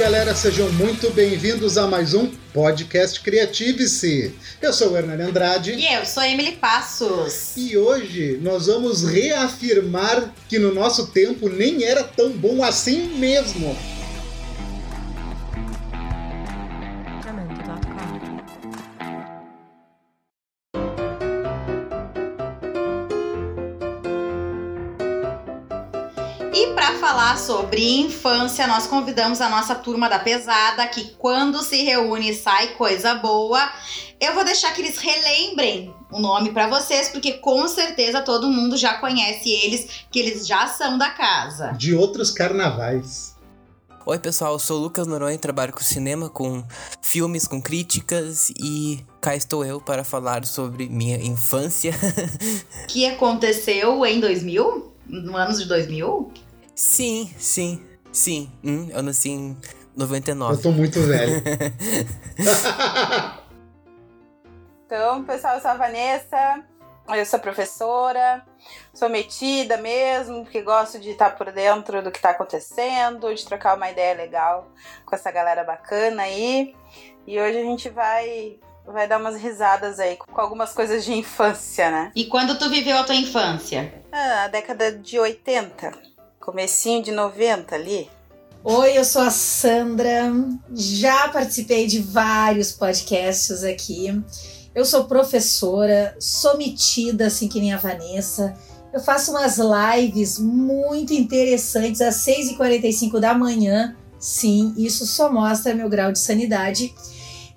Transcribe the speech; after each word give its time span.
galera, 0.00 0.34
sejam 0.34 0.72
muito 0.72 1.10
bem-vindos 1.10 1.76
a 1.76 1.86
mais 1.86 2.14
um 2.14 2.26
podcast 2.54 3.20
Criative-se. 3.20 4.34
Eu 4.62 4.72
sou 4.72 4.92
o 4.92 4.96
Hernani 4.96 5.24
Andrade. 5.24 5.74
E 5.74 5.94
eu 5.94 6.06
sou 6.06 6.22
a 6.22 6.28
Emily 6.28 6.52
Passos. 6.52 7.54
E 7.54 7.76
hoje 7.76 8.38
nós 8.40 8.66
vamos 8.66 9.04
reafirmar 9.04 10.32
que 10.48 10.58
no 10.58 10.72
nosso 10.72 11.08
tempo 11.08 11.50
nem 11.50 11.84
era 11.84 12.02
tão 12.02 12.30
bom 12.30 12.64
assim 12.64 13.08
mesmo. 13.18 13.76
Falar 27.10 27.36
sobre 27.38 27.98
infância, 28.02 28.68
nós 28.68 28.86
convidamos 28.86 29.40
a 29.40 29.48
nossa 29.48 29.74
turma 29.74 30.08
da 30.08 30.20
pesada, 30.20 30.86
que 30.86 31.10
quando 31.18 31.60
se 31.60 31.82
reúne 31.82 32.32
sai 32.32 32.68
coisa 32.74 33.16
boa. 33.16 33.68
Eu 34.20 34.32
vou 34.32 34.44
deixar 34.44 34.72
que 34.72 34.80
eles 34.80 34.96
relembrem 34.96 35.92
o 36.12 36.20
nome 36.20 36.52
para 36.52 36.68
vocês, 36.68 37.08
porque 37.08 37.32
com 37.32 37.66
certeza 37.66 38.22
todo 38.22 38.48
mundo 38.48 38.76
já 38.76 38.94
conhece 38.94 39.50
eles, 39.50 40.04
que 40.08 40.20
eles 40.20 40.46
já 40.46 40.68
são 40.68 40.96
da 40.96 41.10
casa. 41.10 41.72
De 41.72 41.96
outros 41.96 42.30
carnavais. 42.30 43.34
Oi 44.06 44.18
pessoal, 44.20 44.52
eu 44.52 44.60
sou 44.60 44.78
o 44.78 44.82
Lucas 44.82 45.08
Noronha, 45.08 45.36
trabalho 45.36 45.72
com 45.72 45.80
cinema, 45.80 46.30
com 46.30 46.62
filmes, 47.02 47.44
com 47.44 47.60
críticas 47.60 48.50
e 48.50 49.04
cá 49.20 49.34
estou 49.34 49.64
eu 49.64 49.80
para 49.80 50.04
falar 50.04 50.46
sobre 50.46 50.88
minha 50.88 51.16
infância. 51.16 51.92
que 52.86 53.04
aconteceu 53.04 54.06
em 54.06 54.20
2000? 54.20 54.92
No 55.08 55.36
ano 55.36 55.58
de 55.58 55.64
2000? 55.64 56.49
Sim, 56.80 57.30
sim, 57.36 57.84
sim. 58.10 58.50
Hum, 58.64 58.88
eu 58.90 59.02
nasci 59.02 59.28
em 59.28 59.54
99. 59.94 60.54
Eu 60.54 60.62
tô 60.62 60.72
muito 60.72 60.98
velho. 61.02 61.34
então, 64.86 65.22
pessoal, 65.24 65.56
eu 65.56 65.60
sou 65.60 65.72
a 65.72 65.74
Vanessa. 65.74 66.64
Eu 67.06 67.26
sou 67.26 67.38
professora, 67.38 68.42
sou 68.94 69.10
metida 69.10 69.76
mesmo, 69.76 70.42
porque 70.42 70.62
gosto 70.62 70.98
de 70.98 71.10
estar 71.10 71.36
por 71.36 71.52
dentro 71.52 72.02
do 72.02 72.10
que 72.10 72.16
está 72.16 72.30
acontecendo, 72.30 73.34
de 73.34 73.44
trocar 73.44 73.76
uma 73.76 73.90
ideia 73.90 74.14
legal 74.14 74.66
com 75.04 75.14
essa 75.14 75.30
galera 75.30 75.62
bacana 75.64 76.22
aí. 76.22 76.74
E 77.26 77.38
hoje 77.38 77.58
a 77.58 77.62
gente 77.62 77.90
vai 77.90 78.58
vai 78.86 79.06
dar 79.06 79.18
umas 79.18 79.36
risadas 79.36 80.00
aí 80.00 80.16
com 80.16 80.40
algumas 80.40 80.72
coisas 80.72 81.04
de 81.04 81.12
infância, 81.12 81.90
né? 81.90 82.10
E 82.14 82.24
quando 82.24 82.58
tu 82.58 82.70
viveu 82.70 82.96
a 82.96 83.04
tua 83.04 83.14
infância? 83.14 84.02
Ah, 84.10 84.44
a 84.44 84.48
década 84.48 84.92
de 84.92 85.18
80, 85.18 86.09
comecinho 86.50 87.00
de 87.00 87.12
90 87.12 87.76
ali. 87.76 88.10
Oi, 88.64 88.98
eu 88.98 89.04
sou 89.04 89.22
a 89.22 89.30
Sandra. 89.30 90.32
Já 90.74 91.28
participei 91.28 91.86
de 91.86 92.00
vários 92.00 92.72
podcasts 92.72 93.62
aqui. 93.62 94.20
Eu 94.74 94.84
sou 94.84 95.04
professora, 95.04 96.16
sou 96.18 96.58
metida 96.58 97.28
assim 97.28 97.46
que 97.46 97.60
nem 97.60 97.72
a 97.72 97.76
Vanessa. 97.76 98.52
Eu 98.92 98.98
faço 98.98 99.30
umas 99.30 99.58
lives 99.58 100.40
muito 100.40 101.12
interessantes 101.12 102.00
às 102.00 102.16
6h45 102.26 103.20
da 103.20 103.32
manhã. 103.32 103.96
Sim, 104.18 104.74
isso 104.76 105.06
só 105.06 105.32
mostra 105.32 105.72
meu 105.72 105.88
grau 105.88 106.10
de 106.10 106.18
sanidade. 106.18 106.92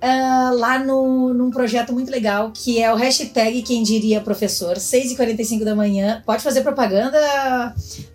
Uh, 0.04 0.58
lá 0.58 0.80
no, 0.80 1.34
num 1.34 1.50
projeto 1.50 1.94
muito 1.94 2.12
legal 2.12 2.52
que 2.52 2.78
é 2.78 2.92
o 2.92 2.96
hashtag 2.98 3.62
Quem 3.62 3.84
Diria 3.84 4.20
Professor, 4.20 4.76
6h45 4.76 5.64
da 5.64 5.74
manhã. 5.74 6.22
Pode 6.26 6.44
fazer 6.44 6.60
propaganda, 6.60 7.18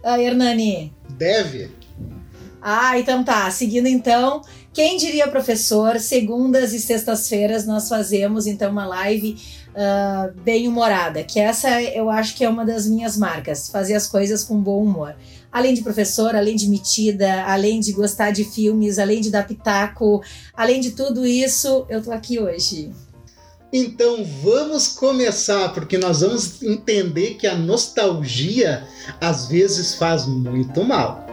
uh, 0.05 0.21
Hernani? 0.21 0.93
Deve. 1.09 1.71
Ah, 2.61 2.99
então 2.99 3.25
tá. 3.25 3.51
Seguindo 3.51 3.87
então, 3.87 4.43
quem 4.73 4.97
diria 4.97 5.27
professor, 5.29 5.99
segundas 5.99 6.73
e 6.73 6.79
sextas-feiras 6.79 7.67
nós 7.67 7.89
fazemos 7.89 8.47
então 8.47 8.71
uma 8.71 8.87
live 8.87 9.37
uh, 9.71 10.41
bem 10.43 10.69
humorada, 10.69 11.23
que 11.23 11.41
essa 11.41 11.81
eu 11.83 12.11
acho 12.11 12.37
que 12.37 12.45
é 12.45 12.49
uma 12.49 12.65
das 12.65 12.87
minhas 12.87 13.17
marcas, 13.17 13.69
fazer 13.69 13.95
as 13.95 14.07
coisas 14.07 14.45
com 14.45 14.61
bom 14.61 14.83
humor. 14.83 15.15
Além 15.51 15.75
de 15.75 15.83
professor, 15.83 16.37
além 16.37 16.57
de 16.57 16.69
metida, 16.69 17.45
além 17.45 17.81
de 17.81 17.93
gostar 17.93 18.31
de 18.31 18.45
filmes, 18.45 18.99
além 18.99 19.21
de 19.21 19.31
dar 19.31 19.47
pitaco, 19.47 20.23
além 20.55 20.81
de 20.81 20.91
tudo 20.91 21.27
isso, 21.27 21.87
eu 21.89 22.03
tô 22.03 22.13
aqui 22.13 22.39
hoje. 22.39 22.93
Então 23.73 24.25
vamos 24.43 24.89
começar, 24.89 25.75
porque 25.75 25.99
nós 25.99 26.21
vamos 26.21 26.63
entender 26.63 27.35
que 27.35 27.47
a 27.47 27.55
nostalgia 27.55 28.87
às 29.21 29.47
vezes 29.47 29.95
faz 29.95 30.27
muito 30.27 30.83
mal. 30.85 31.27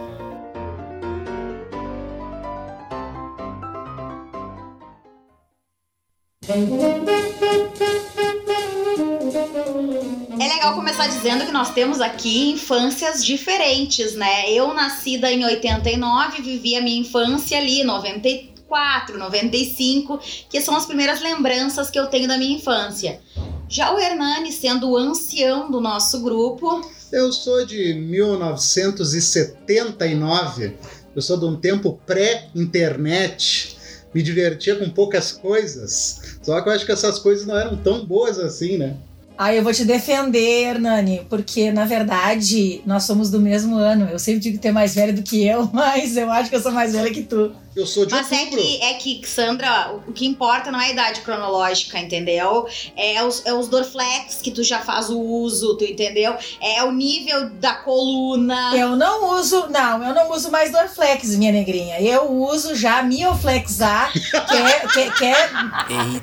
Legal 10.66 10.74
começar 10.74 11.06
dizendo 11.06 11.46
que 11.46 11.52
nós 11.52 11.72
temos 11.72 12.00
aqui 12.00 12.50
infâncias 12.50 13.24
diferentes, 13.24 14.14
né? 14.14 14.50
Eu 14.50 14.74
nascida 14.74 15.30
em 15.30 15.44
89, 15.44 16.42
vivi 16.42 16.74
a 16.74 16.82
minha 16.82 16.98
infância 16.98 17.56
ali, 17.56 17.84
94, 17.84 19.16
95, 19.16 20.18
que 20.50 20.60
são 20.60 20.74
as 20.74 20.84
primeiras 20.84 21.22
lembranças 21.22 21.88
que 21.88 21.96
eu 21.96 22.08
tenho 22.08 22.26
da 22.26 22.36
minha 22.36 22.56
infância. 22.56 23.20
Já 23.68 23.94
o 23.94 24.00
Hernani, 24.00 24.50
sendo 24.50 24.90
o 24.90 24.96
ancião 24.96 25.70
do 25.70 25.80
nosso 25.80 26.20
grupo. 26.20 26.80
Eu 27.12 27.32
sou 27.32 27.64
de 27.64 27.94
1979, 27.94 30.76
eu 31.14 31.22
sou 31.22 31.38
de 31.38 31.44
um 31.44 31.54
tempo 31.54 32.00
pré-internet 32.04 33.76
me 34.12 34.20
divertia 34.22 34.76
com 34.76 34.90
poucas 34.90 35.30
coisas. 35.30 36.38
Só 36.42 36.60
que 36.60 36.68
eu 36.68 36.72
acho 36.72 36.86
que 36.86 36.92
essas 36.92 37.18
coisas 37.18 37.46
não 37.46 37.56
eram 37.56 37.76
tão 37.76 38.04
boas 38.04 38.38
assim, 38.38 38.78
né? 38.78 38.96
Ah, 39.38 39.54
eu 39.54 39.62
vou 39.62 39.72
te 39.72 39.84
defender, 39.84 40.68
Hernani, 40.68 41.26
porque 41.28 41.70
na 41.70 41.84
verdade 41.84 42.80
nós 42.86 43.04
somos 43.04 43.30
do 43.30 43.38
mesmo 43.38 43.76
ano. 43.76 44.08
Eu 44.10 44.18
sempre 44.18 44.40
digo 44.40 44.56
que 44.56 44.62
tu 44.62 44.68
é 44.68 44.72
mais 44.72 44.94
velho 44.94 45.14
do 45.14 45.22
que 45.22 45.46
eu, 45.46 45.68
mas 45.74 46.16
eu 46.16 46.30
acho 46.30 46.48
que 46.48 46.56
eu 46.56 46.62
sou 46.62 46.72
mais 46.72 46.92
velha 46.92 47.12
que 47.12 47.22
tu. 47.22 47.52
Eu 47.76 47.86
sou 47.86 48.06
de 48.06 48.12
Mas 48.12 48.32
é 48.32 48.46
que, 48.46 48.82
é 48.82 48.94
que, 48.94 49.28
Sandra, 49.28 49.92
o 50.06 50.12
que 50.12 50.26
importa 50.26 50.70
não 50.70 50.80
é 50.80 50.86
a 50.86 50.90
idade 50.92 51.20
cronológica, 51.20 51.98
entendeu? 51.98 52.66
É 52.96 53.22
os, 53.22 53.44
é 53.44 53.52
os 53.52 53.68
Dorflex 53.68 54.36
que 54.40 54.50
tu 54.50 54.64
já 54.64 54.80
faz 54.80 55.10
o 55.10 55.20
uso, 55.20 55.76
tu 55.76 55.84
entendeu? 55.84 56.34
É 56.58 56.82
o 56.84 56.90
nível 56.90 57.50
da 57.50 57.74
coluna. 57.74 58.74
Eu 58.74 58.96
não 58.96 59.38
uso, 59.38 59.66
não, 59.68 60.02
eu 60.02 60.14
não 60.14 60.32
uso 60.32 60.50
mais 60.50 60.72
Dorflex, 60.72 61.36
minha 61.36 61.52
negrinha. 61.52 62.00
Eu 62.00 62.32
uso 62.32 62.74
já 62.74 63.02
Mioflex 63.02 63.82
A, 63.82 64.10
que 64.10 64.56
é, 64.56 64.80
que, 64.88 65.10
que 65.10 65.24
é, 65.26 65.50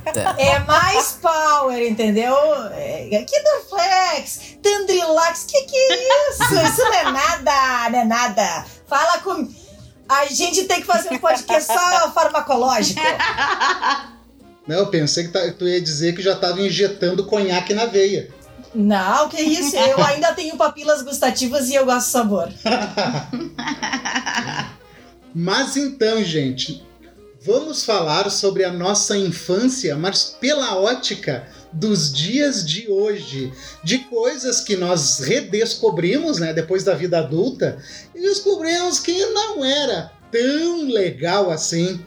Eita. 0.08 0.36
é 0.40 0.60
mais 0.60 1.20
power, 1.22 1.88
entendeu? 1.88 2.36
É, 2.72 3.24
que 3.30 3.44
Dorflex, 3.44 4.58
Tandrilax, 4.60 5.46
que 5.48 5.62
que 5.66 5.76
é 5.78 6.30
isso? 6.32 6.44
Isso 6.66 6.82
não 6.82 6.94
é 6.96 7.12
nada, 7.12 7.90
não 7.92 8.00
é 8.00 8.06
nada. 8.06 8.66
Fala 8.88 9.20
com... 9.20 9.63
A 10.08 10.26
gente 10.26 10.66
tem 10.66 10.82
que 10.82 10.88
fazer 10.88 11.14
um 11.14 11.18
podcast 11.18 11.72
só 11.72 12.12
farmacológico. 12.12 13.00
Não, 14.68 14.78
eu 14.78 14.88
pensei 14.88 15.26
que 15.26 15.32
tá, 15.32 15.40
tu 15.58 15.68
ia 15.68 15.82
dizer 15.82 16.16
que 16.16 16.22
já 16.22 16.36
tava 16.36 16.62
injetando 16.62 17.26
conhaque 17.26 17.74
na 17.74 17.86
veia. 17.86 18.30
Não, 18.74 19.30
que 19.30 19.42
isso. 19.42 19.76
Eu 19.76 20.02
ainda 20.04 20.34
tenho 20.34 20.58
papilas 20.58 21.02
gustativas 21.02 21.70
e 21.70 21.76
eu 21.76 21.86
gosto 21.86 22.08
do 22.08 22.12
sabor. 22.12 22.50
Mas 25.36 25.78
então, 25.78 26.24
gente, 26.24 26.86
vamos 27.42 27.84
falar 27.84 28.30
sobre 28.30 28.64
a 28.64 28.72
nossa 28.72 29.18
infância, 29.18 29.96
mas 29.96 30.38
pela 30.40 30.76
ótica 30.76 31.48
dos 31.74 32.14
dias 32.14 32.66
de 32.66 32.88
hoje, 32.90 33.52
de 33.84 34.00
coisas 34.00 34.62
que 34.62 34.76
nós 34.76 35.20
redescobrimos, 35.20 36.38
né, 36.40 36.54
depois 36.54 36.84
da 36.84 36.94
vida 36.94 37.20
adulta, 37.20 37.78
e 38.14 38.22
descobrimos 38.22 39.00
que 39.00 39.26
não 39.28 39.66
era 39.66 40.12
tão 40.32 40.88
legal 40.88 41.50
assim. 41.52 42.00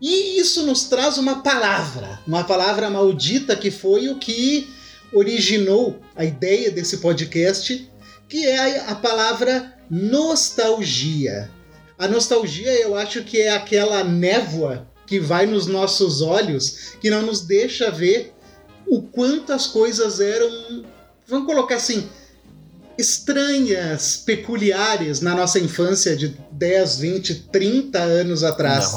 E 0.00 0.38
isso 0.38 0.64
nos 0.64 0.84
traz 0.84 1.18
uma 1.18 1.42
palavra, 1.42 2.20
uma 2.26 2.44
palavra 2.44 2.90
maldita 2.90 3.54
que 3.54 3.70
foi 3.70 4.08
o 4.08 4.18
que 4.18 4.68
originou 5.12 6.00
a 6.16 6.24
ideia 6.24 6.70
desse 6.70 6.98
podcast, 6.98 7.88
que 8.28 8.46
é 8.46 8.80
a 8.88 8.94
palavra 8.94 9.74
nostalgia. 9.90 11.50
A 11.98 12.08
nostalgia, 12.08 12.72
eu 12.80 12.96
acho 12.96 13.22
que 13.22 13.40
é 13.40 13.50
aquela 13.50 14.02
névoa 14.02 14.88
que 15.06 15.20
vai 15.20 15.46
nos 15.46 15.66
nossos 15.66 16.22
olhos, 16.22 16.94
que 17.00 17.10
não 17.10 17.22
nos 17.22 17.42
deixa 17.42 17.90
ver 17.90 18.32
o 18.92 19.00
quanto 19.00 19.54
as 19.54 19.66
coisas 19.66 20.20
eram, 20.20 20.84
vamos 21.26 21.46
colocar 21.46 21.76
assim, 21.76 22.10
estranhas, 22.98 24.18
peculiares 24.18 25.22
na 25.22 25.34
nossa 25.34 25.58
infância 25.58 26.14
de 26.14 26.36
10, 26.50 26.98
20, 26.98 27.34
30 27.50 27.98
anos 27.98 28.44
atrás. 28.44 28.92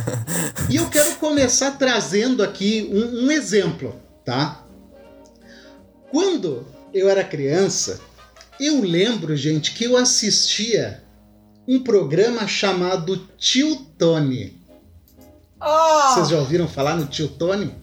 e 0.70 0.76
eu 0.76 0.88
quero 0.88 1.16
começar 1.16 1.72
trazendo 1.72 2.42
aqui 2.42 2.88
um, 2.90 3.26
um 3.26 3.30
exemplo, 3.30 3.94
tá? 4.24 4.64
Quando 6.10 6.66
eu 6.94 7.06
era 7.06 7.22
criança, 7.22 8.00
eu 8.58 8.80
lembro, 8.80 9.36
gente, 9.36 9.72
que 9.72 9.84
eu 9.84 9.98
assistia 9.98 11.04
um 11.68 11.84
programa 11.84 12.48
chamado 12.48 13.28
Tio 13.36 13.76
Tony. 13.98 14.58
Oh, 15.60 16.14
Vocês 16.14 16.30
já 16.30 16.38
ouviram 16.38 16.66
falar 16.66 16.96
no 16.96 17.04
Tio 17.04 17.28
Tony? 17.28 17.74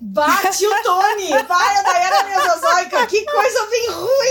Bate 0.00 0.66
o 0.66 0.82
Tony! 0.82 1.28
Vai, 1.28 1.76
a 1.76 1.82
Dayana 1.82 2.22
Mesozoica! 2.24 3.06
Que 3.06 3.24
coisa 3.24 3.66
bem 3.66 3.90
ruim! 3.90 4.30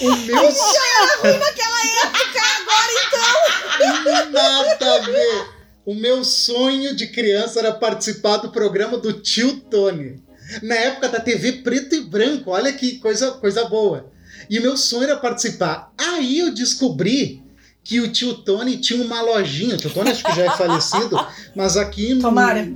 O 0.00 0.16
meu 0.16 0.50
Já 0.50 0.86
era 1.00 1.16
ruim 1.20 1.38
naquela 1.38 1.80
época, 2.02 2.40
agora 2.60 2.92
então! 3.06 4.32
Nada 4.32 4.94
a 4.94 4.98
ver. 5.00 5.54
O 5.86 5.94
meu 5.94 6.24
sonho 6.24 6.96
de 6.96 7.08
criança 7.08 7.60
era 7.60 7.72
participar 7.72 8.38
do 8.38 8.50
programa 8.50 8.96
do 8.96 9.12
tio 9.20 9.60
Tony. 9.60 10.22
Na 10.62 10.74
época 10.74 11.08
da 11.08 11.20
TV 11.20 11.52
preto 11.62 11.94
e 11.94 12.00
branco, 12.00 12.50
olha 12.50 12.72
que 12.72 12.98
coisa, 12.98 13.32
coisa 13.32 13.66
boa. 13.66 14.10
E 14.48 14.58
o 14.58 14.62
meu 14.62 14.76
sonho 14.76 15.04
era 15.04 15.16
participar. 15.16 15.92
Aí 15.98 16.38
eu 16.38 16.54
descobri 16.54 17.43
que 17.84 18.00
o 18.00 18.10
tio 18.10 18.34
Tony 18.34 18.78
tinha 18.78 19.04
uma 19.04 19.20
lojinha. 19.20 19.74
O 19.74 19.78
tio 19.78 19.90
Tony 19.90 20.10
acho 20.10 20.24
que 20.24 20.34
já 20.34 20.44
é 20.46 20.50
falecido, 20.56 21.16
mas 21.54 21.76
aqui. 21.76 22.14
no- 22.14 22.22
Tomara. 22.22 22.66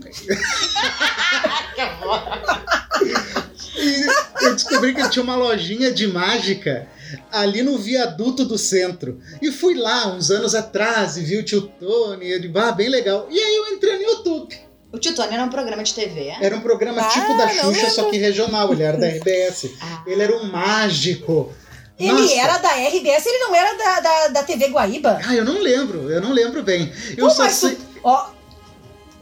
E 3.81 4.07
eu 4.45 4.55
descobri 4.55 4.93
que 4.95 5.01
ele 5.01 5.09
tinha 5.09 5.23
uma 5.23 5.37
lojinha 5.37 5.93
de 5.93 6.09
mágica 6.09 6.89
ali 7.31 7.63
no 7.63 7.79
viaduto 7.79 8.45
do 8.45 8.59
centro. 8.59 9.21
E 9.41 9.53
fui 9.53 9.75
lá 9.75 10.09
uns 10.09 10.31
anos 10.31 10.55
atrás 10.55 11.17
e 11.17 11.23
vi 11.23 11.37
o 11.39 11.45
tio 11.45 11.63
Tony. 11.63 12.27
E 12.27 12.33
eu 12.33 12.41
digo, 12.41 12.59
ah, 12.59 12.73
bem 12.73 12.89
legal. 12.89 13.29
E 13.31 13.39
aí 13.39 13.57
eu 13.57 13.69
entrei 13.69 13.97
no 13.99 14.03
YouTube. 14.03 14.57
O 14.91 14.99
Tio 14.99 15.15
Tony 15.15 15.33
era 15.35 15.45
um 15.45 15.49
programa 15.51 15.83
de 15.85 15.93
TV. 15.95 16.33
Era 16.41 16.57
um 16.57 16.61
programa 16.61 17.03
Ah, 17.03 17.09
tipo 17.09 17.37
da 17.37 17.47
não 17.47 17.73
Xuxa, 17.75 17.91
só 17.91 18.11
que 18.11 18.17
regional. 18.17 18.73
Ele 18.73 18.83
era 18.83 18.97
da 18.97 19.07
RBS. 19.07 19.71
Ah. 19.81 20.03
Ele 20.07 20.23
era 20.23 20.37
um 20.37 20.45
mágico. 20.51 21.53
Ele 21.99 22.13
Nossa. 22.13 22.35
era 22.35 22.59
da 22.59 22.69
RBS, 22.71 23.27
ele 23.27 23.39
não 23.39 23.55
era 23.55 23.77
da, 23.77 24.01
da, 24.01 24.29
da 24.29 24.43
TV 24.45 24.69
Guaíba? 24.69 25.19
Ah, 25.25 25.35
eu 25.35 25.45
não 25.45 25.61
lembro, 25.61 26.09
eu 26.11 26.21
não 26.21 26.33
lembro 26.33 26.63
bem. 26.63 26.93
Eu 27.17 27.27
Pô, 27.27 27.31
só 27.35 27.49
sei. 27.51 27.75
tu- 27.75 27.83
Ó, 28.05 28.31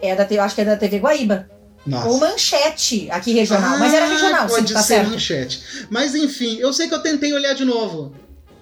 é 0.02 0.14
da, 0.14 0.26
eu 0.31 0.43
acho 0.43 0.55
que 0.55 0.61
é 0.61 0.64
da 0.67 0.76
TV 0.76 0.99
Guaíba. 0.99 1.49
Nossa. 1.87 2.08
Ou 2.08 2.19
Manchete, 2.19 3.08
aqui 3.11 3.32
regional. 3.32 3.78
mas 3.78 3.94
era 3.94 4.05
Ah, 4.06 4.08
regional, 4.08 4.46
Pode 4.49 4.69
sim, 4.69 4.75
tá 4.75 4.82
ser 4.82 4.94
certo. 4.96 5.11
manchete. 5.11 5.62
Mas 5.88 6.14
enfim, 6.14 6.58
eu 6.58 6.73
sei 6.73 6.88
que 6.88 6.94
eu 6.94 7.00
tentei 7.00 7.32
olhar 7.32 7.55
de 7.55 7.64
novo. 7.64 8.12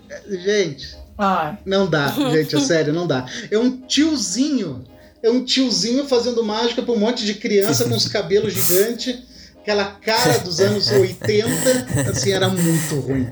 É, 0.08 0.20
Gente, 0.36 0.94
Ah, 1.18 1.56
Não 1.64 1.88
dá, 1.88 2.08
gente, 2.30 2.54
é 2.54 2.60
sério, 2.60 2.92
não 2.92 3.06
dá. 3.06 3.26
É 3.50 3.58
um 3.58 3.78
tiozinho. 3.80 4.84
É 5.22 5.30
um 5.30 5.42
tiozinho 5.44 6.06
fazendo 6.06 6.44
mágica 6.44 6.82
pra 6.82 6.92
um 6.92 6.98
monte 6.98 7.24
de 7.24 7.34
criança 7.34 7.84
com 7.88 7.94
os 7.96 8.06
cabelos 8.08 8.52
gigantes. 8.54 9.18
Aquela 9.62 9.86
cara 9.86 10.38
dos 10.40 10.60
anos 10.60 10.88
80. 10.90 12.10
Assim, 12.10 12.30
era 12.32 12.48
muito 12.48 13.00
ruim. 13.00 13.26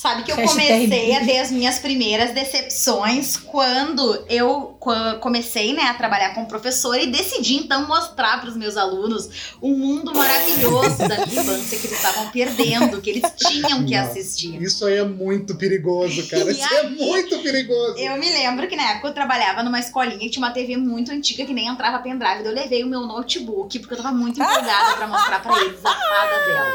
Sabe 0.00 0.22
que 0.22 0.32
eu 0.32 0.36
comecei 0.36 1.14
a 1.14 1.22
ter 1.26 1.38
as 1.40 1.50
minhas 1.50 1.78
primeiras 1.78 2.30
decepções 2.32 3.36
quando 3.36 4.24
eu 4.30 4.74
co- 4.80 4.94
comecei 5.20 5.74
né, 5.74 5.82
a 5.82 5.92
trabalhar 5.94 6.32
como 6.34 6.46
professora 6.46 7.02
e 7.02 7.08
decidi 7.08 7.56
então 7.56 7.86
mostrar 7.86 8.40
para 8.40 8.48
os 8.48 8.56
meus 8.56 8.78
alunos 8.78 9.28
um 9.60 9.76
mundo 9.76 10.10
maravilhoso 10.14 10.96
da 11.06 11.26
minha 11.26 11.42
infância 11.42 11.78
que 11.78 11.86
eles 11.86 11.98
estavam 11.98 12.30
perdendo, 12.30 12.98
que 13.02 13.10
eles 13.10 13.30
tinham 13.36 13.84
que 13.84 13.94
Não. 13.94 14.02
assistir. 14.02 14.62
Isso 14.62 14.86
aí 14.86 14.96
é 14.96 15.04
muito 15.04 15.54
perigoso, 15.56 16.26
cara. 16.30 16.44
E 16.50 16.52
Isso 16.52 16.74
é 16.74 16.78
aí, 16.80 16.90
muito 16.96 17.38
perigoso. 17.40 17.98
Eu 17.98 18.16
me 18.16 18.30
lembro 18.32 18.66
que 18.68 18.76
na 18.76 18.92
época 18.92 19.08
eu 19.08 19.12
trabalhava 19.12 19.62
numa 19.62 19.80
escolinha 19.80 20.18
que 20.18 20.30
tinha 20.30 20.42
uma 20.46 20.50
TV 20.52 20.78
muito 20.78 21.12
antiga 21.12 21.44
que 21.44 21.52
nem 21.52 21.66
entrava 21.66 21.98
pendrive. 21.98 22.42
Eu 22.46 22.54
levei 22.54 22.82
o 22.82 22.86
meu 22.86 23.02
notebook 23.02 23.78
porque 23.80 23.92
eu 23.92 23.98
tava 24.02 24.12
muito 24.16 24.40
empolgada 24.40 24.96
pra 24.96 25.06
mostrar 25.06 25.42
pra 25.42 25.60
eles 25.60 25.78
a 25.84 25.90
fada 25.94 26.46
dela. 26.46 26.70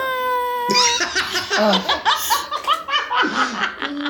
ó. 1.58 2.46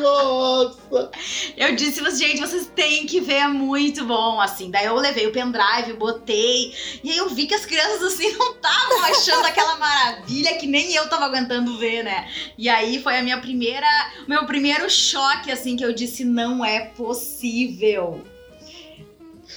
Nossa! 0.01 1.11
Eu 1.57 1.75
disse, 1.75 2.01
gente, 2.17 2.39
vocês 2.39 2.69
têm 2.75 3.05
que 3.05 3.19
ver, 3.19 3.35
é 3.35 3.47
muito 3.47 4.05
bom, 4.05 4.39
assim. 4.39 4.71
Daí 4.71 4.85
eu 4.85 4.95
levei 4.95 5.27
o 5.27 5.31
pendrive, 5.31 5.93
botei, 5.93 6.73
e 7.03 7.11
aí 7.11 7.17
eu 7.17 7.29
vi 7.29 7.45
que 7.47 7.53
as 7.53 7.65
crianças, 7.65 8.13
assim, 8.13 8.31
não 8.37 8.53
estavam 8.53 9.03
achando 9.05 9.45
aquela 9.45 9.77
maravilha 9.77 10.55
que 10.57 10.67
nem 10.67 10.93
eu 10.93 11.07
tava 11.09 11.25
aguentando 11.25 11.77
ver, 11.77 12.03
né? 12.03 12.29
E 12.57 12.69
aí 12.69 13.01
foi 13.01 13.17
a 13.17 13.23
minha 13.23 13.39
primeira, 13.39 13.87
meu 14.27 14.45
primeiro 14.45 14.89
choque, 14.89 15.51
assim, 15.51 15.75
que 15.75 15.85
eu 15.85 15.93
disse, 15.93 16.23
não 16.23 16.63
é 16.63 16.81
possível. 16.81 18.23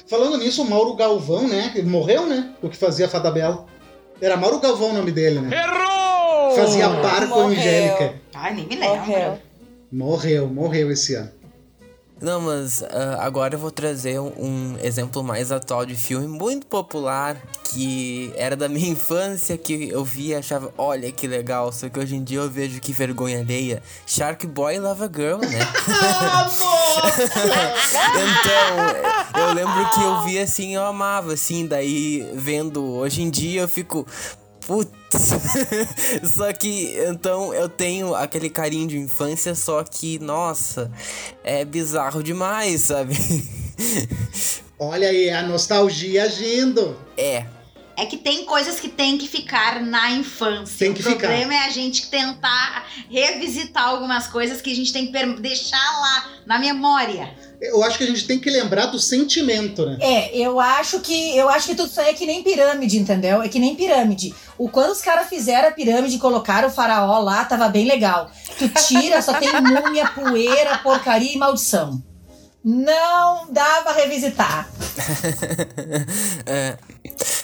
Falando 0.06 0.38
nisso, 0.38 0.62
o 0.62 0.68
Mauro 0.68 0.94
Galvão, 0.94 1.48
né? 1.48 1.72
Ele 1.74 1.88
morreu, 1.88 2.26
né? 2.26 2.54
O 2.62 2.68
que 2.68 2.76
fazia 2.76 3.06
a 3.06 3.08
Fada 3.08 3.30
Bela. 3.30 3.66
Era 4.20 4.36
Mauro 4.36 4.58
Galvão 4.58 4.90
o 4.90 4.94
nome 4.94 5.12
dele, 5.12 5.40
né? 5.40 5.56
Errou! 5.56 6.56
Fazia 6.56 6.88
par 6.88 7.28
com 7.28 7.40
a. 7.40 7.44
Angélica. 7.44 8.14
Ai, 8.34 8.54
nem 8.54 8.66
me 8.66 8.76
lembro. 8.76 9.38
Morreu, 9.90 10.48
morreu 10.48 10.90
esse 10.90 11.14
ano. 11.14 11.30
Não, 12.20 12.40
mas 12.40 12.82
ah, 12.82 13.18
agora 13.20 13.54
eu 13.54 13.58
vou 13.58 13.70
trazer 13.70 14.18
um, 14.18 14.76
exemplo 14.82 15.22
mais 15.22 15.52
atual 15.52 15.86
de 15.86 15.94
filme 15.94 16.26
muito 16.26 16.66
popular 16.66 17.36
que 17.64 18.32
era 18.36 18.56
da 18.56 18.68
minha 18.68 18.88
infância 18.90 19.56
que 19.56 19.88
eu 19.90 20.04
via 20.04 20.36
e 20.36 20.38
achava, 20.38 20.72
olha 20.76 21.10
que 21.12 21.26
legal, 21.26 21.72
só 21.72 21.88
que 21.88 21.98
hoje 21.98 22.16
em 22.16 22.24
dia 22.24 22.38
eu 22.38 22.50
vejo 22.50 22.80
que 22.80 22.92
vergonha 22.92 23.40
alheia. 23.40 23.82
Shark 24.06 24.46
Boy 24.46 24.78
Love 24.78 25.04
a 25.04 25.06
Girl, 25.06 25.38
né? 25.38 25.58
Então, 28.18 29.42
eu 29.42 29.54
lembro 29.54 29.90
que 29.90 30.02
eu 30.02 30.22
via 30.22 30.42
assim, 30.42 30.74
eu 30.74 30.84
amava, 30.84 31.34
assim, 31.34 31.66
daí 31.66 32.28
vendo 32.34 32.84
hoje 32.84 33.22
em 33.22 33.30
dia 33.30 33.62
eu 33.62 33.68
fico. 33.68 34.06
Putz. 34.66 34.97
só 36.34 36.52
que, 36.52 36.94
então, 37.08 37.54
eu 37.54 37.68
tenho 37.68 38.14
aquele 38.14 38.50
carinho 38.50 38.86
de 38.86 38.98
infância, 38.98 39.54
só 39.54 39.82
que, 39.82 40.18
nossa, 40.18 40.90
é 41.42 41.64
bizarro 41.64 42.22
demais, 42.22 42.82
sabe? 42.82 43.14
Olha 44.78 45.08
aí, 45.08 45.30
a 45.30 45.42
nostalgia 45.42 46.24
agindo. 46.24 46.96
é. 47.16 47.57
É 47.98 48.06
que 48.06 48.16
tem 48.16 48.44
coisas 48.44 48.78
que 48.78 48.88
tem 48.88 49.18
que 49.18 49.26
ficar 49.26 49.80
na 49.80 50.12
infância. 50.12 50.78
Tem 50.78 50.94
que 50.94 51.00
o 51.00 51.02
ficar. 51.02 51.26
problema 51.26 51.52
é 51.52 51.66
a 51.66 51.70
gente 51.70 52.08
tentar 52.08 52.86
revisitar 53.10 53.88
algumas 53.88 54.28
coisas 54.28 54.62
que 54.62 54.70
a 54.70 54.74
gente 54.74 54.92
tem 54.92 55.10
que 55.10 55.26
deixar 55.40 55.76
lá 55.76 56.30
na 56.46 56.60
memória. 56.60 57.34
Eu 57.60 57.82
acho 57.82 57.98
que 57.98 58.04
a 58.04 58.06
gente 58.06 58.24
tem 58.24 58.38
que 58.38 58.48
lembrar 58.48 58.86
do 58.86 59.00
sentimento, 59.00 59.84
né? 59.84 59.98
É, 60.00 60.36
eu 60.36 60.60
acho 60.60 61.00
que 61.00 61.36
eu 61.36 61.48
acho 61.48 61.66
que 61.66 61.74
tudo 61.74 61.90
isso 61.90 62.00
aí 62.00 62.10
é 62.10 62.14
que 62.14 62.24
nem 62.24 62.40
pirâmide, 62.44 62.98
entendeu? 62.98 63.42
É 63.42 63.48
que 63.48 63.58
nem 63.58 63.74
pirâmide. 63.74 64.32
O 64.56 64.68
quando 64.68 64.92
os 64.92 65.00
caras 65.00 65.28
fizeram 65.28 65.68
a 65.68 65.72
pirâmide 65.72 66.14
e 66.14 66.20
colocaram 66.20 66.68
o 66.68 66.70
faraó 66.70 67.18
lá, 67.18 67.44
tava 67.44 67.68
bem 67.68 67.84
legal. 67.84 68.30
Tu 68.56 68.68
tira, 68.86 69.20
só 69.20 69.34
tem 69.34 69.50
múmia, 69.60 70.06
poeira, 70.10 70.78
porcaria 70.78 71.32
e 71.32 71.36
maldição. 71.36 72.00
Não 72.64 73.50
dá 73.50 73.82
pra 73.82 73.92
revisitar. 73.92 74.68
é. 76.46 76.76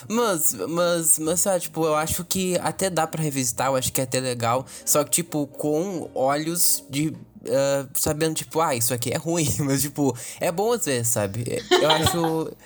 Mas, 0.07 0.53
mas, 0.53 1.19
mas, 1.19 1.39
sabe, 1.39 1.61
tipo, 1.61 1.85
eu 1.85 1.95
acho 1.95 2.23
que 2.23 2.57
até 2.59 2.89
dá 2.89 3.07
pra 3.07 3.21
revisitar, 3.21 3.67
eu 3.67 3.75
acho 3.75 3.91
que 3.91 3.99
é 3.99 4.03
até 4.03 4.19
legal. 4.19 4.65
Só 4.85 5.03
que, 5.03 5.09
tipo, 5.09 5.47
com 5.47 6.09
olhos 6.13 6.83
de. 6.89 7.13
ah, 7.49 7.87
sabendo, 7.93 8.35
tipo, 8.35 8.59
ah, 8.59 8.75
isso 8.75 8.93
aqui 8.93 9.11
é 9.11 9.17
ruim, 9.17 9.53
mas, 9.59 9.81
tipo, 9.81 10.15
é 10.39 10.51
bom 10.51 10.73
às 10.73 10.85
vezes, 10.85 11.07
sabe? 11.07 11.63
Eu 11.71 11.89
acho, 11.89 12.17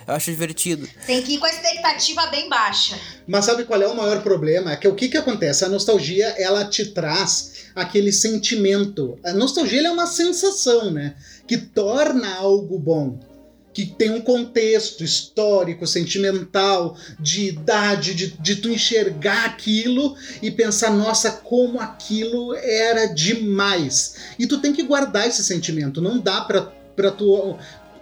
eu 0.08 0.13
acho 0.13 0.31
divertido. 0.31 0.88
Tem 1.05 1.22
que 1.22 1.36
ir 1.36 1.38
com 1.39 1.46
a 1.46 1.50
expectativa 1.50 2.25
bem 2.27 2.50
baixa. 2.50 3.00
Mas 3.27 3.46
sabe 3.46 3.63
qual 3.63 3.81
é 3.81 3.88
o 3.88 3.96
maior 3.96 4.22
problema? 4.22 4.74
É 4.74 4.75
que 4.75 4.88
o 4.88 4.96
que, 4.96 5.08
que 5.08 5.17
acontece? 5.17 5.63
A 5.63 5.69
nostalgia, 5.69 6.27
ela 6.38 6.65
te 6.65 6.86
traz 6.88 7.69
aquele 7.75 8.12
sentimento. 8.12 9.17
A 9.24 9.34
nostalgia 9.34 9.79
ela 9.79 9.89
é 9.89 9.91
uma 9.91 10.08
sensação, 10.08 10.91
né? 10.91 11.15
Que 11.48 11.58
torna 11.58 12.36
algo 12.36 12.77
bom. 12.77 13.29
Que 13.74 13.86
tem 13.86 14.10
um 14.12 14.22
contexto 14.22 15.04
histórico, 15.04 15.86
sentimental, 15.86 16.98
de 17.20 17.50
idade, 17.50 18.16
de, 18.16 18.28
de 18.40 18.56
tu 18.56 18.70
enxergar 18.70 19.46
aquilo 19.46 20.16
e 20.42 20.50
pensar, 20.50 20.90
nossa, 20.92 21.32
como 21.32 21.80
aquilo 21.80 22.56
era 22.56 23.06
demais. 23.08 24.16
E 24.40 24.48
tu 24.48 24.60
tem 24.60 24.74
que 24.74 24.84
guardar 24.84 25.28
esse 25.28 25.44
sentimento. 25.44 26.02
Não 26.02 26.18
dá 26.18 26.42
pra, 26.42 26.72
pra 26.96 27.12
tu 27.12 27.58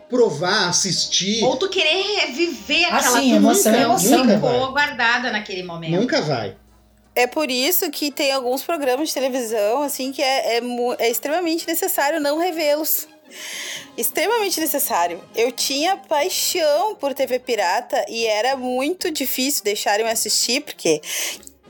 provar, 0.09 0.69
assistir. 0.69 1.43
Ou 1.43 1.57
tu 1.57 1.67
querer 1.69 2.01
reviver 2.27 2.87
Ah, 2.89 2.97
aquela 2.97 3.19
sim, 3.19 3.29
tu 3.31 3.35
emoção, 3.35 3.71
nunca, 3.73 3.83
emoção. 3.83 4.09
ficou 4.09 4.25
Nunca 4.25 4.37
vai. 4.39 4.69
guardada 4.71 5.31
naquele 5.31 5.63
momento. 5.63 5.99
Nunca 5.99 6.21
vai. 6.21 6.55
É 7.13 7.27
por 7.27 7.49
isso 7.49 7.89
que 7.91 8.11
tem 8.11 8.31
alguns 8.31 8.61
programas 8.63 9.09
de 9.09 9.13
televisão, 9.15 9.81
assim, 9.81 10.11
que 10.11 10.21
é, 10.21 10.57
é, 10.59 10.61
é 10.99 11.09
extremamente 11.09 11.67
necessário 11.67 12.21
não 12.21 12.37
revê-los. 12.39 13.07
Extremamente 13.97 14.59
necessário. 14.59 15.23
Eu 15.35 15.51
tinha 15.51 15.97
paixão 15.97 16.95
por 16.95 17.13
TV 17.13 17.39
pirata 17.39 18.05
e 18.07 18.25
era 18.25 18.55
muito 18.55 19.09
difícil 19.09 19.63
deixarem 19.63 20.05
eu 20.05 20.11
assistir, 20.11 20.61
porque 20.61 21.01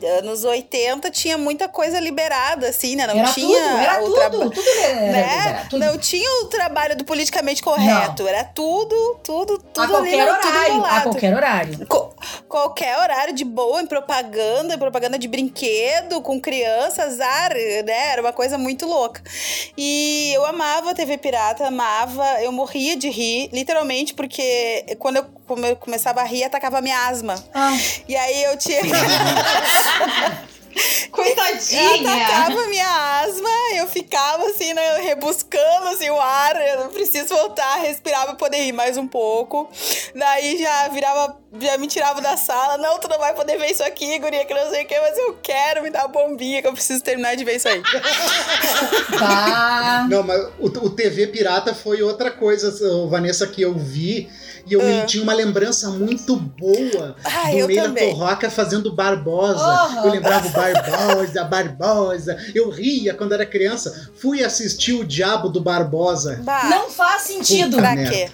anos 0.05 0.43
80 0.43 1.09
tinha 1.11 1.37
muita 1.37 1.67
coisa 1.67 1.99
liberada, 1.99 2.67
assim, 2.69 2.95
né? 2.95 3.07
Não 3.07 3.17
era 3.19 3.31
tinha 3.31 3.59
tudo, 3.61 3.77
era 3.77 3.99
o 4.01 4.03
tudo, 4.05 4.15
traba- 4.15 4.37
tudo 4.49 4.69
era, 4.69 4.95
né? 5.11 5.41
era 5.47 5.65
tudo. 5.69 5.79
Não 5.85 5.97
tinha 5.97 6.29
o 6.43 6.45
trabalho 6.45 6.95
do 6.95 7.03
politicamente 7.05 7.61
correto. 7.63 8.27
Era 8.27 8.43
tudo, 8.43 9.19
tudo, 9.23 9.57
tudo 9.73 9.95
a 9.95 9.99
ali, 9.99 10.11
qualquer 10.11 10.25
não, 10.25 10.35
tudo 10.35 10.47
horário, 10.47 10.59
a 10.71 10.75
enrolado. 10.75 11.03
qualquer 11.03 11.35
horário. 11.35 11.87
Co- 11.87 12.13
qualquer 12.47 12.97
horário 12.97 13.33
de 13.33 13.43
boa, 13.45 13.81
em 13.81 13.85
propaganda, 13.87 14.75
em 14.75 14.77
propaganda 14.77 15.17
de 15.17 15.27
brinquedo, 15.27 16.21
com 16.21 16.39
crianças, 16.39 17.19
ar, 17.19 17.51
né? 17.85 18.11
Era 18.11 18.21
uma 18.21 18.33
coisa 18.33 18.57
muito 18.57 18.85
louca. 18.85 19.21
E 19.77 20.31
eu 20.33 20.45
amava 20.45 20.91
a 20.91 20.93
TV 20.93 21.17
Pirata, 21.17 21.67
amava, 21.67 22.41
eu 22.41 22.51
morria 22.51 22.95
de 22.95 23.09
rir, 23.09 23.49
literalmente, 23.51 24.13
porque 24.13 24.85
quando 24.99 25.17
eu, 25.17 25.25
eu 25.67 25.75
começava 25.75 26.21
a 26.21 26.23
rir, 26.23 26.43
atacava 26.43 26.77
a 26.79 26.81
minha 26.81 27.07
asma. 27.07 27.35
Ah. 27.53 27.73
E 28.07 28.15
aí 28.15 28.43
eu 28.43 28.57
tinha. 28.57 28.81
Coitadinha. 31.11 32.25
Atacava 32.25 32.67
minha 32.67 33.21
asma, 33.21 33.49
eu 33.75 33.87
ficava 33.87 34.45
assim, 34.47 34.73
né, 34.73 34.97
rebuscando 35.01 35.87
assim, 35.87 36.09
o 36.09 36.19
ar, 36.19 36.55
eu 36.55 36.89
preciso 36.89 37.29
voltar, 37.29 37.77
respirar 37.77 38.25
pra 38.25 38.35
poder 38.35 38.57
rir 38.57 38.71
mais 38.71 38.97
um 38.97 39.07
pouco. 39.07 39.69
Daí 40.15 40.57
já 40.59 40.87
virava, 40.89 41.37
já 41.59 41.77
me 41.77 41.87
tirava 41.87 42.21
da 42.21 42.37
sala, 42.37 42.77
não, 42.77 42.99
tu 42.99 43.07
não 43.07 43.17
vai 43.17 43.33
poder 43.33 43.57
ver 43.57 43.71
isso 43.71 43.83
aqui, 43.83 44.19
guria, 44.19 44.45
que 44.45 44.53
não 44.53 44.69
sei 44.69 44.83
o 44.83 44.87
que, 44.87 44.99
mas 44.99 45.17
eu 45.17 45.37
quero 45.41 45.81
me 45.81 45.89
dar 45.89 46.05
uma 46.05 46.09
bombinha, 46.09 46.61
que 46.61 46.67
eu 46.67 46.73
preciso 46.73 47.03
terminar 47.03 47.35
de 47.35 47.43
ver 47.43 47.55
isso 47.55 47.67
aí. 47.67 47.81
Tá. 49.17 50.05
Não, 50.09 50.21
mas 50.21 50.39
o, 50.59 50.65
o 50.65 50.89
TV 50.89 51.27
Pirata 51.27 51.73
foi 51.73 52.03
outra 52.03 52.29
coisa, 52.29 52.71
Vanessa, 53.07 53.47
que 53.47 53.61
eu 53.61 53.73
vi. 53.73 54.29
E 54.67 54.73
eu 54.73 54.81
Ah. 54.81 55.05
tinha 55.05 55.23
uma 55.23 55.33
lembrança 55.33 55.89
muito 55.91 56.35
boa 56.35 57.15
Ah, 57.23 57.49
do 57.51 57.57
eu 57.57 57.67
Ney 57.67 57.75
da 57.77 57.83
também. 57.83 58.09
Torroca 58.13 58.49
fazendo 58.49 58.91
Barbosa. 58.93 60.01
Eu 60.03 60.11
lembrava 60.11 60.47
o 60.47 60.51
Barbosa, 60.51 61.43
Barbosa. 61.45 62.37
Eu 62.53 62.69
ria 62.69 63.13
quando 63.13 63.33
era 63.33 63.45
criança. 63.45 64.09
Fui 64.19 64.43
assistir 64.43 64.93
o 64.93 65.03
Diabo 65.05 65.49
do 65.49 65.61
Barbosa. 65.61 66.41
Bah, 66.43 66.65
Não 66.69 66.89
faz 66.89 67.23
sentido. 67.23 67.77
Puta 67.77 67.81
pra 67.81 67.95
quê? 68.09 68.29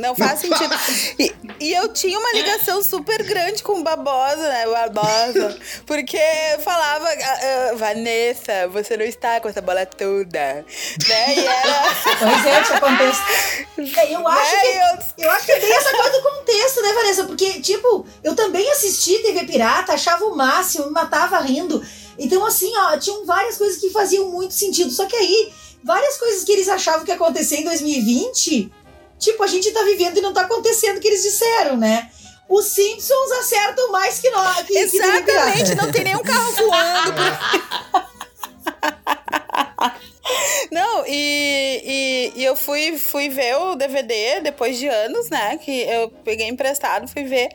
Não 0.00 0.14
faz 0.14 0.42
Não 0.42 0.56
sentido. 0.56 0.74
E, 1.18 1.32
e 1.60 1.72
eu 1.74 1.88
tinha 1.92 2.18
uma 2.18 2.32
ligação 2.32 2.82
super 2.82 3.22
grande 3.22 3.62
com 3.62 3.80
o 3.80 3.82
Barbosa, 3.82 4.48
né? 4.48 4.66
O 4.66 4.72
Barbosa. 4.72 5.58
Porque 5.86 6.18
falava, 6.64 7.06
ah, 7.08 7.38
ah, 7.72 7.74
Vanessa, 7.76 8.68
você 8.68 8.96
não 8.96 9.04
está 9.04 9.40
com 9.40 9.48
essa 9.48 9.60
bola 9.60 9.84
toda. 9.86 10.64
Né? 11.08 11.34
E 11.36 11.46
era. 11.46 11.80
Pois 12.20 12.46
é, 12.46 12.62
tinha 12.62 12.80
contexto. 12.80 13.22
É, 14.00 14.12
Eu 14.14 14.26
acho 14.28 14.52
né? 14.56 14.60
que 14.60 14.68
eu- 15.22 15.24
Eu 15.26 15.30
acho 15.30 15.46
que 15.46 15.52
é 15.52 15.60
bem 15.60 15.72
essa 15.72 15.90
coisa 15.96 16.10
do 16.10 16.22
contexto, 16.22 16.82
né, 16.82 16.92
Vanessa? 16.92 17.24
Porque, 17.24 17.60
tipo, 17.60 18.06
eu 18.22 18.34
também 18.36 18.70
assisti 18.70 19.18
TV 19.20 19.44
Pirata, 19.46 19.94
achava 19.94 20.24
o 20.26 20.36
máximo, 20.36 20.86
me 20.86 20.92
matava 20.92 21.38
rindo. 21.40 21.82
Então, 22.18 22.44
assim, 22.44 22.70
ó, 22.76 22.98
tinham 22.98 23.24
várias 23.24 23.56
coisas 23.56 23.80
que 23.80 23.88
faziam 23.90 24.28
muito 24.30 24.52
sentido. 24.52 24.90
Só 24.90 25.06
que 25.06 25.16
aí, 25.16 25.52
várias 25.82 26.18
coisas 26.18 26.44
que 26.44 26.52
eles 26.52 26.68
achavam 26.68 27.04
que 27.04 27.10
ia 27.10 27.14
acontecer 27.14 27.56
em 27.56 27.64
2020, 27.64 28.70
tipo, 29.20 29.42
a 29.42 29.46
gente 29.46 29.70
tá 29.70 29.84
vivendo 29.84 30.18
e 30.18 30.20
não 30.20 30.32
tá 30.32 30.40
acontecendo 30.42 30.96
o 30.96 31.00
que 31.00 31.06
eles 31.06 31.22
disseram, 31.22 31.76
né? 31.76 32.10
Os 32.48 32.66
Simpsons 32.66 33.30
acertam 33.38 33.92
mais 33.92 34.18
que 34.18 34.28
nós. 34.30 34.66
Que, 34.66 34.88
que. 34.88 34.96
Exatamente, 34.96 35.74
não 35.76 35.92
tem 35.92 36.02
nenhum 36.02 36.22
carro 36.22 36.52
voando. 36.52 37.14
Não, 40.70 41.04
e, 41.06 41.82
e, 41.84 42.40
e 42.40 42.44
eu 42.44 42.54
fui, 42.54 42.96
fui 42.96 43.28
ver 43.28 43.56
o 43.56 43.74
DVD 43.74 44.40
depois 44.40 44.78
de 44.78 44.86
anos, 44.86 45.28
né? 45.28 45.58
Que 45.58 45.82
eu 45.82 46.08
peguei 46.24 46.46
emprestado, 46.46 47.08
fui 47.08 47.24
ver. 47.24 47.48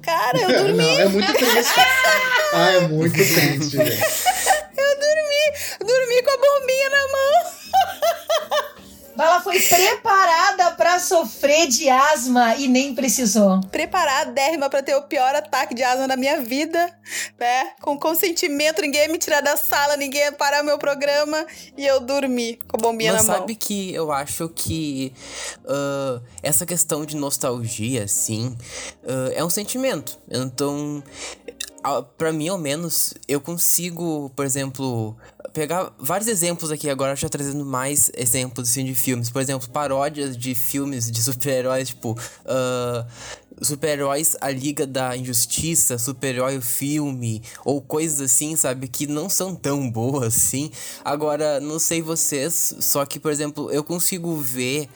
Cara, 0.00 0.38
eu 0.38 0.48
dormi, 0.48 0.76
Não, 0.76 1.00
é 1.00 1.08
muito 1.08 1.32
triste. 1.32 1.74
ah, 2.54 2.70
é 2.70 2.80
muito 2.80 3.14
triste, 3.14 3.76
eu 3.76 4.98
dormi, 5.00 5.44
dormi 5.80 6.22
com 6.22 6.30
a 6.30 6.36
bombinha 6.36 6.90
na 6.90 7.08
mão. 7.08 8.64
Ela 9.16 9.40
foi 9.40 9.60
preparada 9.60 10.72
pra 10.72 10.98
sofrer 10.98 11.68
de 11.68 11.88
asma 11.88 12.56
e 12.56 12.66
nem 12.66 12.94
precisou. 12.94 13.60
Preparadérrima 13.70 14.68
pra 14.68 14.82
ter 14.82 14.94
o 14.96 15.02
pior 15.02 15.34
ataque 15.34 15.74
de 15.74 15.82
asma 15.84 16.08
da 16.08 16.16
minha 16.16 16.40
vida, 16.42 16.92
né? 17.38 17.70
Com 17.80 17.98
consentimento, 17.98 18.82
ninguém 18.82 19.02
ia 19.02 19.08
me 19.12 19.18
tirar 19.18 19.40
da 19.40 19.56
sala, 19.56 19.96
ninguém 19.96 20.22
ia 20.22 20.32
parar 20.32 20.62
meu 20.64 20.78
programa 20.78 21.46
e 21.76 21.86
eu 21.86 22.00
dormi 22.00 22.58
com 22.68 22.76
a 22.76 22.80
bombinha 22.80 23.12
Mas 23.12 23.22
na 23.24 23.32
mão. 23.32 23.40
sabe 23.40 23.54
que 23.54 23.94
eu 23.94 24.10
acho 24.10 24.48
que 24.48 25.12
ah, 25.66 26.20
essa 26.42 26.66
questão 26.66 27.04
de 27.04 27.14
nostalgia, 27.16 28.04
assim, 28.04 28.56
ah, 29.06 29.30
é 29.34 29.44
um 29.44 29.50
sentimento. 29.50 30.18
Então, 30.28 31.02
a- 31.84 32.02
pra 32.02 32.32
mim, 32.32 32.48
ao 32.48 32.58
menos, 32.58 33.14
eu 33.28 33.40
consigo, 33.40 34.30
por 34.34 34.44
exemplo, 34.44 35.16
pegar 35.54 35.92
vários 35.98 36.28
exemplos 36.28 36.70
aqui 36.70 36.90
agora, 36.90 37.16
já 37.16 37.28
trazendo 37.28 37.64
mais 37.64 38.10
exemplos 38.14 38.68
assim, 38.68 38.84
de 38.84 38.94
filmes. 38.94 39.30
Por 39.30 39.40
exemplo, 39.40 39.68
paródias 39.70 40.36
de 40.36 40.54
filmes 40.54 41.10
de 41.10 41.22
super-heróis, 41.22 41.88
tipo. 41.88 42.18
ah, 42.44 43.06
Super-heróis, 43.60 44.36
a 44.40 44.50
Liga 44.50 44.86
da 44.86 45.16
Injustiça, 45.16 45.98
super-herói 45.98 46.58
o 46.58 46.62
filme, 46.62 47.42
ou 47.64 47.80
coisas 47.80 48.20
assim, 48.20 48.56
sabe? 48.56 48.88
Que 48.88 49.06
não 49.06 49.28
são 49.28 49.54
tão 49.54 49.90
boas 49.90 50.36
assim. 50.36 50.70
Agora, 51.04 51.60
não 51.60 51.78
sei 51.78 52.02
vocês, 52.02 52.74
só 52.80 53.04
que, 53.06 53.18
por 53.18 53.30
exemplo, 53.30 53.70
eu 53.70 53.84
consigo 53.84 54.36
ver 54.36 54.88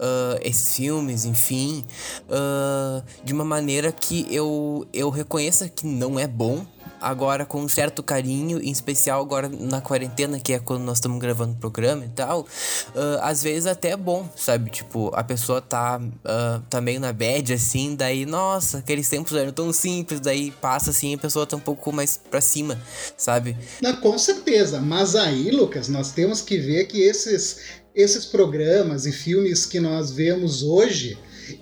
ah, 0.00 0.38
esses 0.40 0.76
filmes, 0.76 1.26
enfim, 1.26 1.84
ah, 2.30 3.02
de 3.22 3.34
uma 3.34 3.44
maneira 3.44 3.92
que 3.92 4.26
eu, 4.34 4.86
eu 4.94 5.10
reconheça 5.10 5.68
que 5.68 5.86
não 5.86 6.18
é 6.18 6.26
bom. 6.26 6.64
Agora, 7.02 7.46
com 7.46 7.62
um 7.62 7.68
certo 7.68 8.02
carinho, 8.02 8.62
em 8.62 8.70
especial 8.70 9.22
agora 9.22 9.48
na 9.48 9.80
quarentena, 9.80 10.38
que 10.38 10.52
é 10.52 10.58
quando 10.58 10.82
nós 10.82 10.98
estamos 10.98 11.18
gravando 11.18 11.54
o 11.54 11.56
programa 11.56 12.04
e 12.04 12.08
tal, 12.08 12.46
ah, 12.94 13.28
às 13.28 13.42
vezes 13.42 13.66
até 13.66 13.90
é 13.90 13.96
bom, 13.96 14.26
sabe? 14.36 14.70
Tipo, 14.70 15.10
a 15.14 15.22
pessoa 15.22 15.60
tá, 15.60 16.00
ah, 16.24 16.60
tá 16.70 16.80
meio 16.80 17.00
na 17.00 17.12
bad, 17.12 17.52
assim, 17.52 17.94
daí, 18.00 18.24
nossa, 18.24 18.78
aqueles 18.78 19.08
tempos 19.08 19.34
eram 19.36 19.52
tão 19.52 19.72
simples, 19.72 20.20
daí 20.20 20.50
passa 20.50 20.90
assim, 20.90 21.14
a 21.14 21.18
pessoa 21.18 21.46
tá 21.46 21.54
um 21.56 21.60
pouco 21.60 21.92
mais 21.92 22.18
pra 22.30 22.40
cima, 22.40 22.80
sabe? 23.16 23.56
Não, 23.82 23.94
com 23.96 24.18
certeza, 24.18 24.80
mas 24.80 25.14
aí, 25.14 25.50
Lucas, 25.50 25.86
nós 25.88 26.10
temos 26.12 26.40
que 26.40 26.56
ver 26.58 26.86
que 26.86 27.00
esses, 27.02 27.58
esses 27.94 28.24
programas 28.24 29.04
e 29.06 29.12
filmes 29.12 29.66
que 29.66 29.78
nós 29.78 30.10
vemos 30.10 30.62
hoje 30.62 31.18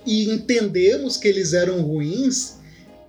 e 0.07 0.31
entendemos 0.31 1.17
que 1.17 1.27
eles 1.27 1.53
eram 1.53 1.83
ruins, 1.83 2.55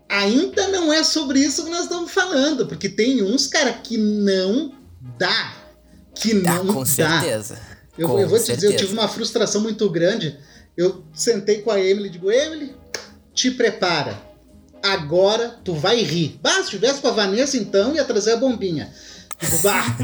ainda 0.09 0.67
não 0.69 0.91
é 0.91 1.03
sobre 1.03 1.39
isso 1.39 1.63
que 1.65 1.69
nós 1.69 1.83
estamos 1.83 2.11
falando, 2.11 2.65
porque 2.67 2.89
tem 2.89 3.21
uns, 3.21 3.45
cara, 3.47 3.73
que 3.73 3.95
não 3.97 4.73
dá. 5.17 5.55
Que 6.15 6.31
Ah, 6.47 6.63
não 6.63 6.73
com 6.73 6.79
dá. 6.81 6.85
certeza. 6.85 7.59
Eu, 7.97 8.07
Com 8.07 8.19
eu 8.19 8.27
vou 8.27 8.39
te 8.39 8.41
dizer, 8.41 8.53
eu 8.53 8.59
certeza. 8.71 8.77
tive 8.85 8.93
uma 8.93 9.07
frustração 9.07 9.61
muito 9.61 9.89
grande. 9.89 10.37
Eu 10.75 11.03
sentei 11.13 11.61
com 11.61 11.69
a 11.69 11.79
Emily 11.79 12.07
e 12.07 12.11
digo, 12.11 12.31
Emily, 12.31 12.73
te 13.39 13.51
prepara. 13.51 14.21
Agora 14.83 15.55
tu 15.63 15.73
vai 15.73 16.01
rir. 16.01 16.37
Bah, 16.43 16.61
se 16.61 16.71
tivesse 16.71 16.99
com 16.99 17.07
a 17.07 17.11
Vanessa, 17.11 17.55
então, 17.55 17.95
ia 17.95 18.03
trazer 18.03 18.33
a 18.33 18.37
bombinha. 18.37 18.91
Digo, 19.39 19.57
bah, 19.59 19.95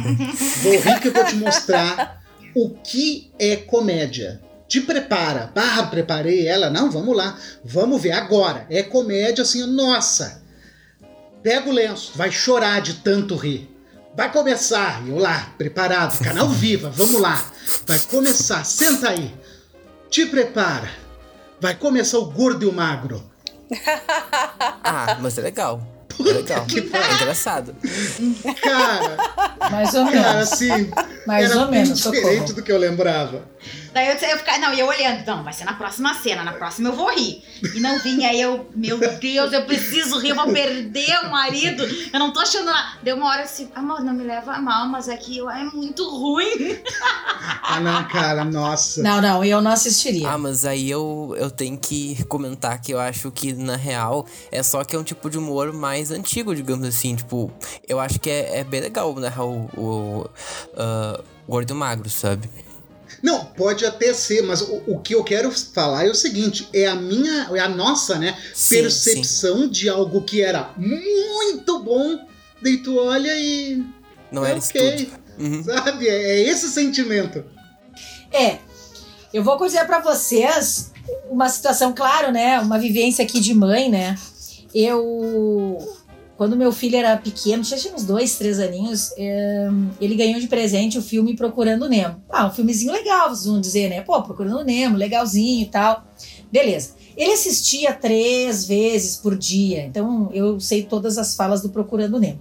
vou 0.63 0.80
rir 0.80 1.01
que 1.01 1.10
eu 1.10 1.13
vou 1.13 1.25
te 1.25 1.36
mostrar 1.36 2.24
o 2.56 2.70
que 2.70 3.30
é 3.38 3.58
comédia. 3.58 4.42
Te 4.70 4.80
prepara. 4.80 5.51
Bah, 5.54 5.84
preparei 5.88 6.48
ela. 6.48 6.70
Não, 6.70 6.89
vamos 6.89 7.13
lá. 7.13 7.38
Vamos 7.62 8.01
ver 8.01 8.13
agora. 8.13 8.65
É 8.70 8.82
comédia 8.84 9.42
assim, 9.42 9.65
nossa. 9.65 10.42
Pega 11.44 11.70
o 11.70 11.74
lenço, 11.74 12.13
vai 12.15 12.32
chorar 12.32 12.82
de 12.82 12.94
tanto 12.96 13.36
rir. 13.36 13.70
Vai 14.15 14.32
começar, 14.32 15.06
eu 15.06 15.18
lá, 15.18 15.54
preparado, 15.58 16.18
canal 16.24 16.48
Viva, 16.48 16.89
vamos 16.89 17.20
lá. 17.20 17.46
Vai 17.86 18.00
começar, 18.00 18.63
senta 18.63 19.10
aí. 19.10 19.36
Te 20.10 20.25
prepara. 20.25 21.04
Vai 21.65 21.74
começar 21.74 22.19
o 22.19 22.25
gordo 22.25 22.63
e 22.63 22.67
o 22.67 22.72
magro. 22.72 23.24
Ah, 24.88 25.17
mas 25.19 25.36
é 25.39 25.41
legal. 25.41 25.81
É 26.19 26.24
legal. 26.31 26.63
É 26.69 27.15
engraçado. 27.15 27.75
Cara, 28.62 29.17
Mais 29.72 29.95
ou 29.95 30.05
cara, 30.05 30.34
menos. 30.36 30.53
assim, 30.53 30.91
Mais 31.25 31.50
era 31.50 31.62
ou 31.62 31.72
menos, 31.72 31.98
diferente 31.98 32.36
socorro. 32.38 32.53
do 32.53 32.62
que 32.62 32.72
eu 32.72 32.77
lembrava. 32.77 33.41
Daí 33.95 34.07
eu, 34.09 34.29
eu 34.29 34.37
ficava, 34.37 34.57
não, 34.57 34.73
e 34.73 34.79
eu 34.81 34.87
olhando, 34.87 35.25
não, 35.25 35.41
vai 35.41 35.53
ser 35.53 35.63
na 35.63 35.71
próxima 35.71 36.13
cena, 36.15 36.43
na 36.43 36.51
próxima 36.51 36.89
eu 36.89 36.93
vou 36.97 37.09
rir. 37.15 37.41
E 37.73 37.79
não 37.79 37.97
vinha 37.97 38.27
aí 38.27 38.41
eu, 38.41 38.69
meu 38.75 38.99
Deus, 38.99 39.53
eu 39.53 39.63
preciso 39.63 40.19
rir, 40.19 40.31
eu 40.31 40.35
vou 40.35 40.51
perder 40.51 41.17
o 41.23 41.31
marido, 41.31 41.81
eu 42.11 42.19
não 42.19 42.33
tô 42.33 42.41
achando 42.41 42.65
nada. 42.65 42.97
Deu 43.01 43.15
uma 43.15 43.29
hora 43.29 43.43
assim, 43.43 43.69
amor, 43.73 44.03
não 44.03 44.13
me 44.13 44.25
leva 44.25 44.51
a 44.51 44.61
mal, 44.61 44.85
mas 44.89 45.07
aqui 45.07 45.39
é 45.39 45.63
muito 45.63 46.03
ruim. 46.09 46.77
Ah, 47.67 47.79
não, 47.79 48.07
cara, 48.07 48.45
nossa. 48.45 49.01
Não, 49.01 49.19
não, 49.19 49.43
eu 49.43 49.59
não 49.59 49.71
assistiria. 49.71 50.29
Ah, 50.29 50.37
mas 50.37 50.65
aí 50.65 50.89
eu, 50.89 51.35
eu 51.37 51.49
tenho 51.49 51.77
que 51.77 52.23
comentar 52.25 52.79
que 52.79 52.93
eu 52.93 52.99
acho 52.99 53.31
que, 53.31 53.53
na 53.53 53.75
real, 53.75 54.25
é 54.51 54.61
só 54.61 54.83
que 54.83 54.95
é 54.95 54.99
um 54.99 55.03
tipo 55.03 55.29
de 55.29 55.37
humor 55.37 55.73
mais 55.73 56.11
antigo, 56.11 56.55
digamos 56.55 56.87
assim. 56.87 57.15
Tipo, 57.15 57.51
eu 57.87 57.99
acho 57.99 58.19
que 58.19 58.29
é, 58.29 58.59
é 58.59 58.63
bem 58.63 58.81
legal, 58.81 59.13
né? 59.15 59.33
O, 59.37 59.67
o 59.77 60.29
ah, 60.77 61.21
Gordo 61.47 61.75
Magro, 61.75 62.09
sabe? 62.09 62.49
Não, 63.22 63.45
pode 63.45 63.86
até 63.86 64.13
ser, 64.13 64.43
mas 64.43 64.62
o, 64.62 64.84
o 64.88 65.00
que 65.00 65.15
eu 65.15 65.24
quero 65.24 65.51
falar 65.51 66.05
é 66.05 66.10
o 66.10 66.15
seguinte: 66.15 66.67
é 66.74 66.88
a 66.88 66.95
minha, 66.95 67.50
é 67.53 67.60
a 67.60 67.69
nossa, 67.69 68.17
né, 68.17 68.38
Sim, 68.53 68.81
percepção 68.81 69.67
de 69.67 69.89
algo 69.89 70.22
que 70.22 70.41
era 70.41 70.74
muito 70.77 71.79
bom, 71.79 72.19
daí 72.62 72.77
tu 72.77 72.98
olha 72.98 73.31
e. 73.38 73.84
Não 74.31 74.45
é 74.45 74.51
era. 74.51 75.07
Uhum. 75.38 75.63
Sabe? 75.63 76.07
É, 76.07 76.13
é 76.13 76.50
esse 76.50 76.69
sentimento. 76.69 77.43
É, 78.31 78.57
eu 79.34 79.43
vou 79.43 79.57
dizer 79.57 79.86
pra 79.86 80.00
vocês 80.00 80.91
uma 81.29 81.50
situação, 81.50 81.93
claro, 81.93 82.31
né? 82.31 82.60
Uma 82.60 82.79
vivência 82.79 83.24
aqui 83.24 83.39
de 83.39 83.53
mãe, 83.53 83.89
né? 83.89 84.17
eu 84.75 85.94
quando 86.38 86.58
meu 86.58 86.72
filho 86.72 86.98
era 86.98 87.15
pequeno, 87.18 87.63
já 87.63 87.77
tinha 87.77 87.94
uns 87.94 88.04
dois, 88.04 88.36
três 88.38 88.60
aninhos, 88.60 89.12
é, 89.18 89.70
ele 90.01 90.15
ganhou 90.15 90.39
de 90.39 90.48
presente 90.48 90.98
o 90.98 91.01
filme 91.01 91.36
Procurando 91.36 91.88
Nemo. 91.88 92.22
Ah, 92.30 92.48
um 92.48 92.51
filmezinho 92.51 92.92
legal, 92.92 93.30
vocês 93.30 93.46
vão 93.46 93.62
dizer, 93.62 93.89
né? 93.89 94.01
Pô, 94.01 94.22
Procurando 94.22 94.63
Nemo, 94.63 94.98
legalzinho 94.98 95.63
e 95.63 95.68
tal. 95.68 96.06
Beleza. 96.51 96.92
Ele 97.15 97.32
assistia 97.32 97.94
três 97.94 98.68
vezes 98.68 99.15
por 99.15 99.38
dia, 99.38 99.86
então 99.86 100.30
eu 100.34 100.60
sei 100.60 100.84
todas 100.84 101.18
as 101.18 101.36
falas 101.36 101.62
do 101.62 101.70
Procurando 101.70 102.20
Nemo. 102.20 102.39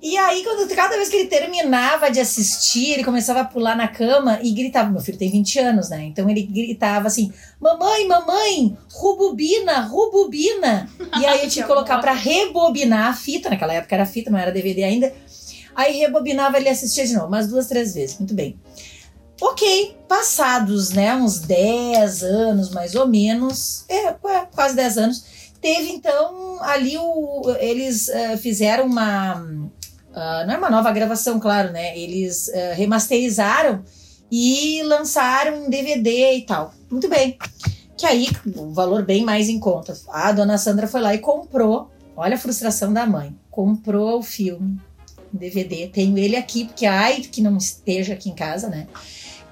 E 0.00 0.16
aí, 0.16 0.44
quando, 0.44 0.68
cada 0.76 0.96
vez 0.96 1.08
que 1.08 1.16
ele 1.16 1.28
terminava 1.28 2.08
de 2.08 2.20
assistir, 2.20 2.92
ele 2.92 3.04
começava 3.04 3.40
a 3.40 3.44
pular 3.44 3.76
na 3.76 3.88
cama 3.88 4.38
e 4.42 4.52
gritava. 4.52 4.90
Meu 4.90 5.00
filho 5.00 5.18
tem 5.18 5.30
20 5.30 5.58
anos, 5.58 5.88
né? 5.90 6.04
Então 6.04 6.30
ele 6.30 6.42
gritava 6.42 7.08
assim: 7.08 7.32
Mamãe, 7.60 8.06
mamãe, 8.06 8.78
rubobina, 8.92 9.80
rubobina. 9.80 10.88
E 11.20 11.26
aí 11.26 11.42
eu 11.42 11.50
tinha 11.50 11.64
que 11.66 11.72
colocar 11.72 11.98
para 11.98 12.12
rebobinar 12.12 13.08
a 13.08 13.12
fita. 13.12 13.50
Naquela 13.50 13.74
época 13.74 13.94
era 13.94 14.06
fita, 14.06 14.30
não 14.30 14.38
era 14.38 14.52
DVD 14.52 14.84
ainda. 14.84 15.12
Aí 15.74 15.98
rebobinava, 15.98 16.58
ele 16.58 16.68
assistia 16.68 17.04
de 17.04 17.14
novo, 17.14 17.26
umas 17.26 17.48
duas, 17.48 17.66
três 17.66 17.94
vezes. 17.94 18.18
Muito 18.18 18.34
bem. 18.34 18.58
Ok, 19.40 19.96
passados, 20.08 20.90
né, 20.90 21.14
uns 21.14 21.38
10 21.38 22.24
anos 22.24 22.70
mais 22.70 22.96
ou 22.96 23.06
menos, 23.06 23.84
é, 23.88 24.12
quase 24.52 24.74
10 24.74 24.98
anos, 24.98 25.24
teve 25.60 25.90
então 25.90 26.58
ali 26.60 26.98
o. 26.98 27.42
Eles 27.60 28.08
uh, 28.08 28.36
fizeram 28.36 28.86
uma 28.86 29.70
Uh, 30.10 30.46
não 30.46 30.54
é 30.54 30.58
uma 30.58 30.70
nova 30.70 30.90
gravação, 30.90 31.38
claro, 31.38 31.72
né? 31.72 31.96
Eles 31.98 32.48
uh, 32.48 32.74
remasterizaram 32.74 33.84
e 34.30 34.82
lançaram 34.82 35.64
um 35.64 35.70
DVD 35.70 36.34
e 36.34 36.42
tal. 36.42 36.74
Muito 36.90 37.08
bem. 37.08 37.38
Que 37.96 38.06
aí, 38.06 38.28
um 38.56 38.72
valor 38.72 39.04
bem 39.04 39.24
mais 39.24 39.48
em 39.48 39.58
conta. 39.58 39.96
A 40.08 40.32
dona 40.32 40.58
Sandra 40.58 40.86
foi 40.86 41.00
lá 41.00 41.14
e 41.14 41.18
comprou. 41.18 41.90
Olha 42.16 42.36
a 42.36 42.38
frustração 42.38 42.92
da 42.92 43.06
mãe. 43.06 43.36
Comprou 43.50 44.18
o 44.18 44.22
filme, 44.22 44.78
DVD. 45.32 45.88
Tenho 45.88 46.16
ele 46.18 46.36
aqui, 46.36 46.64
porque 46.64 46.86
ai 46.86 47.20
que 47.20 47.40
não 47.40 47.56
esteja 47.56 48.14
aqui 48.14 48.30
em 48.30 48.34
casa, 48.34 48.68
né? 48.68 48.86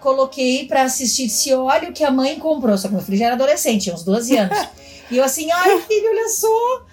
Coloquei 0.01 0.67
para 0.67 0.83
assistir. 0.83 1.29
Se 1.29 1.53
olha 1.55 1.91
o 1.91 1.93
que 1.93 2.05
a 2.05 2.11
mãe 2.11 2.39
comprou. 2.39 2.77
Só 2.79 2.89
que 2.89 2.95
meu 2.95 3.03
filho 3.03 3.19
já 3.19 3.27
era 3.27 3.35
adolescente, 3.35 3.85
tinha 3.85 3.95
uns 3.95 4.05
12 4.05 4.37
anos. 4.37 4.59
e 5.11 5.17
eu 5.17 5.25
assim, 5.25 5.51
ai 5.51 5.81
filho, 5.83 6.11
olha 6.11 6.29
só 6.29 6.87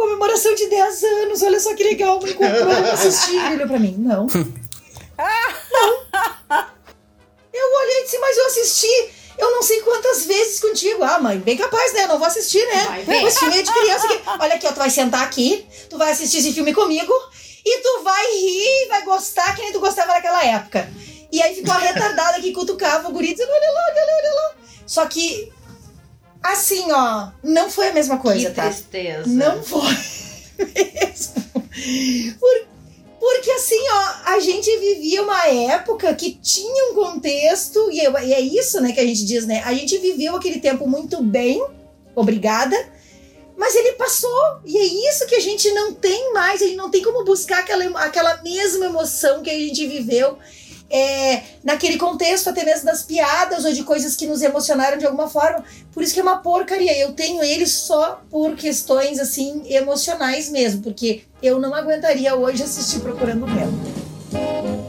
comemoração 0.00 0.54
de 0.54 0.66
10 0.66 1.04
anos, 1.04 1.42
olha 1.42 1.60
só 1.60 1.74
que 1.74 1.84
legal, 1.84 2.20
me 2.20 2.32
comprou, 2.32 2.70
assistir. 2.92 3.36
Ele 3.36 3.56
olhou 3.56 3.68
pra 3.68 3.78
mim, 3.78 3.96
não. 3.98 4.26
não. 4.26 4.40
Eu 7.52 7.76
olhei 7.78 8.00
e 8.00 8.04
disse, 8.04 8.18
mas 8.18 8.36
eu 8.38 8.46
assisti 8.46 9.10
eu 9.40 9.50
não 9.52 9.62
sei 9.62 9.80
quantas 9.80 10.26
vezes 10.26 10.60
contigo. 10.60 11.02
Ah, 11.02 11.18
mãe, 11.18 11.38
bem 11.38 11.56
capaz, 11.56 11.94
né? 11.94 12.04
Eu 12.04 12.08
não 12.08 12.18
vou 12.18 12.28
assistir, 12.28 12.62
né? 12.66 13.04
Esse 13.26 13.38
filme 13.38 13.58
é 13.58 13.62
de 13.62 13.72
criança. 13.72 14.06
Que... 14.06 14.20
Olha 14.38 14.54
aqui, 14.54 14.66
ó, 14.66 14.72
tu 14.72 14.78
vai 14.78 14.90
sentar 14.90 15.22
aqui, 15.22 15.66
tu 15.88 15.96
vai 15.96 16.12
assistir 16.12 16.38
esse 16.38 16.52
filme 16.52 16.74
comigo 16.74 17.12
e 17.64 17.78
tu 17.80 18.02
vai 18.04 18.26
rir, 18.34 18.88
vai 18.88 19.02
gostar 19.02 19.54
que 19.56 19.62
nem 19.62 19.72
tu 19.72 19.80
gostava 19.80 20.12
naquela 20.12 20.44
época. 20.44 20.90
E 21.32 21.40
aí 21.40 21.54
ficou 21.54 21.72
a 21.72 21.78
retardada 21.78 22.40
que 22.40 22.52
cutucava 22.52 23.08
o 23.08 23.12
guri 23.12 23.32
dizendo, 23.32 23.50
olha 23.50 23.72
lá, 23.72 23.80
olha 23.88 24.06
lá, 24.06 24.12
olha 24.18 24.34
lá. 24.34 24.54
Só 24.86 25.06
que 25.06 25.50
Assim, 26.42 26.90
ó, 26.90 27.28
não 27.42 27.70
foi 27.70 27.88
a 27.88 27.92
mesma 27.92 28.18
coisa, 28.18 28.48
que 28.48 28.54
tá? 28.54 28.68
tristeza. 28.68 29.26
Não 29.26 29.62
foi 29.62 29.94
mesmo. 30.58 31.40
Por, 32.38 32.70
porque 33.20 33.50
assim, 33.50 33.80
ó, 33.90 34.32
a 34.32 34.40
gente 34.40 34.74
vivia 34.78 35.22
uma 35.22 35.46
época 35.46 36.14
que 36.14 36.32
tinha 36.32 36.90
um 36.90 36.94
contexto, 36.94 37.90
e, 37.92 37.98
e 37.98 38.34
é 38.34 38.40
isso, 38.40 38.80
né, 38.80 38.92
que 38.92 39.00
a 39.00 39.06
gente 39.06 39.24
diz, 39.24 39.46
né? 39.46 39.62
A 39.64 39.74
gente 39.74 39.98
viveu 39.98 40.34
aquele 40.36 40.58
tempo 40.58 40.86
muito 40.88 41.22
bem, 41.22 41.62
obrigada, 42.14 42.74
mas 43.58 43.74
ele 43.76 43.92
passou, 43.92 44.60
e 44.64 44.78
é 44.78 45.10
isso 45.10 45.26
que 45.26 45.34
a 45.34 45.40
gente 45.40 45.70
não 45.72 45.92
tem 45.92 46.32
mais, 46.32 46.62
a 46.62 46.64
gente 46.64 46.76
não 46.76 46.90
tem 46.90 47.02
como 47.02 47.22
buscar 47.24 47.58
aquela, 47.58 47.84
aquela 48.00 48.42
mesma 48.42 48.86
emoção 48.86 49.42
que 49.42 49.50
a 49.50 49.58
gente 49.58 49.86
viveu 49.86 50.38
é, 50.90 51.42
naquele 51.62 51.96
contexto, 51.96 52.50
até 52.50 52.64
mesmo 52.64 52.86
das 52.86 53.02
piadas 53.02 53.64
ou 53.64 53.72
de 53.72 53.84
coisas 53.84 54.16
que 54.16 54.26
nos 54.26 54.42
emocionaram 54.42 54.98
de 54.98 55.06
alguma 55.06 55.28
forma. 55.28 55.64
Por 55.92 56.02
isso 56.02 56.12
que 56.12 56.20
é 56.20 56.22
uma 56.22 56.38
porcaria. 56.38 56.98
Eu 56.98 57.12
tenho 57.12 57.42
ele 57.42 57.66
só 57.66 58.20
por 58.30 58.56
questões 58.56 59.18
assim 59.18 59.62
emocionais 59.66 60.50
mesmo, 60.50 60.82
porque 60.82 61.22
eu 61.42 61.58
não 61.58 61.74
aguentaria 61.74 62.34
hoje 62.34 62.62
assistir 62.62 63.00
Procurando 63.00 63.46
Nemo. 63.46 64.79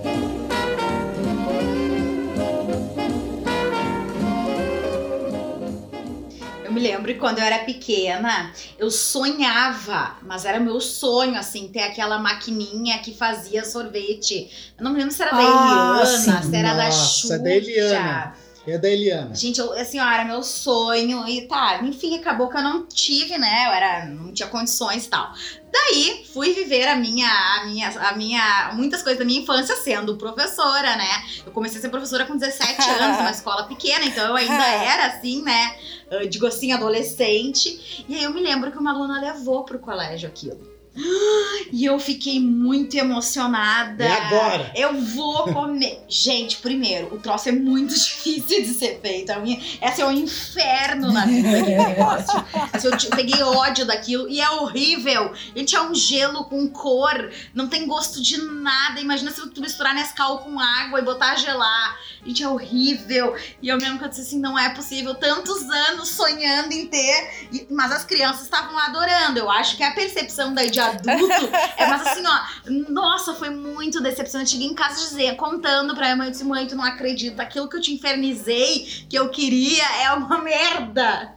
Eu 6.72 6.76
me 6.76 6.80
lembro 6.82 7.14
que 7.14 7.20
quando 7.20 7.40
eu 7.40 7.44
era 7.44 7.60
pequena, 7.66 8.54
eu 8.80 8.90
sonhava, 8.90 10.16
mas 10.22 10.46
era 10.46 10.58
meu 10.58 10.80
sonho, 10.80 11.38
assim, 11.38 11.68
ter 11.68 11.82
aquela 11.82 12.18
maquininha 12.18 12.98
que 13.00 13.14
fazia 13.14 13.66
sorvete. 13.66 14.50
Eu 14.78 14.84
não 14.86 14.92
me 14.94 15.00
lembro 15.00 15.14
se 15.14 15.22
era 15.22 15.32
da 15.32 15.38
Ah, 15.40 16.02
Eliana, 16.02 16.06
sim. 16.42 16.50
se 16.50 16.56
era 16.56 16.74
da 16.74 16.86
Nossa, 16.86 16.98
Xuxa. 16.98 17.34
é 17.36 17.40
da 17.40 17.50
Eliana. 17.52 18.34
É 18.66 18.78
da 18.78 18.88
Eliana. 18.88 19.34
Gente, 19.34 19.60
eu, 19.60 19.74
assim, 19.74 20.00
ó, 20.00 20.08
era 20.08 20.24
meu 20.24 20.44
sonho 20.44 21.28
e 21.28 21.48
tá, 21.48 21.80
enfim, 21.84 22.16
acabou 22.18 22.48
que 22.48 22.58
eu 22.58 22.62
não 22.62 22.86
tive, 22.86 23.38
né? 23.38 23.66
Eu 23.68 23.72
era, 23.72 24.06
não 24.06 24.32
tinha 24.32 24.48
condições 24.48 25.06
e 25.06 25.10
tal. 25.10 25.34
Daí, 25.72 26.26
fui 26.32 26.54
viver 26.54 26.88
a 26.88 26.96
minha, 26.96 27.28
a 27.28 27.66
minha, 27.66 27.90
a 27.90 28.16
minha, 28.16 28.72
muitas 28.76 29.02
coisas 29.02 29.18
da 29.18 29.26
minha 29.26 29.42
infância 29.42 29.76
sendo 29.78 30.16
professora, 30.16 30.96
né? 30.96 31.24
Eu 31.46 31.52
comecei 31.52 31.80
a 31.80 31.82
ser 31.82 31.90
professora 31.90 32.26
com 32.26 32.38
17 32.38 32.82
anos, 33.02 33.18
numa 33.18 33.32
escola 33.32 33.64
pequena, 33.64 34.06
então 34.06 34.28
eu 34.28 34.36
ainda 34.36 34.68
era 34.68 35.08
assim, 35.08 35.42
né? 35.42 35.76
Eu 36.12 36.30
Digo 36.30 36.46
assim, 36.46 36.72
adolescente. 36.72 38.06
E 38.08 38.16
aí 38.16 38.24
eu 38.24 38.34
me 38.34 38.42
lembro 38.42 38.72
que 38.72 38.78
uma 38.78 38.92
aluna 38.92 39.20
levou 39.20 39.64
pro 39.64 39.80
colégio 39.80 40.30
aquilo. 40.30 40.71
E 41.74 41.86
eu 41.86 41.98
fiquei 42.00 42.38
muito 42.38 42.98
emocionada. 42.98 44.04
E 44.04 44.12
agora? 44.12 44.72
Eu 44.76 45.00
vou 45.02 45.44
comer. 45.54 46.04
Gente, 46.10 46.58
primeiro, 46.58 47.16
o 47.16 47.20
troço 47.20 47.48
é 47.48 47.52
muito 47.54 47.94
difícil 47.96 48.62
de 48.64 48.74
ser 48.74 49.00
feito. 49.02 49.32
É 49.32 49.40
um- 49.40 49.46
Esse 49.82 50.02
é 50.02 50.06
um 50.06 50.12
inferno 50.12 51.14
na 51.14 51.26
vida 51.26 51.48
aquele 51.50 51.78
negócio. 51.78 52.46
Assim, 52.74 52.88
eu, 52.88 52.98
peguei 53.16 53.42
ódio 53.42 53.86
daquilo 53.86 54.28
e 54.28 54.42
é 54.42 54.50
horrível. 54.50 55.32
Gente, 55.56 55.74
é 55.74 55.82
um 55.82 55.96
gelo 55.96 56.44
com 56.46 56.68
cor, 56.68 57.32
não 57.54 57.68
tem 57.70 57.88
gosto 57.88 58.22
de 58.22 58.38
nada. 58.38 59.00
Imagina 59.00 59.32
se 59.32 59.50
tu 59.50 59.62
misturar 59.62 59.96
Nescau 59.96 60.40
com 60.40 60.60
água 60.60 61.00
e 61.00 61.04
botar 61.04 61.32
a 61.32 61.36
gelar. 61.36 61.98
Gente, 62.26 62.44
é 62.44 62.50
horrível. 62.50 63.34
E 63.62 63.70
eu 63.70 63.78
mesmo 63.78 63.98
que 63.98 64.04
eu 64.04 64.10
disse 64.10 64.22
assim, 64.22 64.40
não 64.40 64.60
é 64.60 64.70
possível. 64.74 65.16
Tantos 65.16 65.62
anos 65.70 66.10
sonhando 66.10 66.74
em 66.74 66.86
ter. 66.88 67.48
Mas 67.70 67.94
as 67.94 68.04
crianças 68.04 68.44
estavam 68.44 68.78
adorando. 68.78 69.40
Eu 69.40 69.50
acho 69.50 69.78
que 69.78 69.84
a 69.84 69.92
percepção 69.92 70.54
daí 70.54 70.70
de 70.70 70.81
adulto 70.82 71.50
é, 71.78 71.86
mas 71.88 72.08
assim, 72.08 72.24
ó, 72.26 72.92
nossa, 72.92 73.34
foi 73.34 73.50
muito 73.50 74.02
decepcionante. 74.02 74.52
Cheguei 74.52 74.68
em 74.68 74.74
casa 74.74 75.00
dizer, 75.00 75.36
contando 75.36 75.94
pra 75.94 76.06
minha 76.06 76.16
mãe, 76.16 76.28
eu 76.28 76.32
disse, 76.32 76.44
mãe, 76.44 76.68
tu 76.68 76.76
não 76.76 76.84
acredita, 76.84 77.42
aquilo 77.42 77.70
que 77.70 77.78
eu 77.78 77.82
te 77.82 77.94
infernizei, 77.94 79.06
que 79.10 79.18
eu 79.18 79.30
queria, 79.30 79.84
é 80.04 80.12
uma 80.14 80.42
merda. 80.42 81.34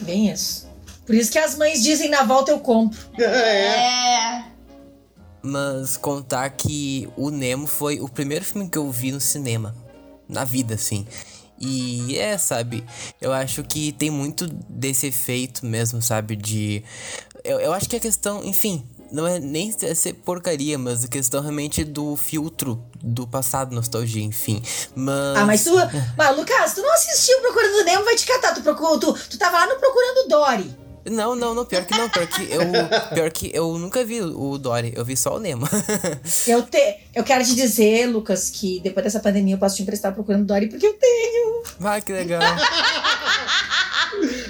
Bem 0.00 0.30
isso. 0.30 0.70
Por 1.04 1.14
isso 1.14 1.32
que 1.32 1.38
as 1.38 1.56
mães 1.56 1.82
dizem 1.82 2.08
na 2.08 2.22
volta 2.22 2.50
eu 2.50 2.60
compro. 2.60 2.98
É. 3.18 3.24
É. 3.24 4.44
Mas 5.42 5.96
contar 5.96 6.48
que 6.50 7.08
o 7.16 7.30
Nemo 7.30 7.66
foi 7.66 8.00
o 8.00 8.08
primeiro 8.08 8.44
filme 8.44 8.68
que 8.68 8.78
eu 8.78 8.90
vi 8.90 9.10
no 9.10 9.20
cinema. 9.20 9.74
Na 10.28 10.44
vida, 10.44 10.74
assim. 10.74 11.06
E 11.60 12.18
é, 12.18 12.36
sabe? 12.38 12.84
Eu 13.20 13.32
acho 13.32 13.62
que 13.62 13.92
tem 13.92 14.10
muito 14.10 14.46
desse 14.46 15.06
efeito 15.06 15.64
mesmo, 15.64 16.02
sabe? 16.02 16.34
De. 16.34 16.82
Eu, 17.44 17.60
eu 17.60 17.72
acho 17.72 17.88
que 17.88 17.96
a 17.96 18.00
questão, 18.00 18.44
enfim, 18.44 18.84
não 19.12 19.26
é 19.26 19.38
nem 19.38 19.70
ser 19.72 20.14
porcaria, 20.14 20.78
mas 20.78 21.04
a 21.04 21.08
questão 21.08 21.42
realmente 21.42 21.84
do 21.84 22.16
filtro 22.16 22.82
do 23.02 23.26
passado, 23.26 23.74
nostalgia, 23.74 24.24
enfim. 24.24 24.62
Mas. 24.94 25.36
Ah, 25.36 25.44
mas 25.44 25.64
tu. 25.64 25.74
Mas, 26.16 26.36
Lucas, 26.36 26.74
tu 26.74 26.82
não 26.82 26.92
assistiu 26.94 27.38
Procurando 27.40 27.84
Nemo, 27.84 28.04
vai 28.04 28.16
te 28.16 28.26
catar. 28.26 28.54
Tu, 28.54 28.62
procurou, 28.62 28.98
tu, 28.98 29.12
tu 29.12 29.38
tava 29.38 29.58
lá 29.58 29.66
no 29.66 29.78
Procurando 29.78 30.28
Dory. 30.28 30.82
Não, 31.10 31.34
não, 31.34 31.52
não, 31.52 31.64
pior 31.64 31.84
que 31.84 31.98
não. 31.98 32.08
Pior 32.08 32.26
que 32.26 32.42
eu, 32.42 32.60
pior 33.12 33.30
que 33.30 33.50
eu 33.52 33.76
nunca 33.76 34.04
vi 34.04 34.22
o 34.22 34.56
Dory, 34.56 34.92
eu 34.94 35.04
vi 35.04 35.16
só 35.16 35.36
o 35.36 35.40
Nemo. 35.40 35.68
Eu, 36.46 36.62
te, 36.62 37.00
eu 37.14 37.24
quero 37.24 37.44
te 37.44 37.54
dizer, 37.54 38.06
Lucas, 38.06 38.50
que 38.50 38.80
depois 38.80 39.04
dessa 39.04 39.20
pandemia 39.20 39.54
eu 39.54 39.58
posso 39.58 39.76
te 39.76 39.82
emprestar 39.82 40.14
Procurando 40.14 40.46
Dory 40.46 40.68
porque 40.68 40.86
eu 40.86 40.94
tenho. 40.94 41.62
Vai, 41.78 42.00
que 42.00 42.12
legal. 42.12 42.40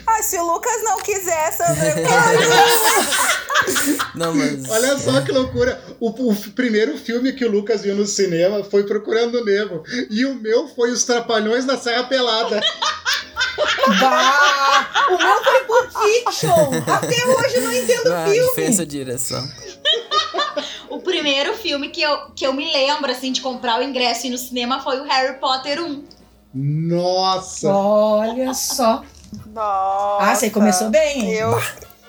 Ah, 0.06 0.22
se 0.22 0.36
o 0.38 0.44
Lucas 0.52 0.82
não 0.82 0.98
quiser, 0.98 1.52
Sandra. 1.52 1.94
Não, 4.14 4.34
mas. 4.34 4.68
Olha 4.68 4.98
só 4.98 5.20
que 5.20 5.30
loucura. 5.32 5.80
O, 6.00 6.08
o 6.30 6.34
primeiro 6.52 6.98
filme 6.98 7.32
que 7.32 7.44
o 7.44 7.50
Lucas 7.50 7.82
viu 7.82 7.94
no 7.94 8.06
cinema 8.06 8.64
foi 8.64 8.82
Procurando 8.84 9.44
Nemo. 9.44 9.82
E 10.10 10.24
o 10.26 10.34
meu 10.34 10.68
foi 10.68 10.90
Os 10.90 11.04
Trapalhões 11.04 11.64
na 11.64 11.78
Serra 11.78 12.04
Pelada. 12.04 12.60
Bah! 14.00 15.06
O 15.10 15.16
meu 15.16 15.44
foi 15.44 15.60
Pulp 15.60 15.90
Fiction. 15.90 16.70
Até 16.92 17.26
hoje 17.26 17.54
eu 17.56 17.62
não 17.62 17.72
entendo 17.72 18.06
o 18.08 18.12
Ah, 18.14 18.24
filme. 18.26 18.48
diferença 18.48 18.84
de 18.86 18.98
direção. 18.98 19.48
O 20.90 20.98
primeiro 21.00 21.54
filme 21.54 21.88
que 21.88 22.02
eu, 22.02 22.30
que 22.34 22.46
eu 22.46 22.52
me 22.52 22.70
lembro, 22.72 23.10
assim, 23.10 23.32
de 23.32 23.40
comprar 23.40 23.80
o 23.80 23.82
ingresso 23.82 24.26
e 24.26 24.28
ir 24.28 24.32
no 24.32 24.38
cinema 24.38 24.82
foi 24.82 25.00
o 25.00 25.04
Harry 25.04 25.38
Potter 25.38 25.80
1. 25.82 26.04
Nossa. 26.54 27.68
Olha 27.72 28.52
só. 28.54 29.02
Nossa. 29.46 30.24
Ah, 30.24 30.34
você 30.34 30.50
começou 30.50 30.90
bem, 30.90 31.20
hein? 31.20 31.32
Eu, 31.32 31.50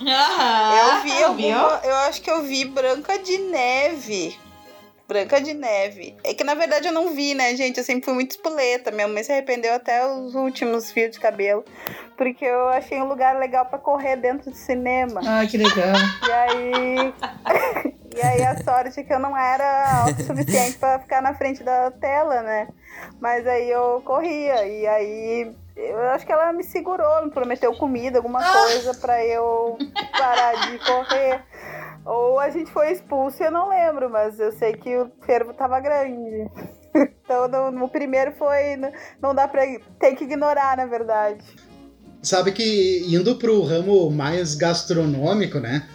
Aham, 0.01 0.75
eu 0.75 1.01
vi 1.03 1.23
alguma, 1.23 1.81
eu 1.83 1.95
acho 2.07 2.21
que 2.21 2.29
eu 2.29 2.43
vi 2.43 2.65
Branca 2.65 3.17
de 3.19 3.37
Neve. 3.37 4.37
Branca 5.07 5.41
de 5.41 5.53
Neve. 5.53 6.15
É 6.23 6.33
que 6.33 6.43
na 6.43 6.55
verdade 6.55 6.87
eu 6.87 6.93
não 6.93 7.13
vi, 7.13 7.33
né, 7.33 7.55
gente? 7.55 7.77
Eu 7.77 7.83
sempre 7.83 8.05
fui 8.05 8.13
muito 8.13 8.31
espoleta. 8.31 8.89
Minha 8.89 9.07
mãe 9.07 9.23
se 9.23 9.31
arrependeu 9.31 9.73
até 9.73 10.05
os 10.05 10.33
últimos 10.33 10.91
fios 10.91 11.11
de 11.11 11.19
cabelo. 11.19 11.63
Porque 12.17 12.45
eu 12.45 12.69
achei 12.69 13.01
um 13.01 13.07
lugar 13.07 13.37
legal 13.37 13.65
pra 13.65 13.77
correr 13.77 14.15
dentro 14.15 14.49
do 14.49 14.55
cinema. 14.55 15.21
Ai, 15.25 15.47
que 15.47 15.57
legal. 15.57 15.95
E 16.27 16.31
aí. 16.31 17.13
e 18.15 18.21
aí 18.21 18.45
a 18.45 18.63
sorte 18.63 18.99
é 18.99 19.03
que 19.03 19.13
eu 19.13 19.19
não 19.19 19.37
era 19.37 20.03
alto 20.03 20.21
o 20.21 20.25
suficiente 20.25 20.77
pra 20.77 20.99
ficar 20.99 21.21
na 21.21 21.33
frente 21.35 21.63
da 21.63 21.91
tela, 21.91 22.41
né? 22.41 22.67
Mas 23.19 23.45
aí 23.45 23.69
eu 23.69 24.01
corria. 24.05 24.65
E 24.65 24.87
aí. 24.87 25.55
Acho 26.13 26.25
que 26.25 26.31
ela 26.31 26.51
me 26.53 26.63
segurou, 26.63 27.25
me 27.25 27.31
prometeu 27.31 27.73
comida, 27.75 28.19
alguma 28.19 28.41
coisa 28.43 28.93
pra 28.95 29.25
eu 29.25 29.77
parar 30.17 30.71
de 30.71 30.77
correr. 30.79 31.43
Ou 32.05 32.39
a 32.39 32.49
gente 32.49 32.71
foi 32.71 32.91
expulso 32.91 33.41
e 33.41 33.45
eu 33.45 33.51
não 33.51 33.69
lembro, 33.69 34.09
mas 34.09 34.39
eu 34.39 34.51
sei 34.51 34.73
que 34.73 34.95
o 34.97 35.09
fervo 35.25 35.53
tava 35.53 35.79
grande. 35.79 36.49
Então 37.25 37.47
no, 37.47 37.71
no 37.71 37.89
primeiro 37.89 38.33
foi. 38.33 38.75
Não 39.19 39.33
dá 39.33 39.47
pra. 39.47 39.63
Tem 39.99 40.13
que 40.15 40.25
ignorar, 40.25 40.77
na 40.77 40.85
verdade. 40.85 41.43
Sabe 42.21 42.51
que 42.51 43.03
indo 43.07 43.35
pro 43.37 43.63
ramo 43.63 44.11
mais 44.11 44.53
gastronômico, 44.53 45.59
né? 45.59 45.87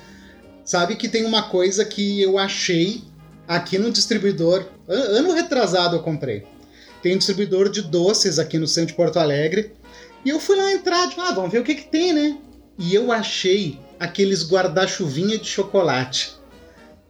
Sabe 0.64 0.96
que 0.96 1.08
tem 1.08 1.24
uma 1.24 1.48
coisa 1.50 1.84
que 1.84 2.20
eu 2.20 2.36
achei 2.36 3.04
aqui 3.46 3.78
no 3.78 3.92
distribuidor. 3.92 4.64
an- 4.88 5.18
Ano 5.18 5.32
retrasado 5.32 5.94
eu 5.96 6.02
comprei. 6.02 6.44
Tem 7.00 7.14
um 7.14 7.18
distribuidor 7.18 7.68
de 7.70 7.82
doces 7.82 8.40
aqui 8.40 8.58
no 8.58 8.66
centro 8.66 8.88
de 8.88 8.94
Porto 8.94 9.18
Alegre. 9.20 9.72
E 10.24 10.30
eu 10.30 10.40
fui 10.40 10.56
lá 10.56 10.72
entrar, 10.72 11.08
tipo, 11.08 11.20
ah, 11.20 11.32
vamos 11.32 11.50
ver 11.50 11.60
o 11.60 11.64
que 11.64 11.74
que 11.74 11.84
tem, 11.84 12.12
né? 12.12 12.38
E 12.78 12.94
eu 12.94 13.10
achei 13.12 13.78
aqueles 13.98 14.48
guarda-chuvinha 14.50 15.38
de 15.38 15.46
chocolate. 15.48 16.36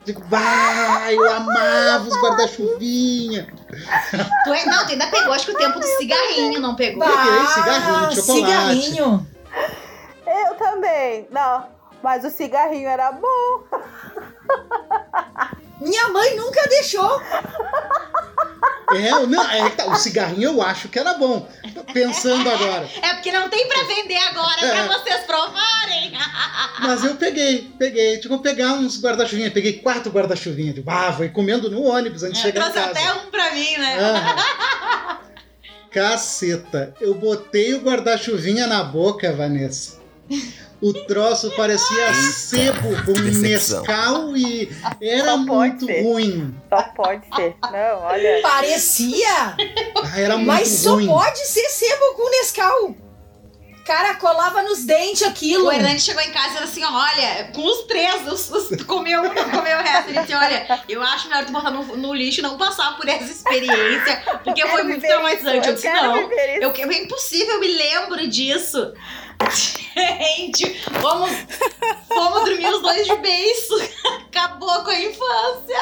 Digo, 0.04 0.22
bah, 0.26 1.12
eu 1.12 1.30
amava 1.30 2.08
os 2.08 2.16
guarda-chuvinha. 2.22 3.52
Tu, 4.44 4.54
é- 4.54 4.64
não, 4.64 4.86
tu 4.86 4.92
ainda 4.92 5.06
pegou, 5.08 5.32
acho 5.34 5.44
que 5.44 5.52
o 5.52 5.56
tempo 5.56 5.78
do 5.78 5.86
cigarrinho 5.86 6.60
não 6.60 6.74
pegou. 6.74 7.06
Peguei 7.06 7.46
cigarrinho 7.48 8.08
de 8.08 8.16
chocolate. 8.16 8.82
Cigarrinho. 8.82 9.26
Eu 10.26 10.54
também. 10.54 11.28
Não, 11.30 11.66
mas 12.02 12.24
o 12.24 12.30
cigarrinho 12.30 12.88
era 12.88 13.12
bom. 13.12 13.64
Minha 15.80 16.08
mãe 16.08 16.36
nunca 16.36 16.66
deixou. 16.68 17.20
É, 18.90 19.10
não, 19.26 19.50
é, 19.50 19.68
que 19.70 19.76
tá, 19.76 19.86
o 19.86 19.94
cigarrinho 19.96 20.44
eu 20.50 20.62
acho 20.62 20.88
que 20.88 20.98
era 20.98 21.14
bom. 21.14 21.46
Pensando 21.92 22.48
agora. 22.50 22.88
É 23.02 23.14
porque 23.14 23.30
não 23.30 23.48
tem 23.50 23.68
pra 23.68 23.82
vender 23.84 24.16
agora, 24.16 24.64
É. 24.64 24.70
pra 24.86 24.98
vocês 24.98 25.20
provarem. 25.26 26.12
Mas 26.80 27.04
eu 27.04 27.14
peguei, 27.16 27.70
peguei. 27.78 28.16
Tipo, 28.16 28.30
vou 28.30 28.38
pegar 28.42 28.72
uns 28.74 29.00
guarda-chuvinha. 29.00 29.50
Peguei 29.50 29.74
quatro 29.74 30.10
guarda-chuvinha. 30.10 30.72
Tipo, 30.72 30.90
ah, 30.90 31.10
vou 31.10 31.26
ir 31.26 31.32
comendo 31.32 31.70
no 31.70 31.82
ônibus 31.82 32.22
antes 32.22 32.38
de 32.38 32.42
chegar 32.46 32.60
em 32.68 32.72
Trouxe 32.72 32.88
casa. 32.94 32.98
até 33.08 33.12
um 33.20 33.30
pra 33.30 33.52
mim, 33.52 33.76
né? 33.76 33.98
Aham. 34.00 35.18
Caceta, 35.90 36.94
eu 37.00 37.14
botei 37.14 37.74
o 37.74 37.80
guarda-chuvinha 37.80 38.66
na 38.66 38.82
boca, 38.84 39.32
Vanessa. 39.32 39.98
O 40.80 40.92
troço 40.92 41.50
parecia 41.56 42.14
sebo 42.14 42.88
com. 43.04 43.12
Nescau 43.40 44.36
e 44.36 44.70
era 45.02 45.30
Só 45.32 45.36
muito 45.38 45.86
ser. 45.86 46.02
ruim. 46.04 46.54
Só 46.68 46.82
pode 46.94 47.22
ser. 47.34 47.56
Não, 47.62 48.00
olha. 48.02 48.40
Parecia, 48.42 49.56
Ah, 50.02 50.20
era 50.20 50.36
muito 50.36 50.46
mas 50.46 50.68
só 50.68 50.92
ruim. 50.94 51.06
pode 51.06 51.38
ser 51.46 51.68
sebo 51.68 52.14
com 52.14 52.30
Nescau. 52.30 52.96
Cara, 53.84 54.16
colava 54.16 54.62
nos 54.62 54.84
dentes 54.84 55.22
aquilo. 55.22 55.66
O 55.66 55.72
Hernani 55.72 55.98
chegou 55.98 56.22
em 56.22 56.30
casa 56.30 56.58
e 56.60 56.66
disse 56.66 56.82
assim: 56.82 56.84
olha, 56.84 57.50
com 57.54 57.64
os 57.64 57.86
três, 57.86 58.26
os, 58.30 58.50
os, 58.50 58.68
tu 58.68 58.84
comeu 58.84 59.20
um, 59.22 59.32
não 59.32 59.50
comeu 59.50 59.78
o 59.78 59.82
resto. 59.82 60.10
Ele 60.10 60.20
disse: 60.20 60.34
olha, 60.34 60.84
eu 60.86 61.02
acho 61.02 61.26
melhor 61.28 61.46
tu 61.46 61.52
botar 61.52 61.70
no, 61.70 61.96
no 61.96 62.12
lixo 62.14 62.40
e 62.40 62.42
não 62.42 62.58
passar 62.58 62.96
por 62.98 63.08
essa 63.08 63.24
experiência, 63.32 64.22
porque 64.44 64.64
foi 64.66 64.82
muito 64.82 65.00
traumatizante. 65.00 65.68
Eu 65.68 65.74
disse: 65.74 65.90
não. 65.90 66.16
Eu, 66.60 66.70
que- 66.70 66.82
é 66.82 67.02
impossível, 67.02 67.54
eu 67.54 67.60
me 67.60 67.68
lembro 67.68 68.28
disso. 68.28 68.92
Gente, 69.46 70.80
vamos, 71.00 71.30
vamos 72.08 72.44
dormir 72.44 72.68
os 72.68 72.82
dois 72.82 73.06
de 73.06 73.16
beiço. 73.16 73.74
Acabou 74.26 74.82
com 74.84 74.90
a 74.90 75.00
infância. 75.00 75.76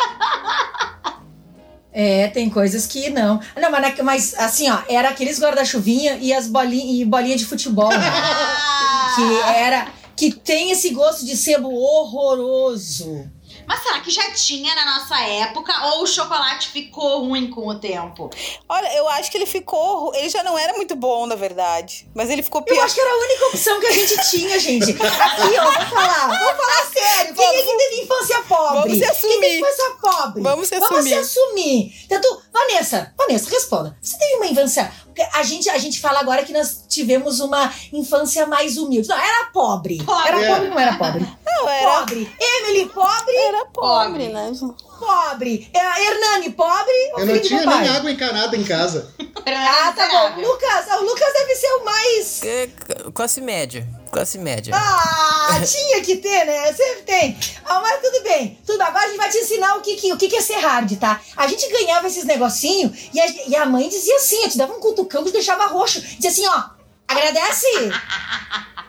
É, 1.93 2.29
tem 2.29 2.51
coisas 2.51 2.87
que 2.87 3.09
não. 3.09 3.41
Não, 3.57 3.71
mas, 3.71 3.99
mas 4.01 4.35
assim, 4.35 4.71
ó, 4.71 4.81
era 4.89 5.09
aqueles 5.09 5.41
guarda-chuvinha 5.41 6.19
e 6.21 6.33
as 6.33 6.47
bolinhas 6.47 7.01
e 7.01 7.05
bolinha 7.05 7.37
de 7.37 7.47
futebol, 7.47 7.89
né? 7.89 7.97
que 9.17 9.51
era 9.59 9.89
que 10.15 10.33
tem 10.33 10.71
esse 10.71 10.91
gosto 10.91 11.25
de 11.25 11.37
sebo 11.37 11.71
horroroso. 11.71 13.31
Mas 13.67 13.83
será 13.83 14.01
que 14.01 14.11
já 14.11 14.31
tinha 14.33 14.75
na 14.75 14.99
nossa 14.99 15.19
época 15.21 15.73
ou 15.87 16.03
o 16.03 16.07
chocolate 16.07 16.69
ficou 16.69 17.25
ruim 17.27 17.51
com 17.51 17.67
o 17.67 17.79
tempo? 17.79 18.31
Olha, 18.69 18.93
eu 18.97 19.09
acho 19.11 19.31
que 19.31 19.39
ele 19.39 19.47
ficou. 19.47 20.15
Ele 20.15 20.29
já 20.29 20.43
não 20.43 20.59
era 20.59 20.73
muito 20.75 20.95
bom, 20.97 21.27
na 21.27 21.35
verdade. 21.35 22.09
Mas 22.15 22.31
ele 22.31 22.43
ficou 22.43 22.61
Eu 22.61 22.65
pior. 22.75 22.85
acho 22.85 22.95
que 22.95 23.01
era 23.01 23.11
a 23.11 23.17
única 23.19 23.47
opção 23.47 23.81
que 23.81 23.87
a 23.87 23.93
gente 23.93 24.31
tinha, 24.31 24.59
gente. 24.61 24.91
Aqui, 24.93 25.59
ó, 25.59 25.65
vou 25.65 25.73
falar, 25.87 26.29
vou 26.29 26.55
falar 26.57 26.87
sério. 26.93 27.35
Quem 27.35 27.45
é 27.47 27.63
que 27.63 27.77
teve 27.77 28.03
infância 28.03 28.43
pobre? 28.43 28.75
Vamos 28.81 28.93
se 28.93 29.01
Quem 29.01 29.09
assumir. 29.11 29.41
teve 29.41 29.59
infância 29.59 29.91
pobre? 30.01 30.43
Vamos 30.43 30.69
se 30.69 30.79
Vamos 30.79 31.05
se 31.05 31.15
assumir. 31.15 31.15
assumir. 31.15 32.07
Tanto, 32.09 32.43
Vanessa, 32.53 33.15
Vanessa, 33.17 33.51
responda. 33.51 33.97
Você 34.01 34.19
teve 34.19 34.35
uma 34.37 34.47
infância. 34.47 34.93
A 35.35 35.43
gente, 35.43 35.69
a 35.71 35.79
gente 35.79 36.01
fala 36.01 36.21
agora 36.21 36.45
que 36.45 36.53
nós 36.53 36.85
tivemos 36.89 37.41
uma 37.41 37.73
infância 37.93 38.47
mais 38.47 38.77
humilde. 38.77 39.09
Não, 39.09 39.17
era 39.17 39.47
pobre. 39.53 40.03
Pobre. 40.03 40.29
Era 40.29 40.41
É. 40.43 40.49
pobre 40.49 40.65
ou 40.69 40.71
não 40.71 40.81
era 40.81 40.95
pobre? 40.97 41.27
Não, 41.45 41.69
era, 41.69 41.91
Pobre. 42.01 42.31
Emily, 42.41 42.87
pobre. 42.91 43.37
era 43.37 43.65
pobre, 43.67 44.09
Pobre. 44.09 44.29
né? 44.29 44.53
Pobre. 44.99 45.71
É, 45.75 46.07
Hernani, 46.07 46.51
pobre. 46.51 46.93
ou 47.15 47.21
Eu 47.21 47.27
não 47.27 47.39
tinha 47.41 47.63
papai? 47.63 47.81
nem 47.83 47.89
água 47.91 48.11
encanada 48.11 48.57
em 48.57 48.65
casa. 48.65 49.15
Ah, 49.49 49.93
tá 49.93 50.09
bom. 50.09 50.41
Lucas, 50.41 50.87
o 50.99 51.05
Lucas 51.05 51.33
deve 51.33 51.55
ser 51.55 51.69
o 51.75 51.85
mais. 51.85 52.43
É, 52.43 52.69
Classe 53.15 53.41
média. 53.41 53.87
Classe 54.11 54.39
média. 54.39 54.75
Ah, 54.75 55.61
tinha 55.67 56.01
que 56.03 56.17
ter, 56.17 56.45
né? 56.45 56.73
Sempre 56.73 57.03
tem. 57.03 57.39
Ah, 57.65 57.81
mas 57.81 58.01
tudo 58.01 58.23
bem. 58.23 58.59
Tudo 58.67 58.81
agora 58.83 59.05
a 59.05 59.09
gente 59.09 59.17
vai 59.19 59.31
te 59.31 59.39
ensinar 59.39 59.77
o 59.77 59.81
que, 59.83 59.97
que, 59.97 60.13
o 60.13 60.17
que, 60.17 60.29
que 60.29 60.37
é 60.37 60.41
ser 60.41 60.57
hard, 60.59 60.93
tá? 60.99 61.21
A 61.37 61.47
gente 61.47 61.69
ganhava 61.69 62.07
esses 62.07 62.25
negocinhos 62.25 62.97
e 63.13 63.21
a, 63.21 63.27
e 63.49 63.57
a 63.57 63.67
mãe 63.67 63.89
dizia 63.89 64.17
assim, 64.17 64.43
eu 64.43 64.51
te 64.51 64.59
dava 64.59 64.73
um 64.75 64.81
cutucão 64.81 65.23
que 65.23 65.31
te 65.31 65.35
deixava 65.35 65.67
roxo. 65.67 66.01
Dizia 66.01 66.31
assim, 66.31 66.47
ó, 66.47 66.63
agradece. 67.09 67.67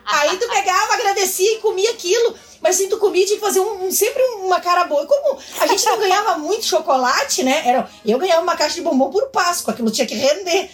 Aí 0.05 0.37
tu 0.37 0.47
pegava, 0.47 0.93
agradecia 0.93 1.57
e 1.57 1.59
comia 1.59 1.91
aquilo. 1.91 2.35
Mas 2.61 2.75
assim, 2.75 2.89
tu 2.89 2.97
comia, 2.97 3.23
tinha 3.25 3.37
que 3.37 3.45
fazer 3.45 3.59
um, 3.59 3.85
um- 3.85 3.91
sempre 3.91 4.21
uma 4.41 4.59
cara 4.59 4.85
boa. 4.85 5.03
E 5.03 5.05
como 5.05 5.37
a 5.59 5.67
gente 5.67 5.85
não 5.85 5.99
ganhava 5.99 6.37
muito 6.37 6.65
chocolate, 6.65 7.43
né? 7.43 7.61
Era, 7.65 7.89
eu 8.05 8.17
ganhava 8.17 8.41
uma 8.41 8.55
caixa 8.55 8.75
de 8.75 8.81
bombom 8.81 9.11
por 9.11 9.27
Páscoa, 9.27 9.73
aquilo 9.73 9.91
tinha 9.91 10.07
que 10.07 10.15
render. 10.15 10.69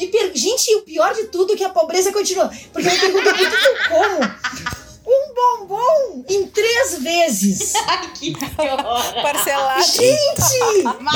Me 0.00 0.06
per... 0.08 0.32
Gente, 0.34 0.74
o 0.76 0.82
pior 0.82 1.14
de 1.14 1.24
tudo 1.24 1.52
é 1.52 1.56
que 1.56 1.64
a 1.64 1.68
pobreza 1.68 2.12
continua. 2.12 2.50
Porque 2.72 2.88
eu 2.88 2.98
pergunto 2.98 3.34
que 3.34 3.50
que 3.50 3.66
eu 3.66 3.76
como 3.88 4.89
um 5.06 5.34
bombom 5.34 6.24
em 6.28 6.46
três 6.46 6.98
vezes. 6.98 7.74
Ai, 7.86 8.10
que 8.14 8.32
horror. 8.58 9.22
Parcelado. 9.22 9.82
Gente, 9.82 10.60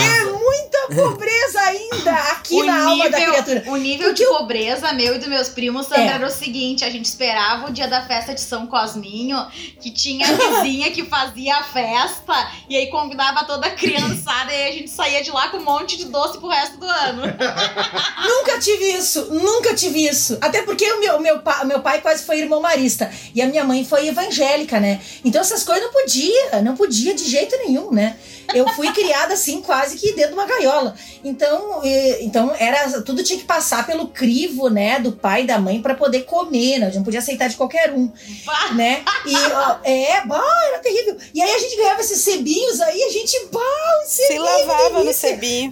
é 0.00 0.24
muita 0.24 0.78
pobreza 0.94 1.60
ainda 1.60 2.12
aqui 2.32 2.54
o 2.54 2.64
na 2.64 2.84
alma 2.88 3.10
da 3.10 3.20
criatura. 3.20 3.64
O 3.68 3.76
nível 3.76 4.08
Porque 4.08 4.22
de 4.24 4.28
eu- 4.28 4.36
pobreza 4.38 4.92
meu 4.92 5.14
e 5.14 5.18
dos 5.18 5.28
meus 5.28 5.48
primos, 5.48 5.86
Sandra, 5.86 6.02
É. 6.04 6.14
era 6.14 6.26
o 6.26 6.30
seguinte: 6.30 6.84
a 6.84 6.90
gente 6.90 7.04
esperava 7.04 7.68
o 7.68 7.72
dia 7.72 7.86
da 7.88 8.02
festa 8.02 8.34
de 8.34 8.40
São 8.40 8.66
Cosminho, 8.66 9.38
que 9.80 9.90
tinha 9.90 10.26
a 10.26 10.32
vizinha 10.32 10.90
que 10.90 11.04
fazia 11.04 11.56
a 11.56 11.62
festa, 11.64 12.50
e 12.68 12.76
aí 12.76 12.88
convidava 12.88 13.44
toda 13.44 13.66
a 13.66 13.70
criançada, 13.70 14.52
e 14.52 14.56
aí 14.56 14.68
a 14.70 14.72
gente 14.72 14.90
saía 14.90 15.22
de 15.22 15.30
lá 15.30 15.48
com 15.48 15.58
um 15.58 15.64
monte 15.64 15.96
de 15.96 16.06
doce 16.06 16.38
pro 16.38 16.48
resto 16.48 16.78
do 16.78 16.86
ano. 16.86 17.22
Nunca 18.26 18.58
tive 18.58 18.84
isso, 18.92 19.26
nunca 19.30 19.74
tive 19.74 20.06
isso. 20.06 20.38
Até 20.40 20.62
porque 20.62 20.90
o 20.92 21.00
meu, 21.00 21.20
meu, 21.20 21.38
pa- 21.40 21.64
meu 21.64 21.80
pai 21.80 22.00
quase 22.00 22.24
foi 22.24 22.38
irmão 22.38 22.60
marista. 22.60 23.10
E 23.34 23.42
a 23.42 23.46
minha 23.46 23.64
mãe 23.64 23.73
foi 23.82 24.08
evangélica, 24.08 24.78
né? 24.78 25.00
Então 25.24 25.40
essas 25.40 25.64
coisas 25.64 25.82
não 25.84 25.90
podia, 25.90 26.60
não 26.62 26.76
podia 26.76 27.14
de 27.14 27.24
jeito 27.24 27.56
nenhum, 27.56 27.90
né? 27.90 28.14
Eu 28.52 28.68
fui 28.68 28.92
criada 28.92 29.32
assim, 29.32 29.62
quase 29.62 29.96
que 29.96 30.12
dentro 30.12 30.32
de 30.32 30.34
uma 30.34 30.46
gaiola. 30.46 30.94
Então, 31.24 31.80
então 32.20 32.54
era 32.58 33.00
tudo 33.00 33.22
tinha 33.22 33.38
que 33.38 33.46
passar 33.46 33.86
pelo 33.86 34.08
crivo, 34.08 34.68
né, 34.68 34.98
do 34.98 35.12
pai 35.12 35.42
e 35.42 35.46
da 35.46 35.58
mãe 35.58 35.80
pra 35.80 35.94
poder 35.94 36.24
comer, 36.24 36.78
né? 36.78 36.86
A 36.86 36.88
gente 36.88 36.96
não 36.98 37.04
podia 37.04 37.20
aceitar 37.20 37.48
de 37.48 37.56
qualquer 37.56 37.92
um, 37.92 38.12
né? 38.74 39.02
E 39.24 39.34
ó, 39.34 39.76
é, 39.82 40.26
bah, 40.26 40.42
era 40.68 40.80
E 41.34 41.42
aí 41.42 41.52
a 41.52 41.58
gente 41.58 41.76
ganhava 41.76 42.00
esses 42.00 42.20
sebinhos 42.20 42.80
aí, 42.80 43.02
a 43.02 43.10
gente, 43.10 43.46
bah, 43.52 43.60
um 43.60 44.06
Se 44.06 44.38
lavava 44.38 45.04
no 45.04 45.12
cebinho. 45.12 45.70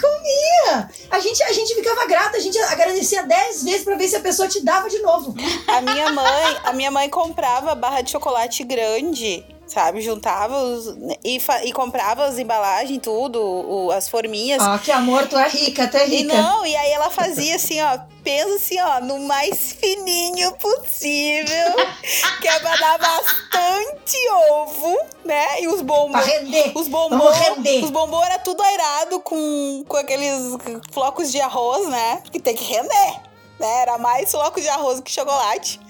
A 1.11 1.21
gente, 1.21 1.43
a 1.43 1.53
gente 1.53 1.75
ficava 1.75 2.07
grata, 2.07 2.37
a 2.37 2.41
gente 2.41 2.59
agradecia 2.59 3.23
dez 3.25 3.63
vezes 3.63 3.85
pra 3.85 3.97
ver 3.97 4.09
se 4.09 4.17
a 4.17 4.21
pessoa 4.21 4.49
te 4.49 4.61
dava 4.65 4.89
de 4.89 4.99
novo. 5.01 5.35
A 5.67 5.81
minha 5.81 6.11
mãe, 6.13 6.57
a 6.65 6.73
minha 6.73 6.91
mãe 6.91 7.09
comprava 7.09 7.75
barra 7.75 8.03
de 8.03 8.11
chocolate 8.11 8.65
grande. 8.65 9.45
Sabe? 9.73 10.01
Juntava 10.01 10.57
os, 10.57 10.95
e, 11.25 11.41
fa- 11.41 11.65
e 11.65 11.73
comprava 11.73 12.25
as 12.27 12.39
embalagens, 12.39 13.01
tudo, 13.03 13.41
o- 13.41 13.91
as 13.91 14.09
forminhas. 14.09 14.63
Ó, 14.63 14.79
que 14.79 14.91
amor, 14.93 15.27
tu 15.27 15.37
é 15.37 15.49
rica, 15.49 15.89
tu 15.89 15.97
é 15.97 16.07
E 16.07 16.17
rica. 16.23 16.35
não, 16.35 16.65
e 16.67 16.77
aí 16.77 16.91
ela 16.93 17.11
fazia 17.11 17.57
assim, 17.57 17.81
ó, 17.81 17.99
pensa 18.23 18.55
assim, 18.57 18.81
ó, 18.81 19.01
no 19.01 19.19
mais 19.21 19.73
fininho 19.73 20.53
possível, 20.53 21.73
que 22.41 22.49
é 22.49 22.59
pra 22.61 22.77
dar 22.77 22.99
bastante 22.99 24.17
ovo, 24.51 24.97
né? 25.25 25.61
E 25.63 25.67
os 25.69 25.77
Pra 25.77 25.85
bombons. 25.85 26.25
render. 26.25 26.73
Os 26.75 26.89
bombons, 26.89 27.37
os 27.83 27.91
bombons 27.91 28.25
era 28.27 28.39
tudo 28.39 28.63
airado 28.63 29.21
com, 29.21 29.85
com 29.89 29.97
aqueles 29.97 30.57
flocos 30.93 31.31
de 31.33 31.41
arroz, 31.41 31.89
né? 31.89 32.23
Que 32.31 32.39
tem 32.41 32.55
que 32.55 32.65
render. 32.65 33.32
Né? 33.63 33.83
Era 33.83 33.97
mais 33.97 34.31
flocos 34.31 34.61
de 34.63 34.69
arroz 34.69 35.01
que 35.01 35.13
chocolate. 35.13 35.81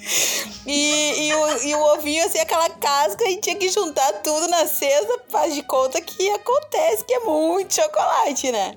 E, 0.66 1.28
e, 1.28 1.34
o, 1.34 1.62
e 1.64 1.74
o 1.74 1.80
ovinho, 1.94 2.24
assim, 2.24 2.38
aquela 2.38 2.68
casca, 2.68 3.24
a 3.24 3.28
gente 3.28 3.40
tinha 3.40 3.56
que 3.56 3.68
juntar 3.70 4.12
tudo 4.22 4.46
na 4.48 4.66
cesta, 4.66 5.20
faz 5.28 5.54
de 5.54 5.62
conta 5.62 6.00
que 6.00 6.30
acontece 6.30 7.04
que 7.04 7.14
é 7.14 7.20
muito 7.20 7.74
chocolate, 7.74 8.52
né? 8.52 8.74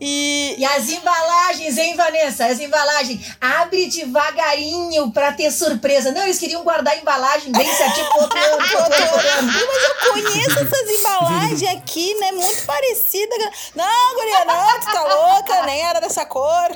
E, 0.00 0.54
E 0.58 0.64
as 0.64 0.88
embalagens, 0.88 1.76
hein, 1.78 1.96
Vanessa? 1.96 2.46
As 2.46 2.60
embalagens. 2.60 3.34
Abre 3.40 3.86
devagarinho 3.86 5.10
pra 5.10 5.32
ter 5.32 5.50
surpresa. 5.50 6.12
Não, 6.12 6.22
eles 6.22 6.38
queriam 6.38 6.62
guardar 6.62 6.94
a 6.94 6.98
embalagem 6.98 7.50
bem 7.50 7.66
certinho 7.74 8.06
pro 8.10 8.20
outro 8.22 8.38
ano, 8.38 8.68
pro 8.68 8.78
outro 8.78 9.02
ano. 9.02 9.52
Mas 9.52 9.82
eu 9.82 10.12
conheço 10.12 10.58
essas 10.60 11.00
embalagens 11.00 11.70
aqui, 11.74 12.14
né? 12.20 12.32
Muito 12.32 12.64
parecida. 12.64 13.34
Não, 13.74 14.14
guria, 14.14 14.44
não, 14.44 14.80
tu 14.80 14.86
tá 14.92 15.02
louca, 15.02 15.62
nem 15.62 15.80
era 15.82 16.00
dessa 16.00 16.24
cor. 16.26 16.70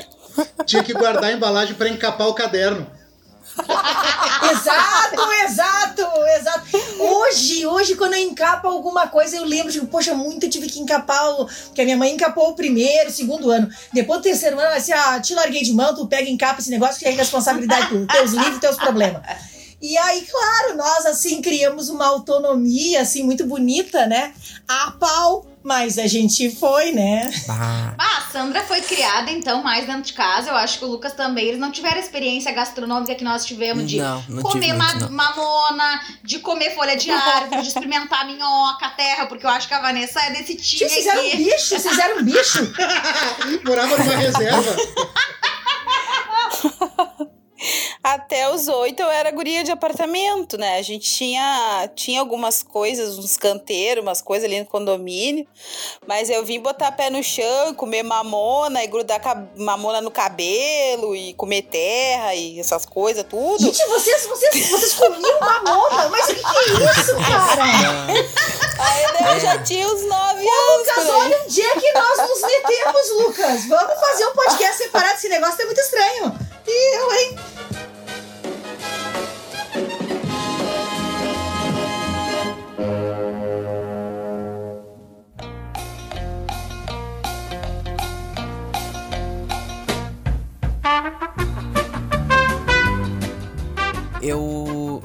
Tinha 0.66 0.82
que 0.82 0.92
guardar 0.92 1.24
a 1.24 1.32
embalagem 1.32 1.74
pra 1.74 1.88
encapar 1.88 2.28
o 2.28 2.34
caderno. 2.34 2.86
Exato, 4.50 5.32
exato, 5.44 6.02
exato. 6.38 6.66
Hoje, 6.98 7.66
hoje, 7.66 7.94
quando 7.94 8.14
eu 8.14 8.20
encapo 8.20 8.66
alguma 8.66 9.06
coisa, 9.06 9.36
eu 9.36 9.44
lembro, 9.44 9.70
digo, 9.70 9.86
poxa, 9.86 10.14
muito 10.14 10.46
eu 10.46 10.50
tive 10.50 10.68
que 10.68 10.80
encapar 10.80 11.30
o. 11.30 11.46
Porque 11.46 11.80
a 11.80 11.84
minha 11.84 11.96
mãe 11.96 12.12
encapou 12.12 12.50
o 12.50 12.54
primeiro, 12.54 13.10
segundo 13.10 13.50
ano. 13.50 13.68
Depois 13.92 14.20
do 14.20 14.24
terceiro 14.24 14.58
ano, 14.58 14.66
ela 14.66 14.78
disse: 14.78 14.92
ah, 14.92 15.20
te 15.20 15.34
larguei 15.34 15.62
de 15.62 15.72
mão, 15.72 15.94
tu 15.94 16.06
pega 16.06 16.28
e 16.28 16.32
encapa 16.32 16.60
esse 16.60 16.70
negócio 16.70 16.98
que 16.98 17.06
é 17.06 17.10
responsabilidade 17.10 17.88
tua, 17.88 18.06
teus 18.06 18.32
livros, 18.32 18.58
teus 18.58 18.76
problemas. 18.76 19.22
E 19.80 19.96
aí, 19.98 20.22
claro, 20.22 20.76
nós 20.76 21.06
assim 21.06 21.42
criamos 21.42 21.88
uma 21.88 22.06
autonomia 22.06 23.02
assim 23.02 23.22
muito 23.22 23.46
bonita, 23.46 24.06
né? 24.06 24.32
A 24.66 24.92
pau, 24.92 25.46
mas 25.64 25.98
a 25.98 26.06
gente 26.06 26.50
foi, 26.54 26.92
né? 26.92 27.30
Bah. 27.46 27.94
Ah, 27.98 28.18
a 28.18 28.30
Sandra 28.30 28.62
foi 28.64 28.80
criada, 28.82 29.30
então, 29.30 29.62
mais 29.62 29.86
dentro 29.86 30.02
de 30.02 30.12
casa. 30.12 30.50
Eu 30.50 30.56
acho 30.56 30.78
que 30.78 30.84
o 30.84 30.88
Lucas 30.88 31.12
também. 31.14 31.46
Eles 31.48 31.58
não 31.60 31.72
tiveram 31.72 31.96
a 31.96 32.00
experiência 32.00 32.52
gastronômica 32.52 33.14
que 33.14 33.24
nós 33.24 33.44
tivemos 33.46 33.88
de 33.88 33.96
Não, 33.98 34.22
não 34.28 34.42
comer 34.42 34.60
tive 34.66 34.76
ma- 34.76 34.88
muito, 34.90 35.00
não. 35.06 35.10
mamona, 35.12 36.00
de 36.22 36.38
comer 36.40 36.74
folha 36.74 36.96
de 36.96 37.10
árvore, 37.12 37.62
de 37.62 37.68
experimentar 37.68 38.26
minhoca, 38.26 38.88
terra, 38.90 39.26
porque 39.26 39.46
eu 39.46 39.50
acho 39.50 39.66
que 39.66 39.74
a 39.74 39.80
Vanessa 39.80 40.20
é 40.20 40.30
desse 40.30 40.54
time 40.56 40.80
Vocês 40.88 40.92
fizeram 40.94 41.24
um 41.26 41.36
bicho, 41.36 41.58
vocês 41.68 41.88
fizeram 41.88 42.18
um 42.18 42.24
bicho. 42.24 42.72
Morava 43.64 43.96
numa 43.96 44.16
reserva. 44.16 44.76
Até 48.02 48.50
os 48.50 48.68
oito 48.68 49.02
eu 49.02 49.10
era 49.10 49.30
guria 49.30 49.64
de 49.64 49.70
apartamento, 49.70 50.58
né? 50.58 50.78
A 50.78 50.82
gente 50.82 51.10
tinha, 51.10 51.90
tinha 51.94 52.20
algumas 52.20 52.62
coisas, 52.62 53.18
uns 53.18 53.36
canteiros, 53.36 54.02
umas 54.02 54.20
coisas 54.20 54.44
ali 54.44 54.60
no 54.60 54.66
condomínio. 54.66 55.46
Mas 56.06 56.28
eu 56.28 56.44
vim 56.44 56.60
botar 56.60 56.92
pé 56.92 57.10
no 57.10 57.22
chão, 57.22 57.74
comer 57.74 58.02
mamona 58.02 58.82
e 58.84 58.86
grudar 58.86 59.20
mamona 59.56 60.00
no 60.00 60.10
cabelo 60.10 61.16
e 61.16 61.34
comer 61.34 61.62
terra 61.62 62.34
e 62.34 62.60
essas 62.60 62.84
coisas, 62.84 63.24
tudo. 63.24 63.64
Gente, 63.64 63.86
vocês, 63.86 64.26
vocês, 64.26 64.68
vocês 64.68 64.94
comiam 64.94 65.40
mamona, 65.40 66.08
mas 66.08 66.28
o 66.28 66.34
que, 66.34 66.42
que 66.42 66.46
é 66.46 67.00
isso, 67.00 67.14
cara? 67.16 67.64
Aí 68.78 69.12
daí 69.12 69.34
eu 69.34 69.40
já 69.40 69.58
tinha 69.62 69.86
uns 69.88 70.02
nove 70.06 70.46
anos. 70.48 70.88
Lucas, 70.88 71.08
olha 71.08 71.42
onde 71.44 71.62
é 71.62 71.70
que 71.74 71.92
nós 71.92 72.28
nos 72.28 72.42
metemos, 72.42 73.10
Lucas. 73.20 73.66
Vamos 73.66 74.00
fazer 74.00 74.26
um 74.26 74.32
podcast 74.32 74.78
separado. 74.78 75.14
Esse 75.14 75.28
negócio 75.28 75.56
tá 75.56 75.64
muito 75.64 75.80
estranho. 75.80 76.38
E 76.66 76.96
eu, 76.96 77.12
hein? 77.12 77.38
Eu 94.22 95.02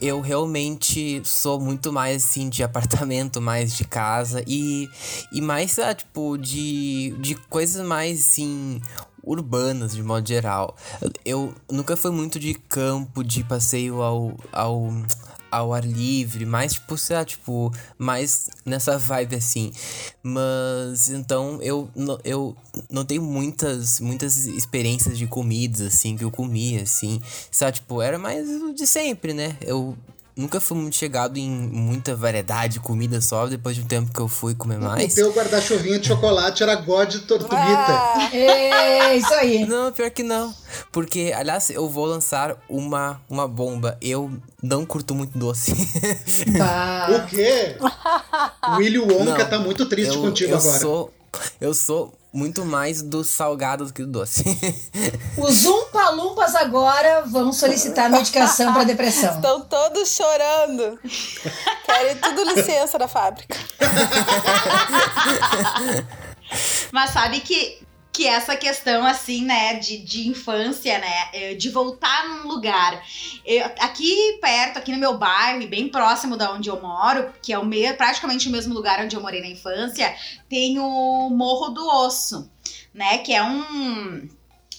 eu 0.00 0.20
realmente 0.20 1.20
sou 1.24 1.58
muito 1.58 1.92
mais 1.92 2.24
assim 2.24 2.48
de 2.48 2.62
apartamento, 2.62 3.40
mais 3.40 3.76
de 3.76 3.84
casa 3.84 4.42
e 4.46 4.88
e 5.32 5.40
mais 5.40 5.78
ah, 5.78 5.94
tipo 5.94 6.36
de 6.36 7.14
de 7.18 7.34
coisas 7.34 7.84
mais 7.86 8.20
assim 8.20 8.80
urbanas 9.22 9.94
de 9.94 10.02
modo 10.02 10.26
geral. 10.26 10.76
Eu 11.24 11.54
nunca 11.70 11.96
fui 11.96 12.10
muito 12.10 12.38
de 12.38 12.54
campo, 12.54 13.24
de 13.24 13.42
passeio 13.44 14.02
ao 14.02 14.36
ao 14.52 14.92
ao 15.50 15.72
ar 15.72 15.84
livre, 15.84 16.44
mais 16.44 16.74
tipo, 16.74 16.96
sei 16.96 17.16
lá, 17.16 17.24
tipo, 17.24 17.72
mais 17.96 18.48
nessa 18.64 18.98
vibe 18.98 19.36
assim. 19.36 19.72
Mas 20.22 21.08
então 21.08 21.58
eu, 21.62 21.88
eu 22.24 22.56
não 22.90 23.04
tenho 23.04 23.22
muitas, 23.22 24.00
muitas 24.00 24.46
experiências 24.46 25.18
de 25.18 25.26
comidas 25.26 25.80
assim 25.80 26.16
que 26.16 26.24
eu 26.24 26.30
comia, 26.30 26.82
assim. 26.82 27.20
Sabe, 27.50 27.72
tipo, 27.72 28.02
era 28.02 28.18
mais 28.18 28.46
de 28.74 28.86
sempre, 28.86 29.32
né? 29.32 29.56
Eu 29.60 29.96
nunca 30.38 30.60
fui 30.60 30.78
muito 30.78 30.94
chegado 30.96 31.36
em 31.36 31.50
muita 31.50 32.14
variedade 32.14 32.74
de 32.74 32.80
comida 32.80 33.20
só 33.20 33.46
depois 33.48 33.74
de 33.74 33.82
um 33.82 33.86
tempo 33.86 34.12
que 34.12 34.20
eu 34.20 34.28
fui 34.28 34.54
comer 34.54 34.78
O 34.78 34.82
mais. 34.82 35.12
teu 35.12 35.32
guarda-chuvinha 35.32 35.98
de 35.98 36.06
chocolate 36.06 36.62
era 36.62 36.76
God 36.76 37.12
Tortuguita. 37.26 37.56
Ah, 37.58 38.30
É, 38.32 39.16
isso 39.16 39.34
aí. 39.34 39.66
Não, 39.68 39.90
pior 39.92 40.10
que 40.10 40.22
não. 40.22 40.54
Porque, 40.92 41.32
aliás, 41.36 41.70
eu 41.70 41.88
vou 41.88 42.06
lançar 42.06 42.56
uma, 42.68 43.20
uma 43.28 43.48
bomba. 43.48 43.98
Eu 44.00 44.30
não 44.62 44.84
curto 44.86 45.14
muito 45.14 45.36
doce. 45.36 45.72
Bah. 46.56 47.08
O 47.10 47.26
quê? 47.26 47.76
O 47.80 48.76
Willy 48.78 48.98
Wonka 48.98 49.38
Não, 49.38 49.48
tá 49.50 49.58
muito 49.58 49.86
triste 49.86 50.14
eu, 50.14 50.20
contigo 50.22 50.52
eu 50.52 50.58
agora. 50.58 50.78
Sou, 50.78 51.12
eu 51.60 51.74
sou 51.74 52.18
muito 52.32 52.64
mais 52.64 53.02
do 53.02 53.24
salgado 53.24 53.86
do 53.86 53.92
que 53.92 54.04
do 54.04 54.10
doce. 54.12 54.44
Os 55.36 55.64
Umpa-Lumpas 55.64 56.54
agora 56.54 57.22
vão 57.22 57.52
solicitar 57.52 58.10
medicação 58.10 58.72
para 58.72 58.84
depressão. 58.84 59.34
Estão 59.34 59.60
todos 59.62 60.10
chorando. 60.10 60.98
Querem 61.84 62.16
tudo 62.16 62.44
licença 62.54 62.98
da 62.98 63.08
fábrica. 63.08 63.56
Mas 66.92 67.10
sabe 67.10 67.40
que, 67.40 67.82
que 68.12 68.26
essa 68.26 68.56
questão, 68.56 69.06
assim, 69.06 69.44
né, 69.44 69.74
de, 69.74 69.98
de 69.98 70.26
infância, 70.28 70.98
né, 70.98 71.28
eh, 71.32 71.54
de 71.54 71.68
voltar 71.70 72.28
num 72.28 72.48
lugar. 72.48 73.02
Eu- 73.44 73.66
aqui 73.80 74.38
perto, 74.40 74.78
aqui 74.78 74.90
no 74.90 74.98
meu 74.98 75.16
bairro, 75.16 75.66
bem 75.68 75.88
próximo 75.88 76.36
da 76.36 76.52
onde 76.52 76.68
eu 76.68 76.80
moro, 76.80 77.32
que 77.42 77.52
é 77.52 77.58
o 77.58 77.64
me, 77.64 77.92
praticamente 77.94 78.48
o 78.48 78.52
mesmo 78.52 78.74
lugar 78.74 79.04
onde 79.04 79.14
eu 79.14 79.20
morei 79.22 79.40
na 79.40 79.46
infância, 79.48 80.14
tem 80.48 80.78
o 80.78 81.30
Morro 81.30 81.68
do 81.68 81.86
Osso, 81.86 82.50
né, 82.92 83.18
que 83.18 83.32
é 83.32 83.42
um. 83.42 84.28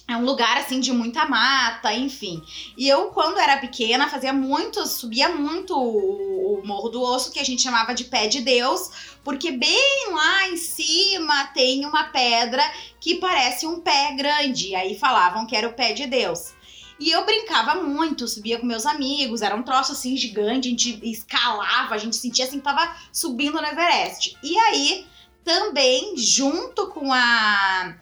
É 0.10 0.18
um 0.18 0.26
lugar 0.26 0.58
assim 0.58 0.80
de 0.80 0.92
muita 0.92 1.28
mata, 1.28 1.94
enfim. 1.94 2.44
E 2.76 2.90
eu, 2.90 3.10
quando 3.10 3.38
era 3.38 3.58
pequena, 3.58 4.10
fazia 4.10 4.34
muito, 4.34 4.84
subia 4.88 5.30
muito 5.30 5.78
o, 5.78 6.66
Morro 6.66 6.90
do 6.90 7.00
Osso, 7.00 7.32
que 7.32 7.40
a 7.40 7.46
gente 7.46 7.62
chamava 7.62 7.94
de 7.94 8.06
Pé 8.06 8.28
de 8.28 8.42
Deus, 8.42 9.18
porque 9.24 9.52
bem 9.52 10.12
lá 10.12 10.50
em 10.50 10.58
cima 10.58 11.46
tem 11.54 11.86
uma 11.86 12.06
pedra 12.06 12.64
que 13.00 13.16
parece 13.16 13.68
um 13.68 13.82
pé 13.82 14.16
grande. 14.16 14.70
E 14.70 14.76
aí 14.76 14.98
falavam 14.98 15.46
que 15.46 15.56
era 15.56 15.68
o 15.68 15.74
pé 15.74 15.94
de 15.94 16.08
Deus. 16.08 16.54
E 17.00 17.12
eu 17.12 17.24
brincava 17.24 17.76
muito, 17.76 18.28
subia 18.28 18.58
com 18.58 18.66
meus 18.66 18.88
amigos, 18.88 19.44
era 19.44 19.56
um 19.56 19.64
troço 19.64 19.92
assim 19.92 20.18
gigante, 20.18 20.68
a 20.68 20.72
gente 20.72 21.00
escalava, 21.08 21.94
a 21.94 21.98
gente 22.00 22.16
sentia 22.16 22.46
assim 22.46 22.58
que 22.58 22.64
tava 22.64 22.96
subindo 23.14 23.62
no 23.62 23.68
Everest. 23.68 24.36
E 24.42 24.58
aí, 24.58 25.06
também, 25.44 26.18
junto 26.18 26.88
com 26.88 27.14
a 27.14 27.96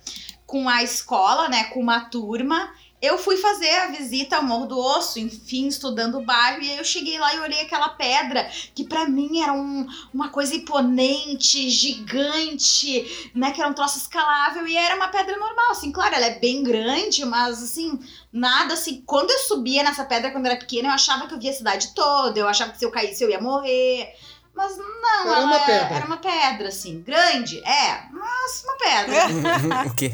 com 0.48 0.68
a 0.68 0.82
escola, 0.82 1.50
né, 1.50 1.66
com 1.66 1.82
uma 1.82 2.06
turma, 2.06 2.72
eu 3.00 3.18
fui 3.20 3.38
fazer 3.38 3.70
a 3.70 3.88
visita 3.88 4.38
ao 4.38 4.44
Morro 4.44 4.66
do 4.66 4.80
Osso, 4.80 5.20
enfim, 5.20 5.68
estudando 5.68 6.18
o 6.18 6.26
bairro, 6.26 6.64
e 6.64 6.72
aí 6.72 6.78
eu 6.78 6.84
cheguei 6.84 7.20
lá 7.20 7.36
e 7.36 7.40
olhei 7.42 7.62
aquela 7.62 7.90
pedra, 7.90 8.50
que 8.74 8.86
pra 8.86 9.08
mim 9.08 9.40
era 9.42 9.54
um, 9.54 9.86
uma 10.12 10.30
coisa 10.30 10.56
imponente, 10.56 11.70
gigante, 11.70 13.32
né, 13.36 13.52
que 13.52 13.62
era 13.62 13.70
um 13.70 13.74
troço 13.74 14.00
escalável, 14.00 14.66
e 14.68 14.76
era 14.76 14.96
uma 14.96 15.10
pedra 15.10 15.38
normal, 15.38 15.72
assim, 15.72 15.92
claro, 15.92 16.16
ela 16.16 16.26
é 16.26 16.40
bem 16.40 16.64
grande, 16.64 17.24
mas 17.24 17.62
assim, 17.62 18.00
nada 18.34 18.74
assim, 18.74 19.04
quando 19.06 19.30
eu 19.30 19.40
subia 19.40 19.84
nessa 19.84 20.04
pedra 20.04 20.32
quando 20.32 20.48
eu 20.48 20.52
era 20.52 20.60
pequena, 20.60 20.88
eu 20.88 20.94
achava 20.94 21.28
que 21.28 21.36
eu 21.36 21.40
via 21.40 21.52
a 21.52 21.56
cidade 21.56 21.94
toda, 21.94 22.40
eu 22.40 22.48
achava 22.48 22.72
que 22.72 22.80
se 22.80 22.86
eu 22.86 22.92
caísse 22.92 23.24
eu 23.24 23.30
ia 23.30 23.40
morrer, 23.40 24.12
mas 24.58 24.76
não, 24.76 25.32
Era 25.36 25.46
uma 25.46 25.56
é- 25.56 25.66
pedra. 25.66 25.96
era 25.96 26.06
uma 26.08 26.18
pedra, 26.18 26.68
assim, 26.70 27.02
grande, 27.02 27.60
é, 27.60 28.02
mas 28.12 28.64
uma 28.64 28.76
pedra. 28.76 29.86
o 29.88 29.94
quê? 29.94 30.12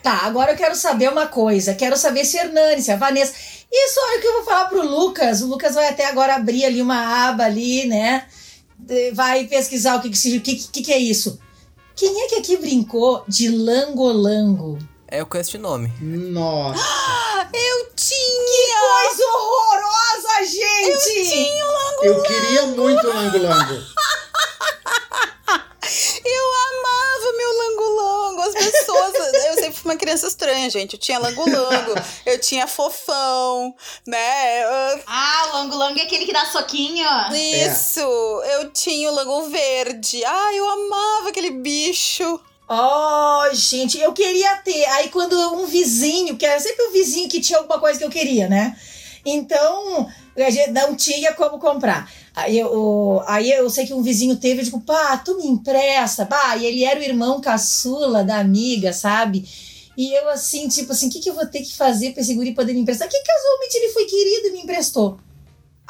Tá, 0.00 0.20
agora 0.22 0.52
eu 0.52 0.56
quero 0.56 0.76
saber 0.76 1.10
uma 1.10 1.26
coisa. 1.26 1.74
Quero 1.74 1.96
saber 1.96 2.24
se 2.24 2.38
Hernani, 2.38 2.80
se 2.80 2.92
a 2.92 2.96
Vanessa. 2.96 3.34
Isso 3.70 4.00
é 4.00 4.16
o 4.16 4.20
que 4.20 4.26
eu 4.26 4.32
vou 4.34 4.44
falar 4.44 4.66
pro 4.66 4.86
Lucas. 4.86 5.42
O 5.42 5.46
Lucas 5.46 5.74
vai 5.74 5.88
até 5.88 6.06
agora 6.06 6.36
abrir 6.36 6.64
ali 6.64 6.80
uma 6.80 7.28
aba 7.28 7.44
ali, 7.44 7.86
né? 7.86 8.26
Vai 9.12 9.44
pesquisar 9.44 9.96
o 9.96 10.00
que, 10.00 10.08
que, 10.10 10.40
que, 10.40 10.56
que, 10.56 10.82
que 10.82 10.92
é 10.92 10.98
isso. 10.98 11.38
Quem 11.94 12.22
é 12.22 12.28
que 12.28 12.36
aqui 12.36 12.56
brincou 12.56 13.24
de 13.28 13.48
langolango? 13.48 14.78
É, 15.10 15.20
eu 15.20 15.26
conheço 15.26 15.50
de 15.52 15.58
nome. 15.58 15.92
Nossa. 16.00 16.80
Eu 17.52 17.90
tinha! 17.96 18.78
Coisa 19.08 19.24
horrorosa, 19.26 20.46
gente! 20.46 21.50
Eu 22.02 22.22
queria 22.22 22.62
muito 22.66 23.08
o 23.08 23.12
Lango 23.12 23.38
Lango. 23.38 23.74
Eu 26.24 26.44
amava 26.70 27.32
meu 27.36 27.58
lango-lango. 27.58 28.42
As 28.42 28.54
pessoas. 28.54 29.14
eu 29.46 29.54
sempre 29.54 29.72
fui 29.72 29.90
uma 29.90 29.96
criança 29.98 30.28
estranha, 30.28 30.70
gente. 30.70 30.94
Eu 30.94 31.00
tinha 31.00 31.18
lango-lango, 31.18 31.94
eu 32.24 32.38
tinha 32.40 32.66
fofão, 32.68 33.74
né? 34.06 34.62
Eu- 34.62 35.02
Ah, 35.06 35.48
o 35.48 35.52
Lango 35.56 35.76
Lango 35.76 35.98
é 35.98 36.02
aquele 36.02 36.24
que 36.26 36.32
dá 36.32 36.46
soquinho. 36.46 37.08
Isso! 37.34 38.00
Eu 38.00 38.70
tinha 38.72 39.10
o 39.10 39.14
lango 39.14 39.48
verde. 39.50 40.24
Ai, 40.24 40.58
eu 40.58 40.68
amava 40.70 41.30
aquele 41.30 41.50
bicho. 41.50 42.40
Oh, 42.72 43.52
gente, 43.52 43.98
eu 43.98 44.12
queria 44.12 44.56
ter. 44.58 44.84
Aí 44.90 45.08
quando 45.08 45.34
um 45.54 45.66
vizinho, 45.66 46.36
que 46.36 46.46
era 46.46 46.60
sempre 46.60 46.84
o 46.84 46.92
vizinho 46.92 47.28
que 47.28 47.40
tinha 47.40 47.58
alguma 47.58 47.80
coisa 47.80 47.98
que 47.98 48.04
eu 48.04 48.10
queria, 48.10 48.48
né? 48.48 48.78
Então, 49.26 50.08
a 50.36 50.50
gente 50.50 50.70
não 50.70 50.94
tinha 50.94 51.34
como 51.34 51.58
comprar. 51.58 52.08
Aí 52.32 52.56
eu, 52.56 53.20
aí 53.26 53.50
eu 53.50 53.68
sei 53.68 53.86
que 53.86 53.92
um 53.92 54.02
vizinho 54.02 54.36
teve, 54.36 54.60
eu 54.60 54.64
digo, 54.64 54.80
pá, 54.82 55.16
tu 55.16 55.36
me 55.36 55.48
empresta, 55.48 56.24
pá. 56.24 56.56
E 56.56 56.64
ele 56.64 56.84
era 56.84 57.00
o 57.00 57.02
irmão 57.02 57.40
caçula 57.40 58.22
da 58.22 58.38
amiga, 58.38 58.92
sabe? 58.92 59.44
E 59.96 60.14
eu 60.14 60.28
assim, 60.28 60.68
tipo 60.68 60.92
assim, 60.92 61.08
o 61.08 61.10
que, 61.10 61.18
que 61.18 61.28
eu 61.28 61.34
vou 61.34 61.46
ter 61.46 61.62
que 61.62 61.74
fazer 61.74 62.12
pra 62.12 62.22
esse 62.22 62.34
guri 62.34 62.54
poder 62.54 62.72
me 62.72 62.82
emprestar? 62.82 63.08
Que 63.08 63.20
casualmente 63.20 63.76
ele 63.78 63.92
foi 63.92 64.04
querido 64.04 64.46
e 64.46 64.52
me 64.52 64.60
emprestou. 64.60 65.18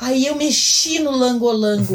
Aí 0.00 0.26
eu 0.26 0.34
mexi 0.34 0.98
no 0.98 1.10
langolango 1.10 1.94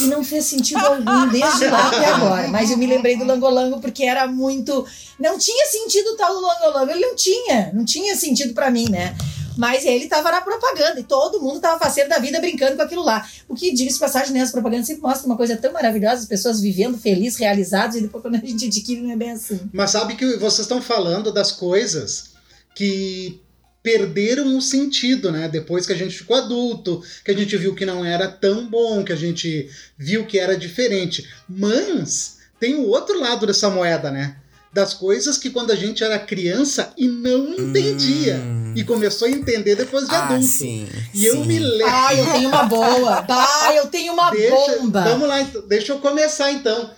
e 0.00 0.04
não 0.04 0.24
fez 0.24 0.46
sentido 0.46 0.84
algum 0.84 1.28
desde 1.28 1.66
lá 1.66 1.88
até 1.88 2.06
agora. 2.06 2.48
Mas 2.48 2.70
eu 2.70 2.76
me 2.76 2.86
lembrei 2.86 3.16
do 3.16 3.24
langolango 3.24 3.80
porque 3.80 4.02
era 4.04 4.26
muito. 4.26 4.84
Não 5.18 5.38
tinha 5.38 5.66
sentido 5.66 6.16
tal 6.16 6.34
do 6.34 6.40
langolango. 6.40 6.90
Ele 6.90 7.00
não 7.00 7.14
tinha. 7.14 7.70
Não 7.72 7.84
tinha 7.84 8.16
sentido 8.16 8.52
pra 8.52 8.70
mim, 8.70 8.88
né? 8.90 9.16
Mas 9.56 9.84
ele 9.84 10.08
tava 10.08 10.30
na 10.32 10.40
propaganda 10.40 10.98
e 10.98 11.04
todo 11.04 11.40
mundo 11.40 11.60
tava 11.60 11.78
faceiro 11.78 12.08
da 12.08 12.18
vida 12.18 12.40
brincando 12.40 12.76
com 12.76 12.82
aquilo 12.82 13.04
lá. 13.04 13.28
O 13.48 13.54
que, 13.54 13.72
diga-se 13.72 13.98
passagem, 13.98 14.32
né? 14.32 14.40
As 14.40 14.50
propagandas 14.50 14.86
sempre 14.86 15.02
mostram 15.02 15.26
uma 15.26 15.36
coisa 15.36 15.56
tão 15.56 15.72
maravilhosa, 15.72 16.22
as 16.22 16.26
pessoas 16.26 16.60
vivendo 16.60 16.98
felizes, 16.98 17.38
realizadas, 17.38 17.96
e 17.96 18.00
depois 18.00 18.22
quando 18.22 18.36
a 18.36 18.38
gente 18.38 18.66
adquire 18.66 19.02
não 19.02 19.12
é 19.12 19.16
bem 19.16 19.32
assim. 19.32 19.60
Mas 19.72 19.90
sabe 19.90 20.16
que 20.16 20.36
vocês 20.36 20.60
estão 20.60 20.80
falando 20.80 21.32
das 21.32 21.52
coisas 21.52 22.30
que 22.74 23.40
perderam 23.82 24.56
o 24.56 24.60
sentido, 24.60 25.30
né? 25.32 25.48
Depois 25.48 25.86
que 25.86 25.92
a 25.92 25.96
gente 25.96 26.16
ficou 26.18 26.36
adulto, 26.36 27.02
que 27.24 27.30
a 27.30 27.34
gente 27.36 27.56
viu 27.56 27.74
que 27.74 27.86
não 27.86 28.04
era 28.04 28.28
tão 28.28 28.66
bom, 28.66 29.02
que 29.02 29.12
a 29.12 29.16
gente 29.16 29.68
viu 29.96 30.26
que 30.26 30.38
era 30.38 30.56
diferente. 30.56 31.28
Mas 31.48 32.38
tem 32.58 32.74
o 32.74 32.86
outro 32.86 33.18
lado 33.18 33.46
dessa 33.46 33.70
moeda, 33.70 34.10
né? 34.10 34.36
Das 34.72 34.94
coisas 34.94 35.36
que 35.36 35.50
quando 35.50 35.72
a 35.72 35.74
gente 35.74 36.04
era 36.04 36.18
criança 36.18 36.92
e 36.96 37.08
não 37.08 37.54
entendia. 37.58 38.36
Hum. 38.36 38.72
E 38.76 38.84
começou 38.84 39.26
a 39.26 39.30
entender 39.30 39.74
depois 39.74 40.06
de 40.06 40.14
Ah, 40.14 40.26
adulto. 40.28 40.44
sim. 40.46 40.86
E 41.12 41.24
eu 41.26 41.34
sim. 41.36 41.46
me 41.46 41.58
lembro. 41.58 41.86
Ah, 41.92 42.14
eu 42.14 42.32
tenho 42.32 42.48
uma 42.50 42.62
boa. 42.64 43.22
Bah, 43.22 43.72
eu 43.74 43.86
tenho 43.88 44.12
uma 44.12 44.30
Deixa, 44.30 44.54
bomba. 44.78 45.02
vamos 45.02 45.26
lá, 45.26 45.40
então. 45.40 45.62
deixa 45.66 45.92
eu 45.92 45.98
começar 45.98 46.52
então. 46.52 46.90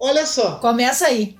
Olha 0.00 0.24
só, 0.24 0.52
Começa 0.60 1.06
aí. 1.06 1.36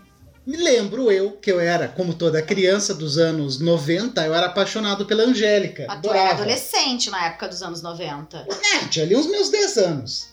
Me 0.47 0.57
lembro 0.57 1.11
eu 1.11 1.33
que 1.33 1.51
eu 1.51 1.61
era, 1.61 1.89
como 1.89 2.15
toda 2.15 2.43
criança 2.43 2.95
dos 2.95 3.19
anos 3.19 3.61
90, 3.61 4.25
eu 4.27 4.35
era 4.35 4.47
apaixonado 4.47 5.07
pela 5.07 5.23
Angélica. 5.23 5.87
Mas 5.87 6.01
tu 6.01 6.11
era 6.13 6.31
adolescente 6.31 7.11
na 7.11 7.27
época 7.27 7.49
dos 7.49 7.63
anos 7.63 7.83
90. 7.83 8.47
É, 8.75 8.89
tinha 8.89 9.05
ali 9.05 9.15
uns 9.15 9.27
meus 9.27 9.51
10 9.51 9.77
anos. 9.79 10.33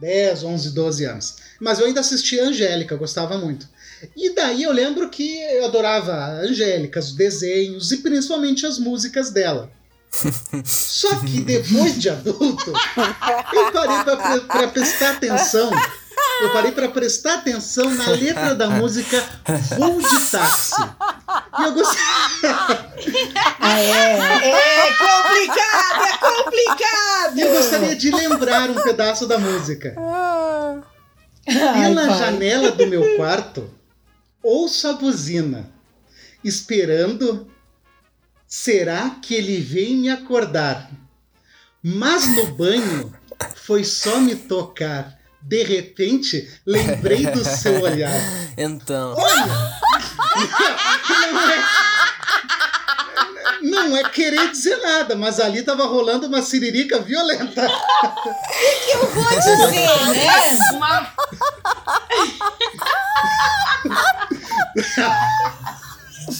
10, 0.00 0.44
11, 0.44 0.70
12 0.70 1.04
anos. 1.04 1.36
Mas 1.60 1.78
eu 1.78 1.86
ainda 1.86 2.00
assistia 2.00 2.44
a 2.44 2.46
Angélica, 2.48 2.96
gostava 2.96 3.38
muito. 3.38 3.68
E 4.14 4.34
daí 4.34 4.62
eu 4.62 4.72
lembro 4.72 5.08
que 5.08 5.38
eu 5.38 5.64
adorava 5.64 6.12
a 6.12 6.40
Angélica, 6.40 7.00
os 7.00 7.12
desenhos 7.12 7.92
e 7.92 7.98
principalmente 7.98 8.66
as 8.66 8.78
músicas 8.78 9.30
dela. 9.30 9.70
Só 10.64 11.14
que 11.20 11.40
depois 11.40 12.00
de 12.00 12.08
adulto, 12.08 12.72
eu 13.52 13.72
parei 13.72 14.40
pra 14.40 14.68
prestar 14.68 15.10
atenção. 15.12 15.70
Eu 16.40 16.52
parei 16.52 16.72
pra 16.72 16.88
prestar 16.88 17.34
atenção 17.34 17.90
na 17.94 18.08
letra 18.08 18.54
da 18.54 18.68
música 18.68 19.24
Voo 19.78 20.00
de 20.00 20.30
Táxi. 20.30 20.74
E 21.58 21.62
eu 21.62 21.72
gostei. 21.72 22.02
Ah, 23.60 23.80
é, 23.80 24.50
é 24.50 24.92
complicado, 24.92 26.02
é 26.02 26.18
complicado. 26.18 27.38
Eu 27.38 27.52
gostaria 27.52 27.96
de 27.96 28.10
lembrar 28.10 28.70
um 28.70 28.74
pedaço 28.74 29.26
da 29.26 29.38
música. 29.38 29.94
Pela 31.44 32.18
janela 32.18 32.72
do 32.72 32.86
meu 32.86 33.16
quarto, 33.16 33.70
ouço 34.42 34.88
a 34.88 34.92
buzina, 34.92 35.70
esperando. 36.44 37.50
Será 38.46 39.10
que 39.22 39.34
ele 39.34 39.60
vem 39.60 39.96
me 39.96 40.08
acordar? 40.08 40.90
Mas 41.82 42.26
no 42.34 42.46
banho 42.54 43.12
foi 43.54 43.84
só 43.84 44.20
me 44.20 44.36
tocar. 44.36 45.15
De 45.46 45.62
repente, 45.62 46.50
lembrei 46.66 47.24
do 47.26 47.44
seu 47.44 47.80
olhar. 47.80 48.10
Então. 48.58 49.14
Olha! 49.14 49.46
Não 51.20 51.50
é, 51.50 51.62
não 53.60 53.96
é 53.98 54.08
querer 54.08 54.50
dizer 54.50 54.76
nada, 54.78 55.14
mas 55.14 55.38
ali 55.38 55.62
tava 55.62 55.84
rolando 55.84 56.26
uma 56.26 56.40
siririca 56.40 57.00
violenta. 57.00 57.70
Eu 58.94 59.06
vou 59.10 59.28
dizer, 59.28 59.58
né? 59.58 60.58
Uma... 60.72 61.12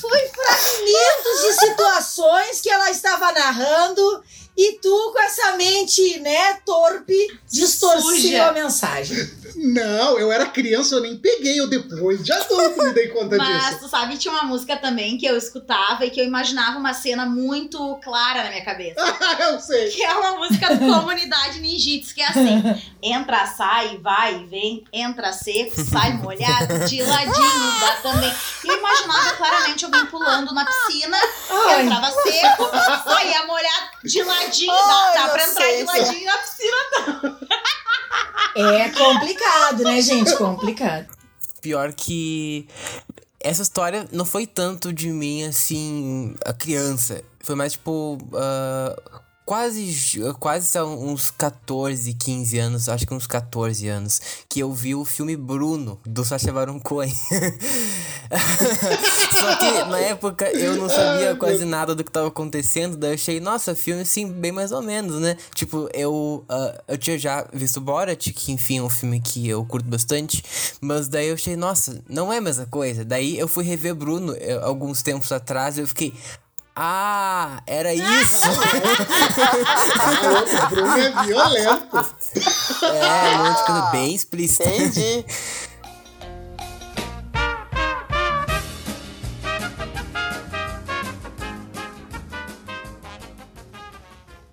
Foi 0.00 0.28
fragmentos 0.28 1.42
de 1.42 1.52
situações 1.66 2.62
que 2.62 2.70
ela 2.70 2.90
estava 2.90 3.30
narrando 3.32 4.24
e 4.56 4.78
tu, 4.80 5.12
com 5.12 5.20
essa 5.20 5.56
mente, 5.56 6.18
né, 6.20 6.54
torpe, 6.64 7.38
distorceu 7.50 8.44
a 8.44 8.52
mensagem. 8.52 9.16
Não, 9.56 10.18
eu 10.18 10.30
era 10.30 10.46
criança, 10.46 10.94
eu 10.94 11.00
nem 11.00 11.16
peguei, 11.16 11.58
eu 11.58 11.66
depois 11.66 12.22
de 12.22 12.30
adulto 12.30 12.82
me 12.82 12.92
dei 12.92 13.08
conta 13.08 13.36
Mas 13.36 13.66
disso. 13.66 13.80
tu 13.80 13.88
sabe, 13.88 14.18
tinha 14.18 14.32
uma 14.32 14.44
música 14.44 14.76
também 14.76 15.16
que 15.16 15.26
eu 15.26 15.36
escutava 15.36 16.04
e 16.04 16.10
que 16.10 16.20
eu 16.20 16.24
imaginava 16.24 16.78
uma 16.78 16.92
cena 16.92 17.24
muito 17.24 17.98
clara 18.04 18.44
na 18.44 18.50
minha 18.50 18.64
cabeça. 18.64 18.96
eu 19.40 19.58
sei. 19.60 19.90
Que 19.90 20.02
é 20.02 20.14
uma 20.14 20.36
música 20.36 20.74
do 20.74 20.86
Comunidade 20.86 21.60
Ninjitsu, 21.60 22.14
que 22.14 22.20
é 22.20 22.28
assim: 22.28 22.62
entra, 23.02 23.46
sai, 23.46 23.98
vai 23.98 24.42
e 24.42 24.46
vem, 24.46 24.84
entra 24.92 25.32
seco, 25.32 25.72
sai 25.90 26.14
molhado, 26.14 26.86
de 26.86 27.02
ladinho, 27.02 27.80
dá 27.80 27.96
também. 28.02 28.32
E 28.64 28.68
eu 28.68 28.78
imaginava 28.78 29.32
claramente 29.36 29.84
alguém 29.84 30.06
pulando 30.06 30.52
na 30.52 30.64
piscina, 30.64 31.18
entrava 31.80 32.10
seco, 32.10 32.70
saía 33.04 33.46
molhado, 33.46 33.86
de 34.04 34.22
ladinho, 34.22 34.45
dá, 34.66 34.72
Ai, 34.72 35.14
dá 35.14 35.28
pra 35.28 35.48
entrar 35.48 35.72
de 35.72 35.82
ladinho 35.84 36.26
na 36.26 36.38
piscina. 36.38 37.38
é 38.56 38.88
complicado, 38.90 39.82
né, 39.84 40.00
gente? 40.00 40.36
Complicado. 40.36 41.06
Pior 41.60 41.92
que. 41.92 42.68
Essa 43.40 43.62
história 43.62 44.08
não 44.12 44.24
foi 44.24 44.46
tanto 44.46 44.92
de 44.92 45.08
mim, 45.08 45.44
assim, 45.44 46.34
a 46.44 46.52
criança. 46.52 47.22
Foi 47.40 47.54
mais 47.54 47.72
tipo. 47.72 48.18
ah, 48.34 48.94
quase. 49.46 50.20
Quase 50.40 50.66
são 50.66 51.00
uns 51.06 51.30
14, 51.30 52.12
15 52.12 52.58
anos, 52.58 52.88
acho 52.88 53.06
que 53.06 53.14
uns 53.14 53.26
14 53.28 53.88
anos, 53.88 54.20
que 54.48 54.58
eu 54.60 54.72
vi 54.72 54.94
o 54.94 55.04
filme 55.04 55.36
Bruno, 55.36 56.00
do 56.04 56.24
Sacha 56.24 56.52
Baron 56.52 56.80
Cohen. 56.80 57.14
Só 59.30 59.56
que 59.56 59.84
na 59.84 59.98
época 60.00 60.50
eu 60.50 60.76
não 60.76 60.88
sabia 60.88 61.36
quase 61.36 61.64
nada 61.64 61.94
do 61.94 62.02
que 62.02 62.10
tava 62.10 62.26
acontecendo, 62.26 62.96
daí 62.96 63.10
eu 63.10 63.14
achei, 63.14 63.38
nossa, 63.38 63.76
filme 63.76 64.02
assim, 64.02 64.28
bem 64.30 64.50
mais 64.50 64.72
ou 64.72 64.82
menos, 64.82 65.20
né? 65.20 65.36
Tipo, 65.54 65.88
eu, 65.94 66.44
ah, 66.48 66.82
eu 66.88 66.98
tinha 66.98 67.16
já 67.16 67.46
visto 67.52 67.80
Borat, 67.80 68.32
que 68.32 68.50
enfim 68.50 68.78
é 68.78 68.82
um 68.82 68.90
filme 68.90 69.20
que 69.20 69.48
eu 69.48 69.64
curto 69.64 69.88
bastante, 69.88 70.42
mas 70.80 71.06
daí 71.06 71.28
eu 71.28 71.34
achei, 71.34 71.54
nossa, 71.54 72.02
não 72.08 72.32
é 72.32 72.38
a 72.38 72.40
mesma 72.40 72.66
coisa. 72.66 73.04
Daí 73.04 73.38
eu 73.38 73.46
fui 73.46 73.64
rever 73.64 73.94
Bruno 73.94 74.34
eh, 74.36 74.58
alguns 74.62 75.02
tempos 75.02 75.30
atrás 75.30 75.78
e 75.78 75.82
eu 75.82 75.86
fiquei. 75.86 76.12
Ah, 76.78 77.62
era 77.66 77.94
isso! 77.96 78.48
O 80.60 80.68
Bruno 80.68 80.98
é 80.98 81.24
violento. 81.24 81.96
é, 82.84 83.54
ficando 83.54 83.90
bem 83.92 84.14
explícito. 84.14 84.68
Entendi. 84.68 85.24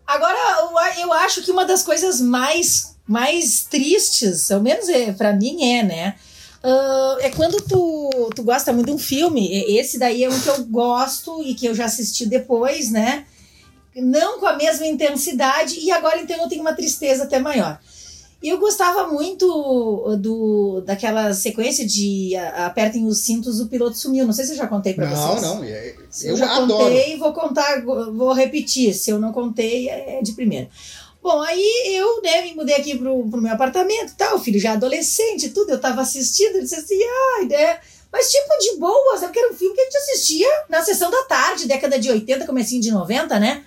Agora, 0.07 0.37
eu, 0.61 1.03
eu 1.07 1.13
acho 1.13 1.41
que 1.41 1.51
uma 1.51 1.65
das 1.65 1.83
coisas 1.83 2.21
mais, 2.21 2.95
mais 3.05 3.63
tristes, 3.69 4.49
ao 4.49 4.61
menos 4.61 4.87
é, 4.87 5.11
para 5.11 5.33
mim 5.33 5.61
é, 5.73 5.83
né? 5.83 6.15
Ah, 6.63 7.17
é 7.19 7.29
quando 7.29 7.57
tu, 7.63 8.29
tu 8.35 8.43
gosta 8.43 8.71
muito 8.71 8.87
de 8.87 8.93
um 8.93 8.97
filme. 8.97 9.47
E- 9.51 9.77
Esse 9.77 9.99
daí 9.99 10.23
é 10.23 10.29
um 10.29 10.39
que 10.39 10.47
eu 10.47 10.63
gosto 10.65 11.43
e 11.43 11.53
que 11.53 11.65
eu 11.65 11.75
já 11.75 11.85
assisti 11.85 12.25
depois, 12.25 12.89
né? 12.91 13.25
não 13.95 14.39
com 14.39 14.47
a 14.47 14.55
mesma 14.57 14.87
intensidade, 14.87 15.79
e 15.79 15.91
agora 15.91 16.19
então 16.19 16.35
eu 16.41 16.49
tenho 16.49 16.61
uma 16.61 16.73
tristeza 16.73 17.25
até 17.25 17.37
maior. 17.37 17.79
E 18.41 18.49
eu 18.49 18.57
gostava 18.57 19.07
muito 19.07 20.17
do 20.19 20.81
daquela 20.81 21.31
sequência 21.31 21.85
de 21.85 22.35
apertem 22.35 23.05
os 23.05 23.19
cintos, 23.19 23.59
o 23.59 23.67
piloto 23.67 23.95
sumiu. 23.95 24.25
Não 24.25 24.33
sei 24.33 24.45
se 24.45 24.53
eu 24.53 24.57
já 24.57 24.65
contei 24.65 24.95
pra 24.95 25.07
Não, 25.09 25.15
vocês. 25.15 25.41
não. 25.43 25.63
é- 25.63 25.95
Se 26.09 26.25
Eu 26.25 26.31
eu 26.31 26.37
já 26.37 26.55
adoro. 26.57 26.85
contei, 26.85 27.17
vou 27.17 27.33
contar, 27.33 27.81
vou 27.85 28.33
repetir. 28.33 28.95
Se 28.95 29.11
eu 29.11 29.19
não 29.19 29.31
contei, 29.31 29.87
é 29.89 30.21
de 30.23 30.31
primeira. 30.33 30.67
Bom, 31.23 31.41
aí 31.41 31.95
eu 31.95 32.21
né, 32.21 32.41
me 32.41 32.53
mudei 32.53 32.75
aqui 32.75 32.97
pro, 32.97 33.25
pro 33.29 33.41
meu 33.41 33.53
apartamento 33.53 34.13
tal, 34.17 34.35
o 34.35 34.39
filho 34.39 34.59
já 34.59 34.73
adolescente 34.73 35.51
tudo, 35.51 35.69
eu 35.69 35.79
tava 35.79 36.01
assistindo, 36.01 36.55
ele 36.55 36.63
disse 36.63 36.75
assim, 36.75 36.99
ai, 37.37 37.45
né? 37.45 37.79
Mas 38.11 38.29
tipo, 38.29 38.57
de 38.59 38.75
boas, 38.77 39.21
né? 39.21 39.27
Porque 39.27 39.39
era 39.39 39.53
um 39.53 39.55
filme 39.55 39.73
que 39.73 39.79
a 39.79 39.85
gente 39.85 39.97
assistia 39.97 40.49
na 40.67 40.83
sessão 40.83 41.09
da 41.09 41.23
tarde, 41.23 41.65
década 41.65 41.97
de 41.97 42.11
80, 42.11 42.45
comecinho 42.45 42.81
de 42.81 42.91
90, 42.91 43.39
né? 43.39 43.63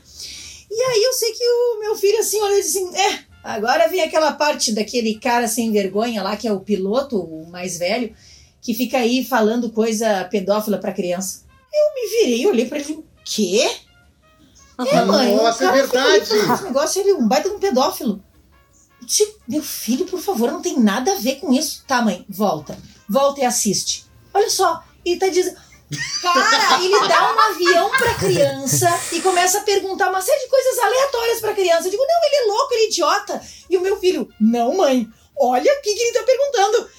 E 0.71 0.83
aí 0.83 1.03
eu 1.03 1.13
sei 1.15 1.33
que 1.33 1.45
o 1.45 1.81
meu 1.81 1.97
filho 1.97 2.19
assim 2.19 2.39
disse 2.57 2.79
assim, 2.79 2.95
é, 2.95 3.21
agora 3.43 3.89
vem 3.89 4.03
aquela 4.03 4.33
parte 4.33 4.73
daquele 4.73 5.15
cara 5.19 5.49
sem 5.49 5.73
vergonha 5.73 6.23
lá, 6.23 6.37
que 6.37 6.47
é 6.47 6.53
o 6.53 6.61
piloto, 6.61 7.19
o 7.19 7.49
mais 7.49 7.79
velho, 7.79 8.15
que 8.61 8.75
fica 8.75 8.99
aí 8.99 9.25
falando 9.25 9.73
coisa 9.73 10.25
pedófila 10.25 10.77
pra 10.77 10.93
criança. 10.93 11.47
Eu 11.73 11.95
me 11.95 12.19
virei 12.19 12.47
olhei 12.47 12.67
pra 12.67 12.77
ele 12.77 12.85
falei, 12.85 13.05
quê? 13.25 13.86
É, 14.79 15.05
mãe, 15.05 15.35
Nossa, 15.35 15.65
é 15.65 15.73
verdade. 15.73 16.35
Esse 16.35 16.65
negócio, 16.65 17.01
ele 17.01 17.11
é 17.11 17.15
um 17.15 17.27
baita 17.27 17.49
de 17.49 17.55
um 17.55 17.59
pedófilo. 17.59 18.23
Disse, 19.03 19.37
Meu 19.49 19.63
filho, 19.63 20.07
por 20.07 20.21
favor, 20.21 20.51
não 20.51 20.61
tem 20.61 20.79
nada 20.79 21.13
a 21.13 21.17
ver 21.17 21.37
com 21.37 21.53
isso. 21.53 21.85
Tá, 21.87 22.03
mãe, 22.03 22.25
volta. 22.29 22.79
Volta 23.09 23.41
e 23.41 23.45
assiste. 23.45 24.05
Olha 24.35 24.51
só, 24.51 24.83
ele 25.05 25.19
tá 25.19 25.29
dizendo. 25.29 25.57
Cara, 26.21 26.83
ele 26.83 27.09
dá 27.09 27.33
um 27.33 27.41
avião 27.41 27.91
pra 27.91 28.15
criança 28.15 28.89
e 29.13 29.21
começa 29.21 29.59
a 29.59 29.63
perguntar 29.63 30.11
uma 30.11 30.21
série 30.21 30.43
de 30.43 30.51
coisas 30.51 30.79
aleatórias 30.79 31.41
pra 31.41 31.55
criança. 31.55 31.87
Eu 31.87 31.93
digo, 31.93 32.03
não, 32.03 32.27
ele 32.27 32.37
é 32.37 32.53
louco, 32.53 32.75
ele 32.75 32.83
é 32.83 32.89
idiota. 32.89 33.43
E 33.71 33.77
o 33.77 33.81
meu 33.81 33.97
filho, 33.99 34.29
não, 34.41 34.77
mãe, 34.77 35.09
olha 35.39 35.73
o 35.73 35.83
que, 35.83 35.95
que 35.95 36.01
ele 36.01 36.13
tá 36.19 36.25
perguntando. 36.25 36.91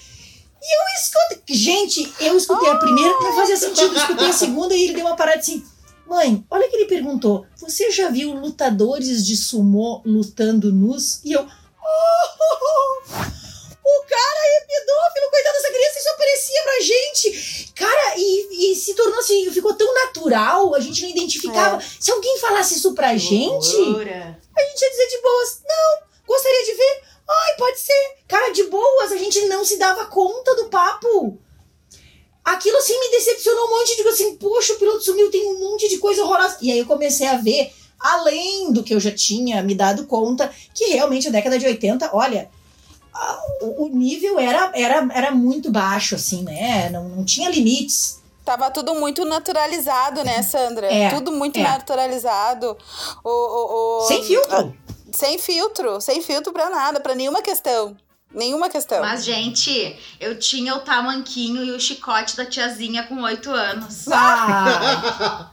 E 0.62 0.76
eu 0.76 0.82
escutei. 1.02 1.56
Gente, 1.56 2.14
eu 2.22 2.38
escutei 2.38 2.70
a 2.70 2.78
primeira, 2.78 3.14
não 3.20 3.36
fazia 3.36 3.58
sentido. 3.58 3.94
Eu 3.94 4.02
escutei 4.02 4.30
a 4.30 4.34
segunda 4.34 4.74
e 4.74 4.84
ele 4.86 4.94
deu 4.94 5.06
uma 5.06 5.16
parada 5.16 5.40
assim. 5.40 5.66
Mãe, 6.08 6.46
olha 6.50 6.70
que 6.70 6.76
ele 6.76 6.86
perguntou. 6.86 7.46
Você 7.58 7.92
já 7.92 8.10
viu 8.10 8.32
lutadores 8.34 9.26
de 9.26 9.36
sumô 9.36 10.02
lutando 10.06 10.72
nus? 10.72 11.20
E 11.26 11.34
eu. 11.34 11.42
"Oh, 11.42 11.48
o 13.12 14.02
cara 14.08 14.40
é 14.46 14.66
pedófilo, 14.68 15.30
coitado 15.32 15.58
dessa 15.58 15.72
criança, 15.74 16.00
isso 16.00 16.10
aparecia 16.10 16.64
pra 16.64 16.80
gente. 16.82 17.72
Cara, 17.76 18.14
e, 18.18 18.72
e 18.72 18.76
se 18.76 18.94
tornou 18.94 19.20
assim, 19.20 19.52
ficou 19.52 19.74
tão 19.74 19.94
natural, 19.94 20.74
a 20.76 20.80
gente 20.80 21.02
não 21.04 21.10
identificava. 21.10 21.82
Se 22.00 22.12
alguém 22.12 22.38
falasse 22.40 22.76
isso 22.76 22.94
pra 22.94 23.16
gente, 23.18 23.76
Loucura. 23.76 24.40
a 24.58 24.62
gente 24.64 24.82
ia 24.82 24.90
dizer 24.90 25.08
de 25.10 25.22
boas, 25.22 25.62
não, 25.68 26.00
gostaria 26.26 26.66
de 26.66 26.74
ver. 26.74 27.02
Ai, 27.30 27.56
pode 27.58 27.80
ser. 27.80 28.16
Cara, 28.28 28.52
de 28.54 28.64
boas, 28.64 29.12
a 29.12 29.18
gente 29.18 29.42
não 29.48 29.66
se 29.66 29.78
dava 29.78 30.06
conta 30.06 30.56
do 30.56 30.70
papo. 30.70 31.38
Aquilo 32.48 32.78
assim 32.78 32.98
me 33.00 33.12
decepcionou 33.12 33.66
um 33.68 33.70
monte. 33.72 33.96
Digo 33.98 34.10
assim, 34.10 34.36
poxa, 34.38 34.74
o 34.74 34.78
piloto 34.78 35.02
sumiu, 35.04 35.30
tem 35.30 35.46
um 35.54 35.60
monte 35.60 35.90
de 35.90 35.98
coisa 35.98 36.24
horrorosa. 36.24 36.58
E 36.62 36.72
aí 36.72 36.80
eu 36.80 36.86
comecei 36.86 37.28
a 37.28 37.36
ver, 37.38 37.74
além 38.00 38.72
do 38.72 38.84
que 38.84 38.94
eu 38.94 39.00
já 39.00 39.12
tinha 39.12 39.62
me 39.62 39.76
dado 39.76 40.06
conta, 40.08 40.50
que 40.74 40.86
realmente 40.86 41.28
a 41.28 41.32
década 41.32 41.60
de 41.60 41.66
80, 41.66 42.10
olha, 42.14 42.50
o 43.62 43.90
nível 43.90 44.40
era, 44.40 44.72
era, 44.76 45.08
era 45.14 45.32
muito 45.32 45.72
baixo, 45.72 46.16
assim, 46.16 46.44
né? 46.44 46.90
Não, 46.90 47.10
não 47.10 47.26
tinha 47.26 47.50
limites. 47.50 48.22
Tava 48.46 48.72
tudo 48.72 48.96
muito 48.96 49.26
naturalizado, 49.26 50.24
né, 50.24 50.42
Sandra? 50.42 50.88
É, 50.88 51.10
tudo 51.10 51.34
muito 51.34 51.60
é. 51.60 51.64
naturalizado. 51.64 52.78
O, 53.24 53.30
o, 53.30 53.98
o- 54.04 54.08
Sem 54.08 54.24
filtro. 54.24 54.74
Sem 55.12 55.38
filtro, 55.38 56.00
sem 56.00 56.22
filtro 56.22 56.54
pra 56.54 56.70
nada, 56.70 57.00
pra 57.00 57.16
nenhuma 57.16 57.42
questão. 57.42 57.98
Nenhuma 58.34 58.70
questão. 58.70 59.00
Mas, 59.00 59.24
gente, 59.24 59.98
eu 60.20 60.38
tinha 60.38 60.76
o 60.76 60.80
tamanquinho 60.80 61.64
e 61.64 61.72
o 61.72 61.80
chicote 61.80 62.36
da 62.36 62.46
tiazinha 62.46 63.04
com 63.04 63.22
oito 63.24 63.50
anos. 63.50 64.06
Ah, 64.12 65.50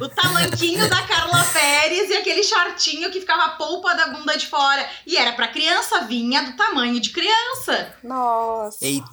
O 0.00 0.08
tamanquinho 0.08 0.88
da 0.90 1.02
Carla 1.06 1.44
Pérez 1.52 2.10
e 2.10 2.16
aquele 2.16 2.42
shortinho 2.42 3.10
que 3.10 3.20
ficava 3.20 3.44
a 3.44 3.50
polpa 3.50 3.94
da 3.94 4.08
bunda 4.08 4.36
de 4.36 4.46
fora. 4.48 4.84
E 5.06 5.16
era 5.16 5.32
pra 5.32 5.48
criança, 5.48 6.00
vinha 6.02 6.42
do 6.42 6.56
tamanho 6.56 7.00
de 7.00 7.10
criança. 7.10 7.94
Nossa. 8.02 8.84
Eita. 8.84 9.06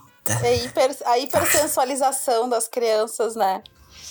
É 0.44 0.56
hiper, 0.64 0.96
a 1.06 1.18
hipersensualização 1.18 2.50
das 2.50 2.68
crianças, 2.68 3.36
né? 3.36 3.64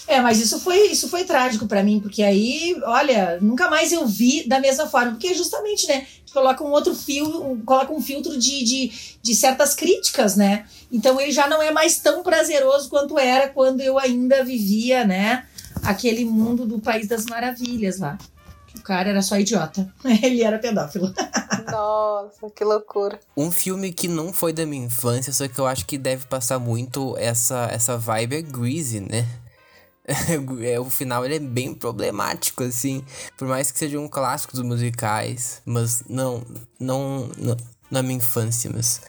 É, 0.09 0.23
mas 0.23 0.41
isso 0.41 0.59
foi, 0.61 0.87
isso 0.89 1.07
foi 1.09 1.25
trágico 1.25 1.67
pra 1.67 1.83
mim, 1.83 2.01
porque 2.01 2.23
aí, 2.23 2.75
olha, 2.85 3.39
nunca 3.43 3.69
mais 3.69 3.93
eu 3.93 4.07
vi 4.07 4.49
da 4.49 4.59
mesma 4.59 4.87
forma, 4.87 5.11
porque 5.13 5.35
justamente, 5.35 5.87
né, 5.87 6.07
coloca 6.33 6.65
um 6.65 6.71
outro 6.71 6.95
fio, 6.95 7.27
um- 7.53 7.61
coloca 7.61 7.93
um 7.93 8.01
filtro 8.01 8.39
de, 8.39 8.65
de, 8.65 8.93
de 9.23 9.35
certas 9.35 9.75
críticas, 9.75 10.35
né? 10.35 10.65
Então 10.91 11.21
ele 11.21 11.31
já 11.31 11.47
não 11.47 11.61
é 11.61 11.71
mais 11.71 11.99
tão 11.99 12.23
prazeroso 12.23 12.89
quanto 12.89 13.19
era 13.19 13.49
quando 13.49 13.83
eu 13.83 13.99
ainda 13.99 14.43
vivia, 14.43 15.05
né, 15.05 15.45
aquele 15.83 16.25
mundo 16.25 16.65
do 16.65 16.79
País 16.79 17.07
das 17.07 17.27
Maravilhas 17.27 17.99
lá. 17.99 18.17
Que 18.67 18.79
o 18.79 18.83
cara 18.83 19.11
era 19.11 19.21
só 19.23 19.39
idiota. 19.39 19.91
Ele 20.23 20.43
era 20.43 20.59
pedófilo. 20.59 21.13
Nossa, 21.71 22.51
que 22.55 22.65
loucura. 22.65 23.19
Um 23.37 23.51
filme 23.51 23.93
que 23.93 24.09
não 24.09 24.33
foi 24.33 24.53
da 24.53 24.65
minha 24.67 24.87
infância, 24.87 25.33
só 25.33 25.47
que 25.49 25.59
eu 25.59 25.67
acho 25.67 25.85
que 25.87 25.97
deve 25.99 26.27
passar 26.27 26.59
muito 26.59 27.15
essa, 27.19 27.69
essa 27.71 27.97
vibe 27.97 28.37
é 28.37 28.43
Greasy, 28.43 29.01
né? 29.01 29.27
É, 30.63 30.81
o 30.81 30.89
final 30.89 31.25
ele 31.25 31.37
é 31.37 31.39
bem 31.39 31.75
problemático, 31.75 32.65
assim. 32.65 33.05
Por 33.37 33.47
mais 33.47 33.71
que 33.71 33.79
seja 33.79 34.01
um 34.01 34.09
clássico 34.09 34.55
dos 34.55 34.65
musicais. 34.65 35.61
Mas 35.67 36.03
não, 36.09 36.43
não, 36.81 37.31
não 37.37 37.57
na 37.91 38.03
minha 38.03 38.17
infância, 38.17 38.71
mas. 38.75 39.01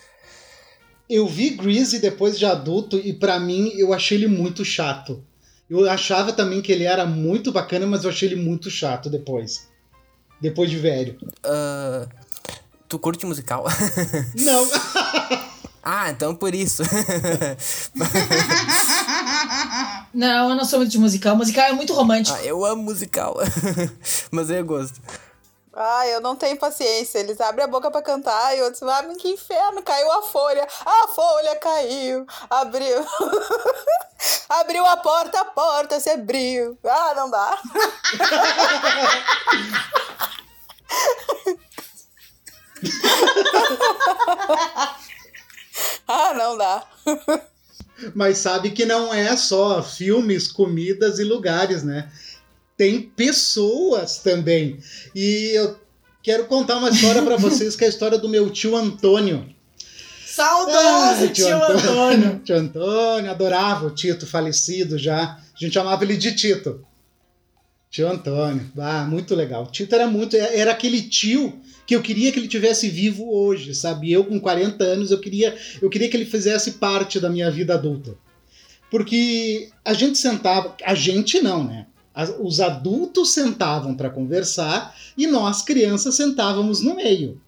Eu 1.10 1.28
vi 1.28 1.52
Greasy 1.52 2.00
depois 2.00 2.38
de 2.38 2.46
adulto 2.46 2.98
e 2.98 3.14
pra 3.14 3.40
mim 3.40 3.72
eu 3.78 3.94
achei 3.94 4.18
ele 4.18 4.28
muito 4.28 4.64
chato. 4.64 5.24
Eu 5.70 5.90
achava 5.90 6.34
também 6.34 6.62
que 6.62 6.72
ele 6.72 6.84
era 6.84 7.06
muito 7.06 7.52
bacana, 7.52 7.86
mas 7.86 8.04
eu 8.04 8.10
achei 8.10 8.30
ele 8.30 8.42
muito 8.42 8.70
chato 8.70 9.10
depois. 9.10 9.68
Depois 10.42 10.70
de 10.70 10.78
velho. 10.78 11.18
ah, 11.44 12.08
tu 12.88 12.98
curte 13.00 13.26
musical? 13.26 13.66
Não. 14.36 14.68
ah, 15.92 16.12
então 16.12 16.36
por 16.36 16.54
isso. 16.54 16.84
Não, 20.14 20.50
eu 20.50 20.56
não 20.56 20.66
sou 20.66 20.80
muito 20.80 20.92
de 20.92 21.00
musical. 21.00 21.36
Musical 21.36 21.66
é 21.66 21.72
muito 21.72 21.94
romântico. 21.94 22.38
ah, 22.38 22.44
eu 22.44 22.64
amo 22.66 22.84
musical. 22.84 23.38
mas 24.32 24.50
eu 24.50 24.64
gosto. 24.66 25.00
Ah, 25.74 26.08
eu 26.08 26.20
não 26.20 26.36
tenho 26.36 26.58
paciência. 26.58 27.20
Eles 27.20 27.40
abrem 27.40 27.66
a 27.66 27.68
boca 27.68 27.90
pra 27.90 28.02
cantar 28.02 28.56
e 28.58 28.62
outros, 28.62 28.84
ah, 28.84 29.04
que 29.18 29.30
inferno, 29.30 29.82
caiu 29.82 30.12
a 30.12 30.24
folha. 30.24 30.68
A 30.86 31.08
folha 31.08 31.56
caiu. 31.56 32.26
Abriu. 32.50 33.06
abriu 34.50 34.86
a 34.86 34.98
porta, 34.98 35.40
a 35.40 35.46
porta 35.46 36.00
se 36.00 36.10
abriu. 36.10 36.78
Ah, 36.84 37.14
não 37.16 37.30
dá. 37.30 37.58
ah, 46.08 46.34
não 46.34 46.58
dá. 46.58 46.84
Mas 48.16 48.38
sabe 48.38 48.72
que 48.72 48.86
não 48.86 49.14
é 49.14 49.36
só 49.36 49.84
filmes, 49.84 50.48
comidas 50.48 51.20
e 51.20 51.24
lugares, 51.24 51.84
né? 51.84 52.10
Tem 52.78 53.02
pessoas 53.02 54.20
também. 54.20 54.80
E 55.14 55.52
eu 55.54 55.78
quero 56.24 56.46
contar 56.46 56.78
uma 56.78 56.90
história 56.90 57.22
pra 57.22 57.36
vocês, 57.38 57.76
que 57.76 57.84
é 57.84 57.88
a 57.88 57.90
história 57.90 58.18
do 58.18 58.30
meu 58.30 58.50
tio 58.50 58.76
Antônio. 58.76 59.54
Saudoso 60.26 60.78
Ah, 60.78 61.28
tio 61.34 61.64
Antônio. 61.64 62.40
Tio 62.46 62.56
Antônio, 62.56 63.30
adorava 63.30 63.88
o 63.88 63.92
Tito, 63.92 64.26
falecido 64.26 64.98
já. 64.98 65.24
A 65.24 65.60
gente 65.60 65.74
chamava 65.74 66.04
ele 66.06 66.16
de 66.16 66.34
Tito. 66.34 66.86
Tio 67.90 68.08
Antônio, 68.08 68.72
ah, 68.78 69.04
muito 69.06 69.34
legal. 69.34 69.66
Tito 69.66 69.96
era 69.96 70.06
muito, 70.06 70.36
era 70.36 70.72
aquele 70.72 71.02
tio 71.02 71.60
que 71.88 71.96
eu 71.96 72.04
queria 72.04 72.32
que 72.32 72.38
ele 72.38 72.48
tivesse 72.48 72.88
vivo 72.88 73.34
hoje, 73.34 73.74
sabe? 73.74 74.12
Eu 74.12 74.24
com 74.24 74.40
40 74.40 74.84
anos, 74.84 75.10
eu 75.10 75.20
queria, 75.20 75.58
eu 75.82 75.90
queria 75.90 76.08
que 76.08 76.16
ele 76.16 76.26
fizesse 76.26 76.74
parte 76.74 77.20
da 77.20 77.32
minha 77.32 77.50
vida 77.50 77.74
adulta. 77.74 78.16
Porque 78.92 79.70
a 79.84 79.94
gente 79.94 80.20
sentava, 80.20 80.76
a 80.84 80.94
gente 80.94 81.42
não, 81.42 81.64
né? 81.64 81.88
Os 82.40 82.60
adultos 82.60 83.32
sentavam 83.32 83.96
para 83.96 84.10
conversar 84.10 84.96
e 85.18 85.26
nós, 85.26 85.64
crianças, 85.64 86.16
sentávamos 86.16 86.82
no 86.82 86.96
meio. 86.96 87.42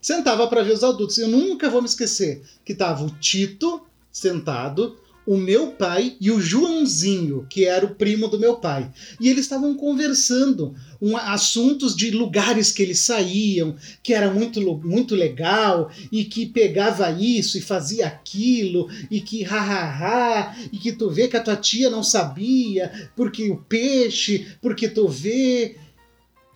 Sentava 0.00 0.46
para 0.46 0.62
ver 0.62 0.74
os 0.74 0.84
adultos. 0.84 1.16
Eu 1.16 1.28
nunca 1.28 1.70
vou 1.70 1.80
me 1.80 1.88
esquecer 1.88 2.42
que 2.64 2.74
tava 2.74 3.04
o 3.04 3.10
Tito 3.10 3.80
sentado, 4.12 4.98
o 5.26 5.36
meu 5.36 5.72
pai 5.72 6.16
e 6.20 6.30
o 6.30 6.40
Joãozinho, 6.40 7.46
que 7.50 7.64
era 7.64 7.84
o 7.84 7.94
primo 7.94 8.28
do 8.28 8.38
meu 8.38 8.56
pai. 8.56 8.90
E 9.20 9.28
eles 9.28 9.44
estavam 9.44 9.74
conversando 9.74 10.74
um, 11.02 11.16
assuntos 11.16 11.96
de 11.96 12.10
lugares 12.10 12.70
que 12.70 12.82
eles 12.82 13.00
saíam, 13.00 13.76
que 14.02 14.14
era 14.14 14.30
muito, 14.30 14.60
muito 14.78 15.14
legal, 15.14 15.90
e 16.12 16.24
que 16.24 16.46
pegava 16.46 17.10
isso 17.10 17.58
e 17.58 17.60
fazia 17.60 18.06
aquilo, 18.06 18.88
e 19.10 19.20
que 19.20 19.44
ha, 19.44 19.60
ha, 19.60 19.88
ha, 19.98 20.56
e 20.72 20.78
que 20.78 20.92
tu 20.92 21.10
vê 21.10 21.26
que 21.26 21.36
a 21.36 21.42
tua 21.42 21.56
tia 21.56 21.90
não 21.90 22.02
sabia, 22.02 23.10
porque 23.16 23.50
o 23.50 23.56
peixe, 23.56 24.46
porque 24.60 24.88
tu 24.88 25.08
vê. 25.08 25.76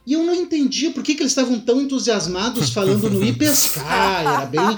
E 0.06 0.14
eu 0.14 0.24
não 0.24 0.34
entendia 0.34 0.90
por 0.90 1.02
que, 1.02 1.14
que 1.14 1.22
eles 1.22 1.32
estavam 1.32 1.60
tão 1.60 1.80
entusiasmados 1.80 2.70
falando 2.70 3.10
no 3.10 3.22
ir 3.22 3.36
pescar. 3.36 4.20
Era 4.20 4.46
bem. 4.46 4.76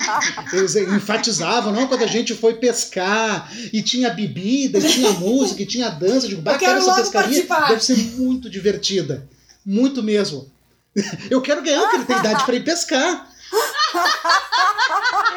Eles 0.52 0.74
enfatizavam, 0.76 1.72
não, 1.72 1.86
quando 1.86 2.02
a 2.02 2.08
gente 2.08 2.34
foi 2.34 2.54
pescar 2.54 3.50
e 3.72 3.80
tinha 3.82 4.10
bebida, 4.10 4.78
e 4.78 4.82
tinha 4.82 5.10
música, 5.12 5.62
e 5.62 5.66
tinha 5.66 5.88
dança. 5.88 6.26
Eu 6.26 6.30
digo, 6.30 6.58
quero 6.58 6.78
essa 6.78 6.94
pescaria 6.96 7.28
participar." 7.28 7.68
deve 7.68 7.84
ser 7.84 7.96
muito 8.18 8.50
divertida. 8.50 9.28
Muito 9.64 10.02
mesmo. 10.02 10.50
Eu 11.30 11.40
quero 11.40 11.62
ganhar, 11.62 11.80
porque 11.82 11.96
ele 11.96 12.04
tem 12.04 12.18
idade 12.18 12.44
para 12.44 12.56
ir 12.56 12.64
pescar. 12.64 13.32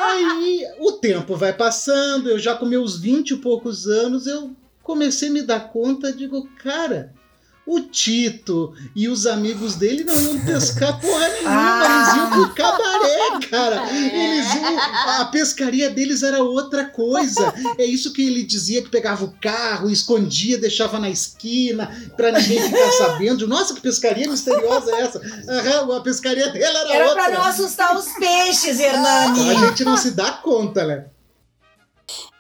Aí 0.02 0.62
o 0.80 0.94
tempo 0.94 1.36
vai 1.36 1.54
passando, 1.54 2.30
eu 2.30 2.40
já 2.40 2.56
com 2.56 2.66
meus 2.66 3.00
20 3.00 3.32
e 3.32 3.38
poucos 3.38 3.88
anos, 3.88 4.28
eu 4.28 4.56
comecei 4.84 5.30
a 5.30 5.32
me 5.32 5.42
dar 5.42 5.72
conta, 5.72 6.12
digo, 6.12 6.48
cara, 6.62 7.14
o 7.68 7.80
Tito 7.82 8.74
e 8.96 9.08
os 9.10 9.26
amigos 9.26 9.76
dele 9.76 10.04
não 10.04 10.14
iam 10.22 10.40
pescar 10.46 11.00
porra 11.00 11.28
nenhuma, 11.30 11.86
eles 11.86 12.16
iam 12.16 12.30
pro 12.30 12.56
cabaré, 12.56 13.48
cara. 13.50 13.92
Eles 13.92 14.54
iam, 14.56 14.80
a 15.22 15.26
pescaria 15.26 15.90
deles 15.90 16.22
era 16.22 16.44
outra 16.44 16.86
coisa. 16.86 17.54
É 17.78 17.86
isso 17.86 18.14
que 18.14 18.22
ele 18.26 18.44
dizia 18.44 18.82
que 18.84 18.90
pegava 18.90 19.26
o 19.26 19.34
carro, 19.42 19.90
escondia, 19.90 20.58
deixava 20.60 21.00
na 21.00 21.10
esquina 21.10 21.90
pra 22.16 22.32
ninguém 22.32 22.62
ficar 22.62 22.92
sabendo. 22.98 23.48
Nossa, 23.48 23.74
que 23.74 23.82
pescaria 23.82 24.30
misteriosa 24.30 24.92
é 24.96 25.02
essa? 25.02 25.22
Aham, 25.50 25.98
a 25.98 26.02
pescaria 26.02 26.50
dela 26.52 26.80
era, 26.82 26.94
Era 26.96 27.08
outra. 27.10 27.24
pra 27.24 27.34
não 27.34 27.44
assustar 27.44 27.98
os 27.98 28.06
peixes, 28.14 28.80
Hernani. 28.80 29.50
A 29.50 29.54
gente 29.68 29.84
não 29.84 29.98
se 29.98 30.12
dá 30.12 30.32
conta, 30.34 30.86
né? 30.86 31.06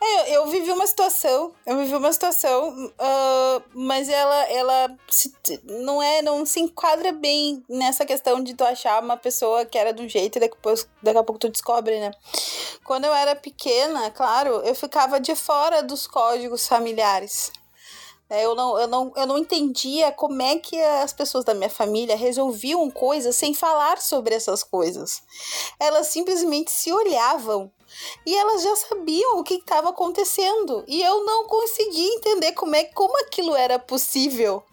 É, 0.02 0.36
eu 0.38 0.46
vivi 0.48 0.72
uma 0.72 0.86
situação, 0.86 1.52
eu 1.66 1.78
vivi 1.78 1.96
uma 1.96 2.14
situação, 2.14 2.92
ah, 3.00 3.62
mas 3.74 4.08
ela, 4.10 4.44
ela 4.52 4.96
se- 5.10 5.34
não 5.64 6.02
é, 6.02 6.22
não 6.22 6.46
se 6.46 6.60
enquadra 6.60 7.12
bem 7.12 7.64
nessa 7.68 8.06
questão 8.06 8.44
de 8.44 8.54
tu 8.54 8.64
achar 8.64 9.02
uma 9.02 9.18
pessoa 9.18 9.66
que 9.66 9.78
era 9.78 9.92
de 9.92 10.04
um 10.04 10.10
jeito 10.10 10.38
e 10.38 10.40
depois, 10.40 10.88
daqui 11.02 11.18
a 11.18 11.24
pouco 11.24 11.40
tu 11.40 11.50
descobre, 11.50 12.00
né? 12.00 12.12
Quando 12.84 13.06
eu 13.06 13.14
era 13.14 13.36
pequena, 13.36 14.12
claro, 14.12 14.62
eu 14.64 14.76
ficava 14.76 15.20
de 15.20 15.36
fora 15.36 15.82
dos 15.82 16.06
códigos 16.06 16.68
familiares. 16.68 17.52
É, 18.30 18.44
Eu 18.44 18.56
não, 18.56 18.80
eu, 18.80 18.88
não, 18.88 19.14
eu 19.16 19.28
não 19.28 19.38
entendia 19.38 20.12
como 20.12 20.42
é 20.42 20.58
que 20.58 20.82
as 20.82 21.14
pessoas 21.14 21.46
da 21.46 21.54
minha 21.54 21.70
família 21.70 22.16
resolviam 22.16 22.90
coisas 22.90 23.36
sem 23.36 23.54
falar 23.54 24.02
sobre 24.02 24.34
essas 24.34 24.64
coisas. 24.64 25.22
Elas 25.80 26.08
simplesmente 26.08 26.72
se 26.72 26.92
olhavam 26.92 27.72
e 28.26 28.36
elas 28.36 28.64
já 28.64 28.76
sabiam 28.76 29.38
o 29.38 29.44
que 29.44 29.56
estava 29.56 29.90
acontecendo. 29.90 30.84
E 30.88 31.02
eu 31.04 31.24
não 31.24 31.46
conseguia 31.46 32.16
entender 32.16 32.54
como 32.54 32.76
é 32.76 32.84
como 32.86 33.16
aquilo 33.20 33.56
era 33.56 33.78
possível. 33.78 34.64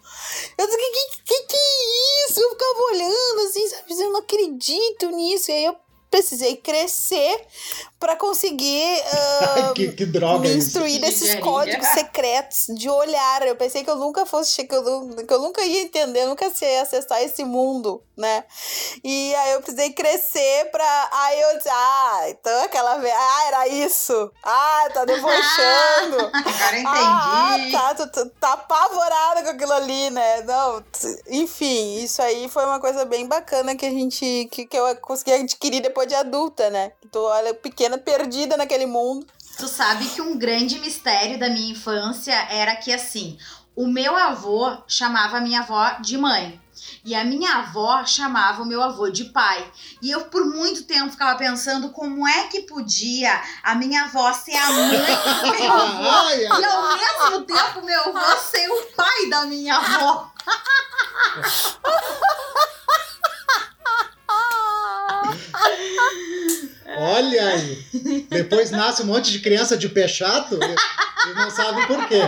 Eu 0.57 0.67
disse, 0.67 0.79
que, 0.79 0.93
que, 0.93 1.23
que, 1.23 1.43
que 1.49 1.57
é 1.57 2.27
isso? 2.29 2.41
Eu 2.41 2.51
ficava 2.51 2.83
olhando 2.85 3.41
assim, 3.49 3.69
sabe? 3.69 3.93
Eu 3.93 4.11
não 4.11 4.21
acredito 4.21 5.11
nisso. 5.11 5.51
E 5.51 5.55
aí 5.55 5.65
eu 5.67 5.77
precisei 6.13 6.57
crescer 6.57 7.41
para 7.99 8.15
conseguir 8.17 9.03
ah, 9.13 9.73
que, 9.75 9.93
que 9.93 10.05
droga 10.07 10.41
me 10.41 10.49
é 10.49 10.51
isso? 10.53 10.69
instruir 10.69 11.01
desses 11.01 11.35
códigos 11.37 11.89
secretos 11.89 12.67
de 12.77 12.89
olhar. 12.89 13.47
Eu 13.47 13.57
pensei 13.57 13.83
que 13.83 13.91
eu 13.91 13.97
nunca 13.97 14.27
fosse, 14.27 14.65
que 14.65 14.75
eu, 14.75 15.09
que 15.27 15.33
eu 15.33 15.39
nunca 15.41 15.63
ia 15.65 15.83
entender, 15.83 16.27
nunca 16.27 16.45
ia 16.61 16.83
acessar 16.83 17.23
esse 17.23 17.45
mundo, 17.45 18.03
né? 18.17 18.45
E 19.03 19.35
aí 19.35 19.53
eu 19.53 19.63
precisei 19.63 19.91
crescer 19.93 20.71
pra. 20.71 21.09
Aí 21.13 21.41
eu 21.41 21.57
disse, 21.57 21.69
ah, 21.71 22.23
então 22.29 22.63
aquela 22.65 22.99
vez. 22.99 23.15
Ah, 23.17 23.45
era 23.47 23.69
isso. 23.69 24.31
Ah, 24.43 24.89
tá 24.93 25.05
debochando. 25.05 26.31
Agora 26.35 26.79
eu 26.79 26.87
Ah, 26.87 27.55
entendi. 27.59 27.73
tá, 27.73 27.95
tu, 27.95 28.07
tu 28.13 28.29
tá 28.41 28.53
apavorada 28.53 29.43
com 29.43 29.51
aquilo 29.51 29.73
ali, 29.73 30.11
né? 30.11 30.43
Não, 30.43 30.85
enfim, 31.29 31.97
isso 32.03 32.21
aí 32.21 32.49
foi 32.49 32.65
uma 32.65 32.81
coisa 32.81 33.05
bem 33.05 33.27
bacana 33.27 33.75
que 33.75 33.87
a 33.87 33.91
gente, 33.91 34.49
que, 34.51 34.67
que 34.67 34.77
eu 34.77 34.95
consegui 34.97 35.33
adquirir 35.33 35.81
depois 35.81 36.02
de 36.05 36.15
adulta, 36.15 36.71
né? 36.71 36.93
Tô, 37.11 37.25
olha, 37.25 37.55
pequena, 37.55 37.99
perdida 37.99 38.57
naquele 38.57 38.87
mundo. 38.87 39.27
Tu 39.59 39.69
sabe 39.69 40.07
que 40.09 40.21
um 40.21 40.39
grande 40.39 40.79
mistério 40.79 41.39
da 41.39 41.49
minha 41.49 41.73
infância 41.73 42.35
era 42.51 42.77
que, 42.77 42.93
assim, 42.93 43.39
o 43.77 43.87
meu 43.87 44.17
avô 44.17 44.77
chamava 44.87 45.39
a 45.39 45.41
minha 45.41 45.61
avó 45.61 45.97
de 46.01 46.19
mãe. 46.19 46.61
E 47.05 47.15
a 47.15 47.25
minha 47.25 47.57
avó 47.57 48.05
chamava 48.05 48.63
o 48.63 48.67
meu 48.67 48.83
avô 48.83 49.09
de 49.09 49.27
pai. 49.27 49.71
E 50.01 50.11
eu, 50.11 50.23
por 50.27 50.45
muito 50.45 50.85
tempo, 50.85 51.11
ficava 51.11 51.39
pensando 51.39 51.91
como 51.91 52.27
é 52.27 52.49
que 52.49 52.63
podia 52.63 53.41
a 53.63 53.75
minha 53.75 54.05
avó 54.05 54.33
ser 54.33 54.57
a 54.57 54.71
mãe 54.71 54.91
do 54.91 55.59
meu 55.59 55.73
avô. 55.73 56.13
E 56.61 56.65
ao 56.65 56.97
mesmo 56.97 57.45
tempo, 57.45 57.85
meu 57.85 58.01
avô 58.01 58.37
ser 58.39 58.69
o 58.69 58.83
pai 58.97 59.29
da 59.29 59.47
minha 59.47 59.77
avó. 59.77 60.31
Olha 66.97 67.47
aí. 67.49 68.26
Depois 68.28 68.70
nasce 68.70 69.03
um 69.03 69.07
monte 69.07 69.33
de 69.33 69.41
criança 69.41 69.76
de 69.76 69.89
pé 69.89 70.07
chato 70.07 70.55
e 70.57 70.76
e 71.30 71.35
não 71.35 71.51
sabe 71.51 71.87
por 71.87 72.09
quê. 72.09 72.22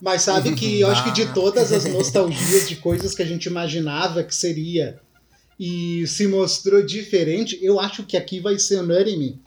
Mas 0.00 0.22
sabe 0.22 0.54
que 0.54 0.80
eu 0.80 0.88
acho 0.88 1.04
que 1.04 1.10
de 1.12 1.32
todas 1.32 1.72
as 1.72 1.84
nostalgias 1.84 2.68
de 2.68 2.76
coisas 2.76 3.14
que 3.14 3.22
a 3.22 3.26
gente 3.26 3.46
imaginava 3.46 4.24
que 4.24 4.34
seria 4.34 5.00
e 5.58 6.06
se 6.06 6.26
mostrou 6.26 6.82
diferente, 6.82 7.58
eu 7.62 7.78
acho 7.78 8.04
que 8.04 8.16
aqui 8.16 8.40
vai 8.40 8.58
ser 8.58 8.80
unânime. 8.80 9.40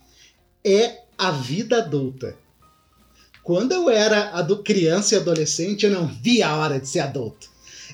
É 0.64 1.00
a 1.18 1.32
vida 1.32 1.78
adulta. 1.78 2.38
Quando 3.44 3.74
eu 3.74 3.90
era 3.90 4.32
criança 4.64 5.16
e 5.16 5.18
adolescente, 5.18 5.86
eu 5.86 5.92
não 5.92 6.08
via 6.08 6.48
a 6.48 6.58
hora 6.58 6.80
de 6.80 6.88
ser 6.88 7.00
adulto. 7.00 7.50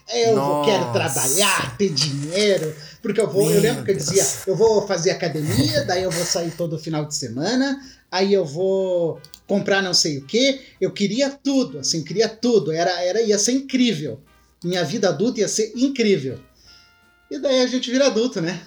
Eu 0.09 0.35
vou, 0.35 0.65
quero 0.65 0.85
Nossa. 0.85 0.93
trabalhar, 0.93 1.77
ter 1.77 1.89
dinheiro, 1.89 2.75
porque 3.01 3.21
eu 3.21 3.29
vou. 3.29 3.43
eu 3.43 3.51
Meu 3.51 3.61
lembro 3.61 3.85
que 3.85 3.91
eu 3.91 3.95
dizia, 3.95 4.25
eu 4.45 4.55
vou 4.55 4.85
fazer 4.85 5.11
academia, 5.11 5.85
daí 5.85 6.03
eu 6.03 6.11
vou 6.11 6.25
sair 6.25 6.51
todo 6.51 6.77
final 6.77 7.05
de 7.05 7.15
semana, 7.15 7.81
aí 8.11 8.33
eu 8.33 8.45
vou 8.45 9.21
comprar 9.47 9.81
não 9.81 9.93
sei 9.93 10.17
o 10.17 10.25
que. 10.25 10.61
Eu 10.79 10.91
queria 10.91 11.29
tudo, 11.29 11.79
assim, 11.79 12.03
queria 12.03 12.27
tudo. 12.27 12.71
Era, 12.71 12.91
era, 13.03 13.21
ia 13.21 13.39
ser 13.39 13.53
incrível. 13.53 14.21
Minha 14.63 14.83
vida 14.83 15.09
adulta 15.09 15.39
ia 15.39 15.47
ser 15.47 15.73
incrível. 15.75 16.39
E 17.29 17.39
daí 17.39 17.61
a 17.61 17.67
gente 17.67 17.89
vira 17.89 18.07
adulto, 18.07 18.41
né? 18.41 18.61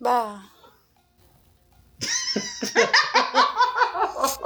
Bah. 0.00 0.44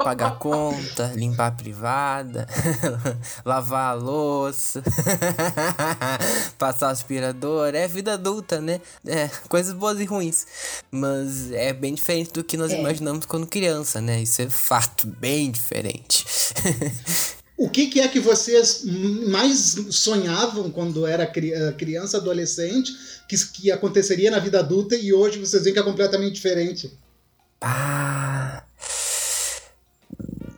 Pagar 0.04 0.38
conta, 0.38 1.12
limpar 1.14 1.48
a 1.48 1.50
privada, 1.50 2.46
lavar 3.44 3.90
a 3.90 3.94
louça, 3.94 4.82
passar 6.56 6.90
aspirador. 6.90 7.74
É 7.74 7.88
vida 7.88 8.14
adulta, 8.14 8.60
né? 8.60 8.80
É, 9.06 9.28
coisas 9.48 9.72
boas 9.74 9.98
e 10.00 10.04
ruins. 10.04 10.46
Mas 10.90 11.50
é 11.52 11.72
bem 11.72 11.94
diferente 11.94 12.32
do 12.32 12.44
que 12.44 12.56
nós 12.56 12.72
É. 12.72 12.78
imaginamos 12.78 13.26
quando 13.26 13.46
criança, 13.46 14.00
né? 14.00 14.22
Isso 14.22 14.40
é 14.40 14.48
fato, 14.48 15.06
bem 15.06 15.50
diferente. 15.50 16.24
O 17.60 17.68
que, 17.68 17.88
que 17.88 17.98
é 17.98 18.06
que 18.06 18.20
vocês 18.20 18.84
mais 18.84 19.74
sonhavam 19.90 20.70
quando 20.70 21.04
era 21.04 21.24
eh, 21.24 21.72
criança, 21.76 22.18
adolescente, 22.18 22.92
que, 23.28 23.36
que 23.48 23.72
aconteceria 23.72 24.30
na 24.30 24.38
vida 24.38 24.60
adulta 24.60 24.94
e 24.94 25.12
hoje 25.12 25.40
vocês 25.40 25.64
veem 25.64 25.74
que 25.74 25.80
é 25.80 25.82
completamente 25.82 26.34
diferente? 26.34 26.96
Ah. 27.60 28.62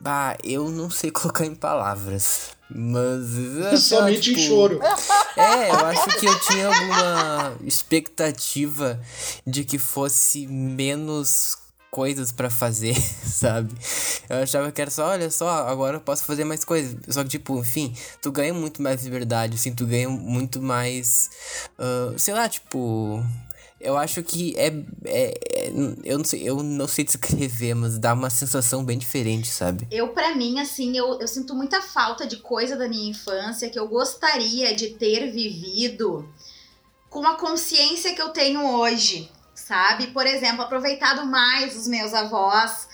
Bah, 0.00 0.36
eu 0.42 0.70
não 0.70 0.90
sei 0.90 1.10
colocar 1.12 1.44
em 1.44 1.54
palavras. 1.54 2.50
Mas. 2.72 3.36
é, 3.36 3.70
lá, 3.70 3.76
Somente 3.76 4.30
em 4.30 4.34
tipo, 4.34 4.46
choro. 4.46 4.80
É, 5.36 5.70
eu 5.70 5.86
acho 5.86 6.18
que 6.18 6.26
eu 6.26 6.40
tinha 6.40 6.66
alguma 6.66 7.56
expectativa 7.64 9.00
de 9.46 9.64
que 9.64 9.78
fosse 9.78 10.46
menos 10.46 11.56
coisas 11.90 12.30
pra 12.30 12.50
fazer, 12.50 12.94
sabe? 13.24 13.72
Eu 14.28 14.42
achava 14.42 14.70
que 14.70 14.80
era 14.80 14.90
só, 14.90 15.06
olha 15.06 15.30
só, 15.30 15.48
agora 15.68 15.96
eu 15.96 16.00
posso 16.00 16.24
fazer 16.24 16.44
mais 16.44 16.64
coisas. 16.64 16.96
Só 17.08 17.22
que, 17.22 17.30
tipo, 17.30 17.58
enfim, 17.58 17.94
tu 18.20 18.30
ganha 18.30 18.52
muito 18.52 18.82
mais 18.82 19.02
liberdade, 19.04 19.56
assim, 19.56 19.74
tu 19.74 19.86
ganha 19.86 20.08
muito 20.08 20.60
mais. 20.60 21.30
ah, 21.78 22.12
sei 22.18 22.34
lá, 22.34 22.48
tipo. 22.48 23.24
Eu 23.80 23.96
acho 23.96 24.22
que 24.22 24.54
é, 24.58 24.66
é, 25.04 25.40
é- 25.68 25.72
Eu 26.04 26.18
não 26.18 26.24
sei, 26.24 26.42
eu 26.48 26.62
não 26.62 26.86
sei 26.86 27.04
descrever, 27.04 27.74
mas 27.74 27.98
dá 27.98 28.12
uma 28.12 28.28
sensação 28.28 28.84
bem 28.84 28.98
diferente, 28.98 29.48
sabe? 29.48 29.86
Eu, 29.90 30.08
pra 30.08 30.34
mim, 30.34 30.58
assim, 30.60 30.96
eu, 30.96 31.18
eu 31.18 31.26
sinto 31.26 31.54
muita 31.54 31.80
falta 31.80 32.26
de 32.26 32.36
coisa 32.36 32.76
da 32.76 32.86
minha 32.88 33.10
infância 33.10 33.70
que 33.70 33.78
eu 33.78 33.88
gostaria 33.88 34.74
de 34.74 34.90
ter 34.90 35.30
vivido 35.30 36.28
com 37.08 37.26
a 37.26 37.36
consciência 37.36 38.14
que 38.14 38.20
eu 38.22 38.28
tenho 38.28 38.64
hoje, 38.76 39.30
sabe? 39.70 40.08
Por 40.08 40.26
exemplo, 40.26 40.62
aproveitado 40.62 41.24
mais 41.24 41.76
os 41.76 41.86
meus 41.86 42.12
avós, 42.12 42.88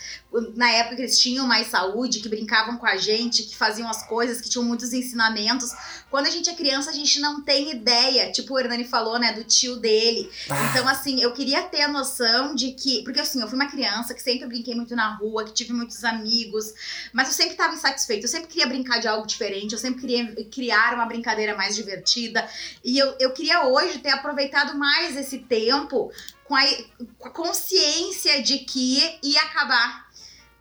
na 0.55 0.71
época 0.71 0.97
que 0.97 1.03
eles 1.03 1.19
tinham 1.19 1.47
mais 1.47 1.69
saúde, 1.69 2.21
que 2.21 2.29
brincavam 2.29 2.77
com 2.77 2.85
a 2.85 2.99
gente, 2.99 3.45
que 3.45 3.57
faziam 3.57 3.89
as 3.89 4.07
coisas, 4.07 4.43
que 4.43 4.51
tinham 4.51 4.63
muitos 4.63 4.93
ensinamentos. 4.93 5.71
Quando 6.11 6.27
a 6.27 6.31
gente 6.31 6.51
é 6.51 6.55
criança, 6.55 6.91
a 6.91 6.93
gente 6.93 7.19
não 7.19 7.41
tem 7.41 7.71
ideia, 7.71 8.31
tipo 8.31 8.53
o 8.53 8.59
Hernani 8.59 8.85
falou, 8.85 9.19
né, 9.19 9.33
do 9.33 9.43
tio 9.45 9.77
dele. 9.77 10.31
Ah. 10.51 10.69
Então, 10.71 10.87
assim, 10.87 11.23
eu 11.23 11.33
queria 11.33 11.63
ter 11.63 11.81
a 11.81 11.89
noção 11.89 12.55
de 12.55 12.73
que. 12.73 13.03
Porque, 13.05 13.21
assim, 13.21 13.41
eu 13.41 13.49
fui 13.49 13.57
uma 13.57 13.71
criança 13.71 14.13
que 14.13 14.23
sempre 14.23 14.47
brinquei 14.47 14.75
muito 14.75 14.95
na 14.95 15.15
rua, 15.15 15.45
que 15.45 15.55
tive 15.55 15.73
muitos 15.73 16.05
amigos, 16.05 16.75
mas 17.11 17.29
eu 17.29 17.35
sempre 17.35 17.53
estava 17.53 17.75
insatisfeita. 17.75 18.27
Eu 18.27 18.29
sempre 18.29 18.49
queria 18.49 18.67
brincar 18.67 18.99
de 18.99 19.09
algo 19.09 19.27
diferente, 19.27 19.73
eu 19.73 19.79
sempre 19.79 20.03
queria 20.03 20.45
criar 20.51 20.93
uma 20.93 21.07
brincadeira 21.07 21.57
mais 21.57 21.75
divertida. 21.75 22.47
E 22.85 22.99
eu, 22.99 23.17
eu 23.19 23.33
queria 23.33 23.67
hoje 23.67 23.99
ter 24.01 24.11
aproveitado 24.11 24.77
mais 24.77 25.17
esse 25.17 25.39
tempo 25.39 26.13
com 26.47 26.55
a, 26.55 27.31
consciência 27.31 28.43
de 28.43 28.59
que 28.59 29.19
ia 29.23 29.43
acabar 29.43 30.07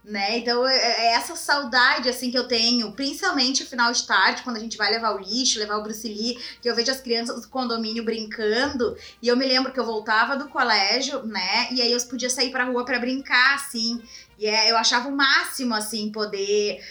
né? 0.05 0.37
Então 0.37 0.67
é 0.67 0.75
é 0.75 1.13
essa 1.13 1.35
saudade 1.35 2.07
assim 2.07 2.29
que 2.29 2.37
eu 2.37 2.47
tenho, 2.47 2.91
principalmente 2.91 3.65
final 3.65 3.91
de 3.91 4.05
tarde, 4.05 4.43
quando 4.43 4.57
a 4.57 4.59
gente 4.59 4.77
vai 4.77 4.91
levar 4.91 5.15
o 5.15 5.19
lixo, 5.19 5.59
levar 5.59 5.77
o 5.77 5.83
Bruce 5.83 6.07
Lee, 6.07 6.37
que 6.61 6.69
eu 6.69 6.75
vejo 6.75 6.91
as 6.91 7.01
crianças 7.01 7.41
do 7.41 7.49
condomínio 7.49 8.05
brincando, 8.05 8.95
e 9.21 9.27
eu 9.27 9.35
me 9.35 9.45
lembro 9.45 9.73
que 9.73 9.79
eu 9.79 9.85
voltava 9.85 10.37
do 10.37 10.47
colégio, 10.47 11.23
né? 11.25 11.67
E 11.71 11.81
aí 11.81 11.91
eu 11.91 11.99
podia 12.07 12.29
sair 12.29 12.51
pra 12.51 12.65
rua 12.65 12.85
para 12.85 12.99
brincar, 12.99 13.55
assim. 13.55 14.01
E 14.37 14.45
é, 14.45 14.69
eu 14.69 14.77
achava 14.77 15.09
o 15.09 15.15
máximo, 15.15 15.73
assim, 15.73 16.11
poder 16.11 16.81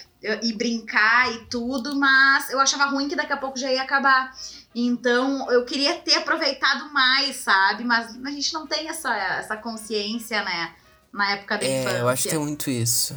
ir 0.43 0.53
brincar 0.55 1.31
e 1.33 1.47
tudo, 1.47 1.95
mas 1.97 2.51
eu 2.51 2.59
achava 2.59 2.87
ruim 2.87 3.09
que 3.09 3.17
daqui 3.17 3.33
a 3.33 3.37
pouco 3.37 3.59
já 3.59 3.71
ia 3.71 3.83
acabar. 3.83 4.35
Então, 4.75 5.51
eu 5.53 5.65
queria 5.65 5.95
ter 5.99 6.17
aproveitado 6.17 6.93
mais, 6.93 7.37
sabe? 7.37 7.85
Mas 7.85 8.17
a 8.25 8.31
gente 8.31 8.53
não 8.53 8.67
tem 8.67 8.89
essa, 8.89 9.15
essa 9.15 9.57
consciência, 9.57 10.43
né? 10.43 10.75
na 11.15 11.31
época 11.31 11.57
da 11.57 11.65
é, 11.65 11.81
infância. 11.81 11.99
Eu 11.99 12.09
acho 12.09 12.23
que 12.25 12.29
tem 12.29 12.39
muito 12.39 12.69
isso, 12.69 13.17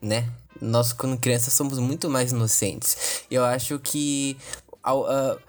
né? 0.00 0.28
Nós, 0.60 0.92
quando 0.92 1.18
crianças, 1.18 1.54
somos 1.54 1.78
muito 1.78 2.10
mais 2.10 2.32
inocentes. 2.32 3.24
Eu 3.30 3.44
acho 3.44 3.78
que 3.78 4.36
ao, 4.82 5.04
uh, 5.04 5.40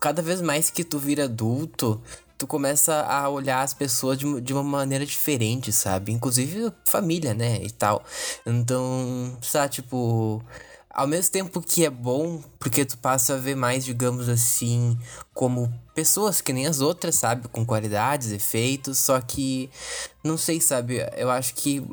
cada 0.00 0.22
vez 0.22 0.40
mais 0.40 0.70
que 0.70 0.82
tu 0.82 0.98
vira 0.98 1.24
adulto, 1.24 2.02
tu 2.38 2.46
começa 2.46 3.02
a 3.02 3.28
olhar 3.28 3.60
as 3.60 3.74
pessoas 3.74 4.16
de, 4.16 4.40
de 4.40 4.54
uma 4.54 4.62
maneira 4.62 5.04
diferente, 5.04 5.70
sabe? 5.70 6.12
Inclusive 6.12 6.72
família, 6.86 7.34
né? 7.34 7.58
E 7.62 7.70
tal. 7.70 8.02
Então, 8.46 9.36
sabe, 9.42 9.74
tipo 9.74 10.42
ao 10.90 11.06
mesmo 11.06 11.30
tempo 11.30 11.60
que 11.60 11.84
é 11.84 11.90
bom, 11.90 12.42
porque 12.58 12.84
tu 12.84 12.98
passa 12.98 13.34
a 13.34 13.38
ver 13.38 13.54
mais, 13.54 13.84
digamos 13.84 14.28
assim, 14.28 14.98
como 15.34 15.72
pessoas 15.94 16.40
que 16.40 16.52
nem 16.52 16.66
as 16.66 16.80
outras, 16.80 17.16
sabe? 17.16 17.48
Com 17.48 17.64
qualidades, 17.64 18.32
efeitos, 18.32 18.98
só 18.98 19.20
que, 19.20 19.70
não 20.24 20.36
sei, 20.36 20.60
sabe? 20.60 20.98
Eu 21.16 21.30
acho 21.30 21.54
que 21.54 21.84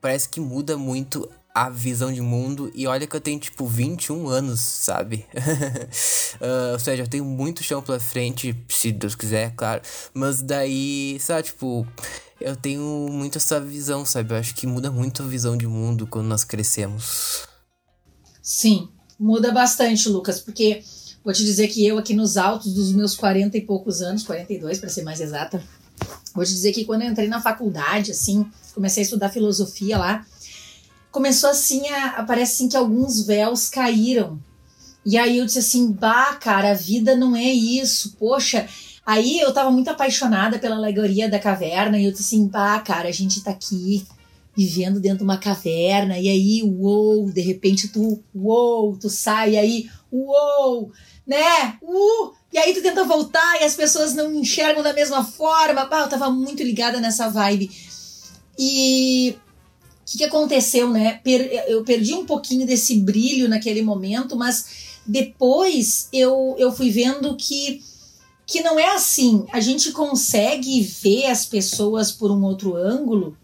parece 0.00 0.28
que 0.28 0.40
muda 0.40 0.76
muito 0.76 1.28
a 1.54 1.70
visão 1.70 2.12
de 2.12 2.20
mundo. 2.20 2.70
E 2.74 2.86
olha 2.86 3.06
que 3.06 3.14
eu 3.14 3.20
tenho, 3.20 3.38
tipo, 3.38 3.66
21 3.66 4.28
anos, 4.28 4.60
sabe? 4.60 5.24
uh, 6.40 6.72
ou 6.74 6.78
seja, 6.78 7.04
eu 7.04 7.08
tenho 7.08 7.24
muito 7.24 7.62
chão 7.62 7.80
pela 7.80 8.00
frente, 8.00 8.56
se 8.68 8.90
Deus 8.90 9.14
quiser, 9.14 9.54
claro. 9.54 9.80
Mas 10.12 10.42
daí, 10.42 11.16
sabe, 11.20 11.44
tipo, 11.44 11.86
eu 12.40 12.56
tenho 12.56 13.08
muito 13.10 13.38
essa 13.38 13.60
visão, 13.60 14.04
sabe? 14.04 14.34
Eu 14.34 14.38
acho 14.38 14.54
que 14.54 14.66
muda 14.66 14.90
muito 14.90 15.22
a 15.22 15.26
visão 15.26 15.56
de 15.56 15.66
mundo 15.66 16.06
quando 16.06 16.26
nós 16.26 16.42
crescemos. 16.44 17.53
Sim, 18.44 18.90
muda 19.18 19.50
bastante, 19.50 20.06
Lucas, 20.06 20.38
porque 20.38 20.84
vou 21.24 21.32
te 21.32 21.42
dizer 21.42 21.68
que 21.68 21.84
eu 21.86 21.96
aqui 21.96 22.12
nos 22.12 22.36
altos 22.36 22.74
dos 22.74 22.92
meus 22.92 23.16
40 23.16 23.56
e 23.56 23.62
poucos 23.62 24.02
anos, 24.02 24.22
42 24.22 24.78
para 24.78 24.90
ser 24.90 25.02
mais 25.02 25.18
exata, 25.18 25.64
vou 26.34 26.44
te 26.44 26.52
dizer 26.52 26.70
que 26.74 26.84
quando 26.84 27.00
eu 27.00 27.10
entrei 27.10 27.26
na 27.26 27.40
faculdade, 27.40 28.10
assim, 28.10 28.44
comecei 28.74 29.02
a 29.02 29.04
estudar 29.04 29.30
filosofia 29.30 29.96
lá, 29.96 30.26
começou 31.10 31.48
assim 31.48 31.88
a, 31.88 32.22
parece 32.24 32.52
assim 32.52 32.68
que 32.68 32.76
alguns 32.76 33.24
véus 33.24 33.70
caíram. 33.70 34.38
E 35.06 35.16
aí 35.16 35.38
eu 35.38 35.46
disse 35.46 35.60
assim, 35.60 35.90
bah, 35.90 36.34
cara, 36.34 36.72
a 36.72 36.74
vida 36.74 37.16
não 37.16 37.34
é 37.34 37.50
isso, 37.50 38.14
poxa. 38.18 38.68
Aí 39.06 39.40
eu 39.40 39.54
tava 39.54 39.70
muito 39.70 39.88
apaixonada 39.88 40.58
pela 40.58 40.76
alegoria 40.76 41.30
da 41.30 41.38
caverna 41.38 41.98
e 41.98 42.04
eu 42.04 42.12
disse 42.12 42.24
assim, 42.24 42.46
bah, 42.46 42.78
cara, 42.80 43.08
a 43.08 43.12
gente 43.12 43.42
tá 43.42 43.52
aqui 43.52 44.06
vivendo 44.56 45.00
dentro 45.00 45.18
de 45.18 45.24
uma 45.24 45.38
caverna, 45.38 46.18
e 46.18 46.28
aí, 46.28 46.62
uou, 46.62 47.30
de 47.30 47.40
repente 47.40 47.88
tu, 47.88 48.22
uou, 48.34 48.96
tu 48.96 49.10
sai, 49.10 49.56
aí, 49.56 49.90
uou, 50.12 50.92
né? 51.26 51.76
Uh, 51.82 52.32
e 52.52 52.58
aí 52.58 52.72
tu 52.72 52.82
tenta 52.82 53.04
voltar 53.04 53.60
e 53.60 53.64
as 53.64 53.74
pessoas 53.74 54.14
não 54.14 54.32
enxergam 54.32 54.82
da 54.82 54.92
mesma 54.92 55.24
forma. 55.24 55.80
Eu 55.82 56.08
tava 56.08 56.30
muito 56.30 56.62
ligada 56.62 57.00
nessa 57.00 57.28
vibe. 57.28 57.70
E 58.58 59.36
o 60.02 60.04
que, 60.06 60.18
que 60.18 60.24
aconteceu, 60.24 60.90
né? 60.90 61.20
Per 61.24 61.50
eu 61.66 61.82
perdi 61.82 62.14
um 62.14 62.26
pouquinho 62.26 62.66
desse 62.66 63.00
brilho 63.00 63.48
naquele 63.48 63.82
momento, 63.82 64.36
mas 64.36 65.00
depois 65.06 66.08
eu, 66.12 66.54
eu 66.58 66.70
fui 66.70 66.90
vendo 66.90 67.36
que 67.36 67.82
que 68.46 68.60
não 68.60 68.78
é 68.78 68.94
assim. 68.94 69.46
A 69.50 69.58
gente 69.58 69.90
consegue 69.90 70.82
ver 70.82 71.26
as 71.26 71.46
pessoas 71.46 72.12
por 72.12 72.30
um 72.30 72.44
outro 72.44 72.76
ângulo 72.76 73.36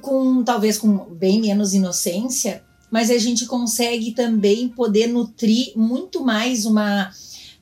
com 0.00 0.42
talvez 0.42 0.78
com 0.78 0.96
bem 1.14 1.40
menos 1.40 1.74
inocência, 1.74 2.62
mas 2.90 3.10
a 3.10 3.18
gente 3.18 3.46
consegue 3.46 4.12
também 4.12 4.68
poder 4.68 5.06
nutrir 5.06 5.72
muito 5.76 6.24
mais 6.24 6.64
uma 6.64 7.10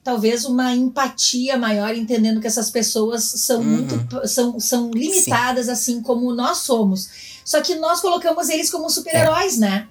talvez 0.03 0.45
uma 0.45 0.73
empatia 0.73 1.57
maior, 1.57 1.93
entendendo 1.95 2.39
que 2.41 2.47
essas 2.47 2.71
pessoas 2.71 3.23
são 3.23 3.59
uhum. 3.59 3.65
muito 3.65 4.27
são, 4.27 4.59
são 4.59 4.91
limitadas 4.91 5.67
Sim. 5.67 5.71
assim 5.71 6.01
como 6.01 6.33
nós 6.33 6.59
somos. 6.59 7.09
Só 7.45 7.61
que 7.61 7.75
nós 7.75 7.99
colocamos 7.99 8.49
eles 8.49 8.69
como 8.69 8.89
super-heróis, 8.89 9.57
é. 9.57 9.59
né? 9.59 9.87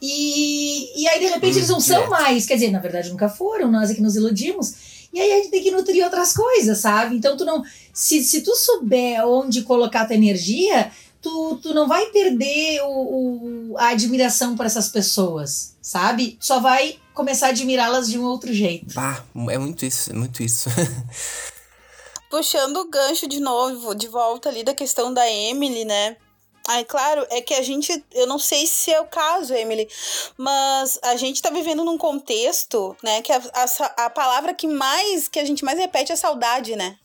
E, 0.00 1.02
e 1.02 1.08
aí, 1.08 1.18
de 1.18 1.26
repente, 1.26 1.54
hum, 1.54 1.58
eles 1.58 1.68
não 1.68 1.80
são 1.80 2.08
mais. 2.08 2.46
Quer 2.46 2.54
dizer, 2.54 2.70
na 2.70 2.78
verdade, 2.78 3.10
nunca 3.10 3.28
foram, 3.28 3.70
nós 3.70 3.90
é 3.90 3.94
que 3.94 4.00
nos 4.00 4.14
iludimos. 4.14 4.74
E 5.12 5.20
aí 5.20 5.32
a 5.32 5.36
gente 5.38 5.50
tem 5.50 5.62
que 5.62 5.70
nutrir 5.70 6.04
outras 6.04 6.32
coisas, 6.32 6.78
sabe? 6.78 7.16
Então, 7.16 7.36
tu 7.36 7.44
não. 7.44 7.64
Se, 7.92 8.22
se 8.22 8.42
tu 8.42 8.54
souber 8.54 9.26
onde 9.26 9.62
colocar 9.62 10.06
tua 10.06 10.14
energia, 10.14 10.90
tu, 11.20 11.58
tu 11.62 11.74
não 11.74 11.86
vai 11.86 12.06
perder 12.06 12.82
o, 12.82 13.72
o, 13.72 13.78
a 13.78 13.88
admiração 13.88 14.56
por 14.56 14.66
essas 14.66 14.88
pessoas, 14.88 15.76
sabe? 15.82 16.36
Só 16.40 16.60
vai 16.60 16.98
começar 17.14 17.48
a 17.48 17.50
admirá-las 17.50 18.08
de 18.08 18.18
um 18.18 18.24
outro 18.24 18.52
jeito. 18.52 18.94
Bah, 18.94 19.24
é 19.50 19.58
muito 19.58 19.84
isso, 19.84 20.10
é 20.10 20.14
muito 20.14 20.42
isso. 20.42 20.68
Puxando 22.30 22.76
o 22.76 22.90
gancho 22.90 23.26
de 23.26 23.40
novo, 23.40 23.94
de 23.94 24.06
volta 24.06 24.48
ali 24.48 24.62
da 24.62 24.74
questão 24.74 25.12
da 25.12 25.28
Emily, 25.28 25.84
né? 25.84 26.16
Ai, 26.68 26.84
claro, 26.84 27.26
é 27.30 27.40
que 27.40 27.54
a 27.54 27.62
gente, 27.62 28.04
eu 28.12 28.26
não 28.26 28.38
sei 28.38 28.66
se 28.66 28.92
é 28.92 29.00
o 29.00 29.06
caso, 29.06 29.54
Emily, 29.54 29.88
mas 30.36 30.98
a 31.02 31.16
gente 31.16 31.40
tá 31.40 31.48
vivendo 31.48 31.82
num 31.82 31.96
contexto, 31.96 32.94
né, 33.02 33.22
que 33.22 33.32
a, 33.32 33.40
a, 33.54 34.04
a 34.04 34.10
palavra 34.10 34.52
que 34.52 34.66
mais, 34.66 35.28
que 35.28 35.38
a 35.38 35.46
gente 35.46 35.64
mais 35.64 35.78
repete 35.78 36.12
é 36.12 36.16
saudade, 36.16 36.76
né? 36.76 36.98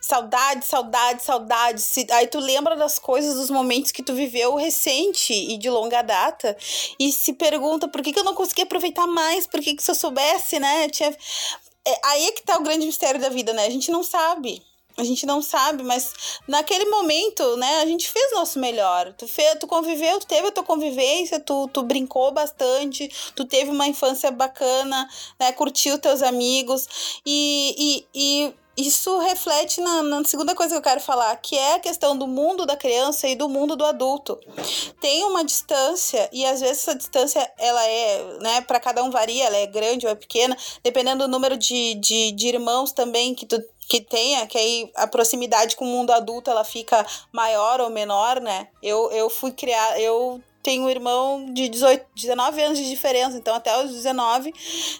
Saudade, 0.00 0.64
saudade, 0.66 1.22
saudade. 1.22 1.82
Aí 2.10 2.26
tu 2.26 2.38
lembra 2.38 2.76
das 2.76 2.98
coisas, 2.98 3.36
dos 3.36 3.50
momentos 3.50 3.92
que 3.92 4.02
tu 4.02 4.14
viveu 4.14 4.54
recente 4.56 5.32
e 5.32 5.56
de 5.56 5.70
longa 5.70 6.02
data 6.02 6.56
e 6.98 7.12
se 7.12 7.32
pergunta 7.32 7.88
por 7.88 8.02
que, 8.02 8.12
que 8.12 8.18
eu 8.18 8.24
não 8.24 8.34
consegui 8.34 8.62
aproveitar 8.62 9.06
mais, 9.06 9.46
por 9.46 9.60
que, 9.60 9.74
que 9.74 9.82
se 9.82 9.90
eu 9.90 9.94
soubesse, 9.94 10.58
né? 10.58 10.88
Tinha... 10.88 11.16
É, 11.86 12.00
aí 12.04 12.26
é 12.26 12.32
que 12.32 12.42
tá 12.42 12.56
o 12.58 12.62
grande 12.62 12.86
mistério 12.86 13.20
da 13.20 13.28
vida, 13.28 13.52
né? 13.52 13.66
A 13.66 13.70
gente 13.70 13.90
não 13.90 14.02
sabe. 14.02 14.62
A 14.96 15.04
gente 15.04 15.24
não 15.24 15.40
sabe, 15.40 15.82
mas 15.82 16.12
naquele 16.46 16.84
momento, 16.86 17.56
né, 17.56 17.80
a 17.80 17.86
gente 17.86 18.08
fez 18.08 18.32
nosso 18.32 18.58
melhor. 18.58 19.14
Tu, 19.14 19.26
fez, 19.26 19.56
tu 19.58 19.66
conviveu, 19.66 20.18
tu 20.20 20.26
teve 20.26 20.48
a 20.48 20.52
tua 20.52 20.64
convivência, 20.64 21.40
tu, 21.40 21.68
tu 21.68 21.82
brincou 21.82 22.30
bastante, 22.32 23.08
tu 23.34 23.44
teve 23.46 23.70
uma 23.70 23.86
infância 23.86 24.30
bacana, 24.30 25.08
né, 25.38 25.52
curtiu 25.52 25.98
teus 25.98 26.22
amigos. 26.22 27.20
E, 27.24 28.04
e, 28.14 28.46
e 28.46 28.54
isso 28.76 29.18
reflete 29.18 29.80
na, 29.80 30.02
na, 30.02 30.24
segunda 30.24 30.54
coisa 30.54 30.74
que 30.74 30.78
eu 30.78 30.82
quero 30.82 31.00
falar, 31.00 31.34
que 31.36 31.56
é 31.56 31.74
a 31.74 31.80
questão 31.80 32.16
do 32.16 32.26
mundo 32.26 32.64
da 32.64 32.76
criança 32.76 33.28
e 33.28 33.34
do 33.34 33.48
mundo 33.48 33.76
do 33.76 33.84
adulto. 33.84 34.38
Tem 35.00 35.24
uma 35.24 35.44
distância 35.44 36.28
e 36.32 36.44
às 36.46 36.60
vezes 36.60 36.78
essa 36.78 36.94
distância 36.94 37.52
ela 37.58 37.84
é, 37.84 38.38
né, 38.40 38.60
para 38.62 38.80
cada 38.80 39.02
um 39.02 39.10
varia, 39.10 39.44
ela 39.44 39.56
é 39.56 39.66
grande 39.66 40.06
ou 40.06 40.12
é 40.12 40.14
pequena, 40.14 40.56
dependendo 40.82 41.24
do 41.24 41.30
número 41.30 41.56
de, 41.56 41.94
de, 41.94 42.32
de 42.32 42.48
irmãos 42.48 42.92
também 42.92 43.34
que 43.34 43.46
tu 43.46 43.62
que 43.90 44.00
tenha, 44.00 44.46
que 44.46 44.56
aí 44.56 44.88
a 44.94 45.04
proximidade 45.04 45.74
com 45.74 45.84
o 45.84 45.88
mundo 45.88 46.12
adulto 46.12 46.48
ela 46.48 46.62
fica 46.62 47.04
maior 47.32 47.80
ou 47.80 47.90
menor, 47.90 48.40
né? 48.40 48.68
Eu, 48.80 49.10
eu 49.10 49.28
fui 49.28 49.50
criar, 49.50 50.00
eu 50.00 50.40
tenho 50.62 50.84
um 50.84 50.90
irmão 50.90 51.52
de 51.52 51.68
18, 51.68 52.06
19 52.14 52.62
anos 52.62 52.78
de 52.78 52.88
diferença, 52.88 53.36
então 53.36 53.54
até 53.54 53.82
os 53.82 53.90
19, 53.90 54.52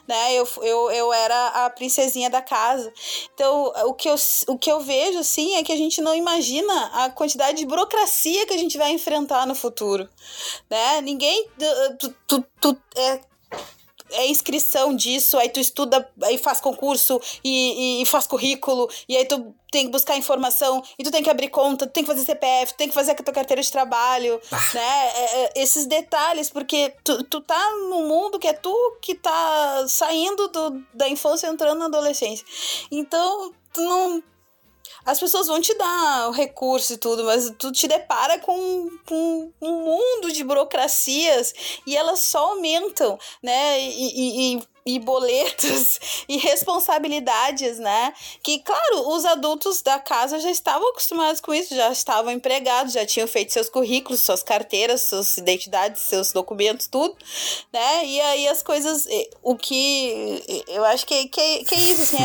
né, 0.07 0.35
eu, 0.35 0.49
eu, 0.63 0.91
eu 0.91 1.13
era 1.13 1.67
a 1.67 1.71
princesinha 1.71 2.31
da 2.31 2.41
casa. 2.41 2.93
Então, 3.35 3.73
o 3.87 3.95
que, 3.95 4.09
eu, 4.09 4.15
o 4.49 4.59
que 4.59 4.71
eu 4.71 4.81
vejo, 4.81 5.19
assim, 5.19 5.57
é 5.57 5.63
que 5.63 5.73
a 5.73 5.77
gente 5.77 6.01
não 6.01 6.15
imagina 6.15 6.87
a 7.05 7.11
quantidade 7.11 7.59
de 7.59 7.67
burocracia 7.67 8.47
que 8.47 8.55
a 8.55 8.59
gente 8.59 8.79
vai 8.79 8.91
enfrentar 8.93 9.47
no 9.47 9.55
futuro, 9.55 10.09
né? 10.69 11.01
Ninguém... 11.01 11.49
Tu, 11.99 12.15
tu, 12.27 12.45
tu 12.61 12.77
é, 12.97 13.21
é 14.13 14.27
inscrição 14.27 14.95
disso, 14.95 15.39
aí 15.39 15.49
tu 15.49 15.61
estuda, 15.61 16.09
aí 16.23 16.39
faz 16.39 16.61
concurso 16.61 17.21
e, 17.45 17.99
e, 17.99 18.03
e, 18.03 18.07
faz 18.07 18.27
currículo, 18.27 18.89
e 19.09 19.17
aí 19.17 19.25
tu 19.25 19.55
tem 19.71 19.87
que 19.87 19.93
buscar 19.93 20.17
informação, 20.17 20.83
e 20.99 21.05
tu 21.05 21.11
tem 21.11 21.23
que 21.23 21.31
abrir 21.31 21.49
conta, 21.49 21.87
tu 21.87 21.93
tem 21.93 22.03
que 22.03 22.11
fazer 22.11 22.25
CPF, 22.25 22.73
tu 22.73 22.77
tem 22.77 22.89
que 22.89 22.95
fazer 22.95 23.13
a 23.13 23.15
tua 23.15 23.33
carteira 23.33 23.63
de 23.63 23.71
trabalho, 23.71 24.41
ah. 24.51 24.71
né? 24.75 25.09
É, 25.15 25.43
é, 25.45 25.53
esses 25.57 25.87
detalhes, 25.87 26.51
porque 26.51 26.93
tu, 27.05 27.23
tu 27.25 27.41
tá 27.41 27.71
num 27.89 28.09
mundo 28.09 28.39
que 28.39 28.49
é 28.49 28.53
tu 28.53 28.75
que 29.01 29.15
tá 29.15 29.85
saindo 29.89 30.49
do, 30.49 30.83
da 30.93 31.09
infância 31.09 31.47
entrando 31.47 31.79
na 31.79 31.87
adolescência. 31.87 32.45
Então, 32.91 33.53
tu 33.73 33.81
não 33.81 34.23
as 35.05 35.19
pessoas 35.19 35.47
vão 35.47 35.61
te 35.61 35.75
dar 35.77 36.29
o 36.29 36.33
recurso 36.33 36.93
e 36.93 36.97
tudo, 36.97 37.25
mas 37.25 37.53
tu 37.59 37.73
te 37.73 37.89
depara 37.89 38.39
com, 38.39 38.89
com 39.07 39.53
um 39.61 39.85
mundo 39.85 40.33
de 40.33 40.45
burocracias 40.45 41.55
e 41.87 41.97
elas 41.97 42.21
só 42.21 42.51
aumentam, 42.51 43.19
né? 43.43 43.81
E, 43.81 43.91
e, 43.91 44.55
e 44.57 44.63
boletos 44.99 46.01
e 46.29 46.37
responsabilidades, 46.39 47.79
né? 47.79 48.13
Que, 48.43 48.59
claro, 48.61 49.09
os 49.11 49.25
adultos 49.25 49.83
da 49.83 49.99
casa 49.99 50.39
já 50.41 50.51
estavam 50.51 50.89
acostumados 50.91 51.41
com 51.41 51.53
isso, 51.53 51.75
já 51.75 51.91
estavam 51.91 52.33
empregados, 52.33 52.93
já 52.93 53.05
tinham 53.05 53.29
feito 53.29 53.53
seus 53.53 53.69
currículos, 53.69 54.21
suas 54.23 54.43
carteiras, 54.43 55.03
suas 55.03 55.37
identidades, 55.37 56.03
seus 56.03 56.33
documentos, 56.33 56.87
tudo, 56.87 57.17
né? 57.73 58.07
E 58.07 58.21
aí 58.21 58.49
as 58.49 58.63
coisas, 58.63 59.07
o 59.43 59.57
que 59.57 60.65
eu 60.69 60.85
acho 60.85 61.07
que, 61.07 61.29
que, 61.29 61.65
que 61.65 61.75
é 61.75 61.79
isso, 61.79 62.03
assim, 62.03 62.19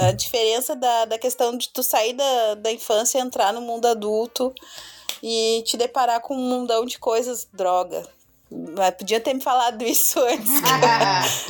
a, 0.00 0.08
a 0.08 0.12
diferença 0.12 0.74
da, 0.74 1.04
da 1.04 1.18
questão 1.18 1.56
de 1.56 1.68
tu 1.68 1.82
sair 1.82 2.12
da, 2.12 2.54
da 2.54 2.72
infância 2.72 3.18
e 3.18 3.20
entrar 3.20 3.52
no 3.52 3.60
mundo 3.60 3.86
adulto 3.86 4.52
e 5.22 5.62
te 5.66 5.76
deparar 5.76 6.20
com 6.20 6.34
um 6.34 6.48
mundão 6.48 6.84
de 6.84 6.98
coisas, 6.98 7.46
droga, 7.52 8.02
mas 8.50 8.94
podia 8.94 9.20
ter 9.20 9.34
me 9.34 9.40
falado 9.40 9.82
isso 9.82 10.18
antes. 10.26 10.50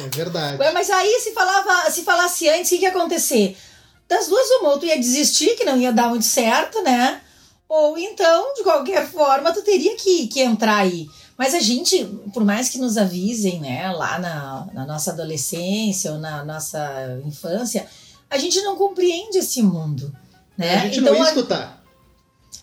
é 0.00 0.08
verdade. 0.08 0.58
Mas 0.72 0.90
aí 0.90 1.20
se 1.20 1.32
falava, 1.32 1.90
se 1.90 2.02
falasse 2.02 2.48
antes, 2.48 2.66
o 2.66 2.74
que, 2.74 2.78
que 2.78 2.84
ia 2.84 2.90
acontecer? 2.90 3.56
Das 4.08 4.26
duas, 4.26 4.48
uma, 4.60 4.70
ou 4.70 4.78
tu 4.78 4.86
ia 4.86 4.98
desistir, 4.98 5.56
que 5.56 5.64
não 5.64 5.78
ia 5.78 5.92
dar 5.92 6.08
muito 6.08 6.24
certo, 6.24 6.82
né? 6.82 7.20
Ou 7.68 7.96
então, 7.96 8.52
de 8.54 8.64
qualquer 8.64 9.08
forma, 9.08 9.52
tu 9.52 9.62
teria 9.62 9.94
que, 9.96 10.26
que 10.26 10.40
entrar 10.40 10.78
aí. 10.78 11.08
Mas 11.38 11.54
a 11.54 11.60
gente, 11.60 12.04
por 12.34 12.44
mais 12.44 12.68
que 12.68 12.76
nos 12.76 12.98
avisem, 12.98 13.60
né, 13.60 13.90
lá 13.92 14.18
na, 14.18 14.66
na 14.74 14.84
nossa 14.84 15.12
adolescência 15.12 16.12
ou 16.12 16.18
na 16.18 16.44
nossa 16.44 17.20
infância, 17.24 17.86
a 18.28 18.36
gente 18.36 18.60
não 18.62 18.76
compreende 18.76 19.38
esse 19.38 19.62
mundo. 19.62 20.14
Né? 20.58 20.74
A 20.74 20.78
gente 20.80 21.00
então, 21.00 21.14
não 21.14 21.20
ia 21.20 21.28
escutar. 21.28 21.79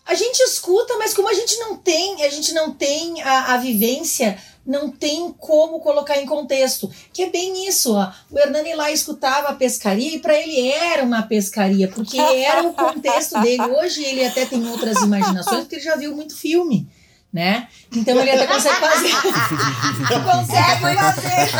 A 0.08 0.14
gente 0.14 0.40
escuta, 0.40 0.96
mas 0.98 1.12
como 1.12 1.28
a 1.28 1.34
gente 1.34 1.58
não 1.58 1.76
tem, 1.76 2.24
a 2.24 2.30
gente 2.30 2.54
não 2.54 2.72
tem 2.72 3.22
a, 3.22 3.52
a 3.52 3.56
vivência, 3.58 4.38
não 4.64 4.90
tem 4.90 5.30
como 5.38 5.80
colocar 5.80 6.16
em 6.16 6.24
contexto. 6.24 6.90
Que 7.12 7.24
é 7.24 7.30
bem 7.30 7.68
isso, 7.68 7.94
ó. 7.94 8.10
O 8.30 8.38
Hernani 8.38 8.74
lá 8.74 8.90
escutava 8.90 9.48
a 9.48 9.54
pescaria 9.54 10.16
e 10.16 10.18
para 10.18 10.34
ele 10.34 10.70
era 10.70 11.04
uma 11.04 11.22
pescaria, 11.22 11.88
porque 11.88 12.18
era 12.18 12.62
o 12.62 12.72
contexto 12.72 13.38
dele. 13.42 13.62
Hoje 13.64 14.02
ele 14.02 14.24
até 14.24 14.46
tem 14.46 14.66
outras 14.70 14.96
imaginações, 15.02 15.60
porque 15.60 15.76
ele 15.76 15.84
já 15.84 15.96
viu 15.96 16.16
muito 16.16 16.34
filme 16.34 16.88
né? 17.32 17.68
Então 17.94 18.18
ele 18.18 18.30
até 18.30 18.46
consegue 18.46 18.76
fazer. 18.76 19.12
consegue 20.24 20.80
fazer. 20.80 21.50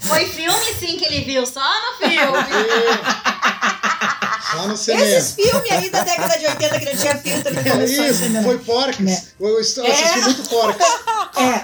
Foi 0.00 0.26
filme 0.26 0.74
sim 0.78 0.96
que 0.96 1.04
ele 1.04 1.20
viu, 1.20 1.46
só 1.46 1.60
no 1.60 2.08
filme. 2.08 2.16
Só 4.50 4.68
no 4.68 4.76
cinema. 4.76 5.04
Esses 5.04 5.32
filmes 5.32 5.70
aí 5.70 5.90
da 5.90 6.02
década 6.02 6.38
de 6.38 6.46
80 6.46 6.78
que 6.80 6.84
não 6.84 6.96
tinha 6.96 7.18
filtro, 7.18 7.54
começou 7.54 8.04
é 8.04 8.10
Isso, 8.10 8.42
foi 8.42 8.58
Porcas. 8.58 8.98
Né? 8.98 9.22
Eu 9.40 9.58
assisti 9.58 9.80
é. 9.80 10.22
muito 10.22 10.48
Porcas. 10.48 10.86
É. 11.36 11.62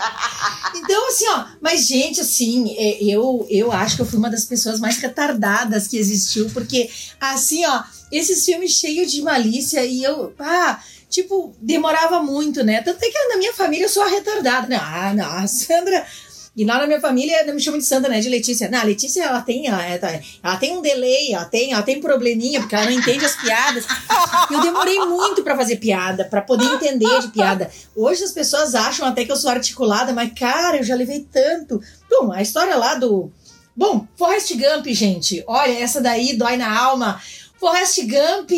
Então, 0.77 1.09
assim, 1.09 1.27
ó, 1.29 1.47
mas, 1.59 1.87
gente, 1.87 2.21
assim, 2.21 2.75
é, 2.77 3.03
eu, 3.03 3.47
eu 3.49 3.73
acho 3.73 3.97
que 3.97 4.03
eu 4.03 4.07
fui 4.07 4.19
uma 4.19 4.29
das 4.29 4.45
pessoas 4.45 4.79
mais 4.79 4.99
retardadas 4.99 5.89
que 5.89 5.97
existiu, 5.97 6.51
porque, 6.51 6.91
assim, 7.19 7.65
ó, 7.65 7.83
esses 8.11 8.45
filmes 8.45 8.73
cheios 8.73 9.11
de 9.11 9.23
malícia 9.23 9.83
e 9.83 10.05
eu. 10.05 10.35
Ah, 10.39 10.79
tipo, 11.09 11.55
demorava 11.59 12.23
muito, 12.23 12.63
né? 12.63 12.83
Tanto 12.83 13.03
é 13.03 13.09
que 13.09 13.29
na 13.29 13.39
minha 13.39 13.55
família 13.55 13.87
eu 13.87 13.89
sou 13.89 14.03
a 14.03 14.09
retardada, 14.09 14.67
né? 14.67 14.79
Ah, 14.79 15.15
não, 15.15 15.31
a 15.31 15.47
Sandra. 15.47 16.07
E 16.55 16.67
lá 16.67 16.79
na 16.79 16.87
minha 16.87 17.01
família 17.01 17.51
me 17.51 17.61
chamam 17.61 17.79
de 17.79 17.87
Sandra, 17.87 18.11
né? 18.11 18.21
De 18.21 18.29
Letícia. 18.29 18.69
Não, 18.69 18.79
a 18.79 18.83
Letícia, 18.83 19.25
ela 19.25 19.41
tem, 19.41 19.69
ela, 19.69 19.83
ela 19.83 20.57
tem 20.57 20.77
um 20.77 20.83
delay, 20.83 21.33
ela 21.33 21.47
tem, 21.47 21.73
ela 21.73 21.83
tem 21.83 21.99
probleminha, 21.99 22.61
porque 22.61 22.75
ela 22.75 22.85
não 22.85 22.93
entende 22.93 23.25
as 23.25 23.35
piadas. 23.37 23.87
Eu 24.51 24.61
demorei 24.61 24.99
muito 24.99 25.43
para 25.43 25.57
fazer 25.57 25.77
piada, 25.77 26.27
para 26.27 26.43
poder 26.43 26.67
entender 26.67 27.21
de 27.21 27.29
piada. 27.29 27.71
Hoje 27.97 28.23
as 28.23 28.33
pessoas 28.33 28.75
acham 28.75 29.07
até 29.07 29.25
que 29.25 29.33
eu 29.33 29.37
sou 29.37 29.51
articulada, 29.51 30.13
mas, 30.13 30.31
cara, 30.39 30.77
eu 30.77 30.85
já 30.85 30.95
levei 30.95 31.27
tanto. 31.33 31.81
Bom, 32.11 32.31
a 32.31 32.43
história 32.43 32.77
lá 32.77 32.97
do. 32.97 33.33
Bom, 33.75 34.07
Forrest 34.17 34.53
Gump, 34.55 34.87
gente. 34.89 35.43
Olha, 35.47 35.79
essa 35.79 36.03
daí 36.03 36.37
dói 36.37 36.59
na 36.59 36.79
alma. 36.79 37.19
Forrest 37.59 37.99
Gump 38.03 38.51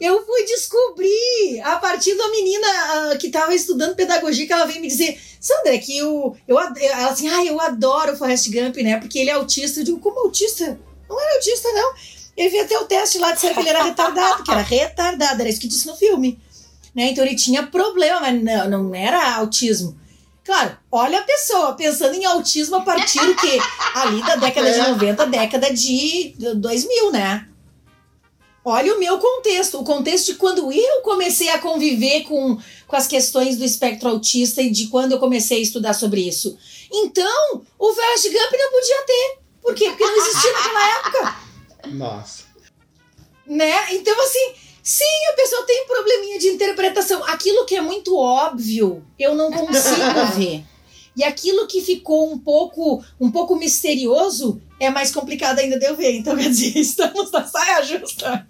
eu 0.00 0.24
fui 0.24 0.44
descobrir 0.44 1.60
a 1.64 1.76
partir 1.76 2.14
da 2.16 2.28
menina 2.28 2.66
uh, 3.12 3.18
que 3.18 3.26
estava 3.26 3.54
estudando 3.54 3.96
pedagogia 3.96 4.46
que 4.46 4.52
ela 4.52 4.66
veio 4.66 4.80
me 4.80 4.88
dizer, 4.88 5.20
Sandra, 5.40 5.76
que 5.78 5.98
eu, 5.98 6.36
eu 6.46 6.58
ela 6.58 7.08
assim, 7.08 7.28
ah, 7.28 7.44
eu 7.44 7.60
adoro 7.60 8.12
o 8.12 8.16
Forrest 8.16 8.48
Gump, 8.50 8.76
né? 8.76 8.98
Porque 8.98 9.18
ele 9.18 9.30
é 9.30 9.34
autista. 9.34 9.80
Eu 9.80 9.84
digo, 9.84 10.00
como 10.00 10.20
autista? 10.20 10.78
Não 11.08 11.20
era 11.20 11.34
autista, 11.34 11.68
não. 11.72 11.94
Ele 12.36 12.48
veio 12.50 12.64
até 12.64 12.78
o 12.78 12.84
teste 12.84 13.18
lá, 13.18 13.32
disseram 13.32 13.54
que 13.54 13.60
ele 13.60 13.70
era 13.70 13.82
retardado, 13.82 14.44
que 14.44 14.50
era 14.50 14.62
retardado, 14.62 15.40
era 15.40 15.50
isso 15.50 15.60
que 15.60 15.66
disse 15.66 15.86
no 15.88 15.96
filme. 15.96 16.38
Né? 16.94 17.10
Então 17.10 17.24
ele 17.24 17.34
tinha 17.34 17.64
problema, 17.64 18.20
mas 18.20 18.42
não, 18.42 18.70
não 18.70 18.94
era 18.94 19.34
autismo. 19.36 19.98
Claro, 20.44 20.78
olha 20.90 21.18
a 21.18 21.24
pessoa 21.24 21.74
pensando 21.74 22.14
em 22.14 22.24
autismo 22.24 22.76
a 22.76 22.80
partir 22.80 23.20
do 23.20 23.34
que? 23.34 23.58
Ali 23.94 24.22
da 24.22 24.36
década 24.36 24.72
de 24.72 24.78
90, 24.78 25.26
década 25.26 25.74
de 25.74 26.34
2000, 26.56 27.12
né? 27.12 27.46
Olha 28.64 28.94
o 28.94 28.98
meu 28.98 29.18
contexto, 29.18 29.80
o 29.80 29.84
contexto 29.84 30.32
de 30.32 30.34
quando 30.34 30.70
eu 30.72 31.00
comecei 31.02 31.48
a 31.48 31.58
conviver 31.58 32.24
com, 32.24 32.58
com 32.86 32.96
as 32.96 33.06
questões 33.06 33.56
do 33.56 33.64
espectro 33.64 34.08
autista 34.08 34.60
e 34.60 34.70
de 34.70 34.88
quando 34.88 35.12
eu 35.12 35.18
comecei 35.18 35.58
a 35.58 35.62
estudar 35.62 35.94
sobre 35.94 36.20
isso. 36.20 36.58
Então, 36.92 37.62
o 37.78 37.94
Forrest 37.94 38.24
Gump 38.24 38.52
não 38.52 38.70
podia 38.70 39.02
ter. 39.06 39.38
Por 39.62 39.74
quê? 39.74 39.88
Porque 39.88 40.04
não 40.04 40.16
existia 40.16 40.52
naquela 40.52 40.96
época. 40.96 41.36
Nossa. 41.88 42.44
Né? 43.46 43.94
Então, 43.94 44.20
assim, 44.22 44.52
sim, 44.82 45.26
a 45.30 45.32
pessoa 45.34 45.62
tem 45.62 45.84
um 45.84 45.86
probleminha 45.86 46.38
de 46.38 46.48
interpretação. 46.48 47.24
Aquilo 47.24 47.64
que 47.64 47.76
é 47.76 47.80
muito 47.80 48.16
óbvio, 48.16 49.04
eu 49.18 49.34
não 49.34 49.50
consigo 49.50 50.26
ver. 50.36 50.64
E 51.18 51.24
aquilo 51.24 51.66
que 51.66 51.80
ficou 51.80 52.32
um 52.32 52.38
pouco, 52.38 53.04
um 53.20 53.28
pouco 53.28 53.56
misterioso 53.56 54.62
é 54.78 54.88
mais 54.88 55.10
complicado 55.10 55.58
ainda 55.58 55.76
de 55.76 55.84
eu 55.84 55.96
ver. 55.96 56.12
Então, 56.12 56.36
quer 56.38 56.48
dizer, 56.48 56.78
estamos 56.78 57.32
na 57.32 57.44
saia 57.44 57.82
justa. 57.82 58.46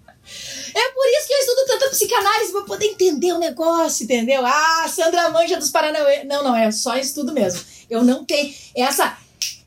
É 0.75 0.93
por 0.93 1.07
isso 1.09 1.27
que 1.27 1.33
eu 1.33 1.39
estudo 1.39 1.67
tanta 1.67 1.89
psicanálise 1.89 2.53
para 2.53 2.61
poder 2.65 2.85
entender 2.85 3.33
o 3.33 3.39
negócio, 3.39 4.05
entendeu? 4.05 4.45
Ah, 4.45 4.87
Sandra 4.87 5.31
Manja 5.31 5.57
dos 5.57 5.71
Paranauê. 5.71 6.25
Não, 6.25 6.45
não, 6.45 6.55
é 6.55 6.71
só 6.71 6.99
estudo 6.99 7.33
mesmo. 7.33 7.63
Eu 7.89 8.05
não 8.05 8.23
tenho. 8.27 8.53
Essa. 8.77 9.17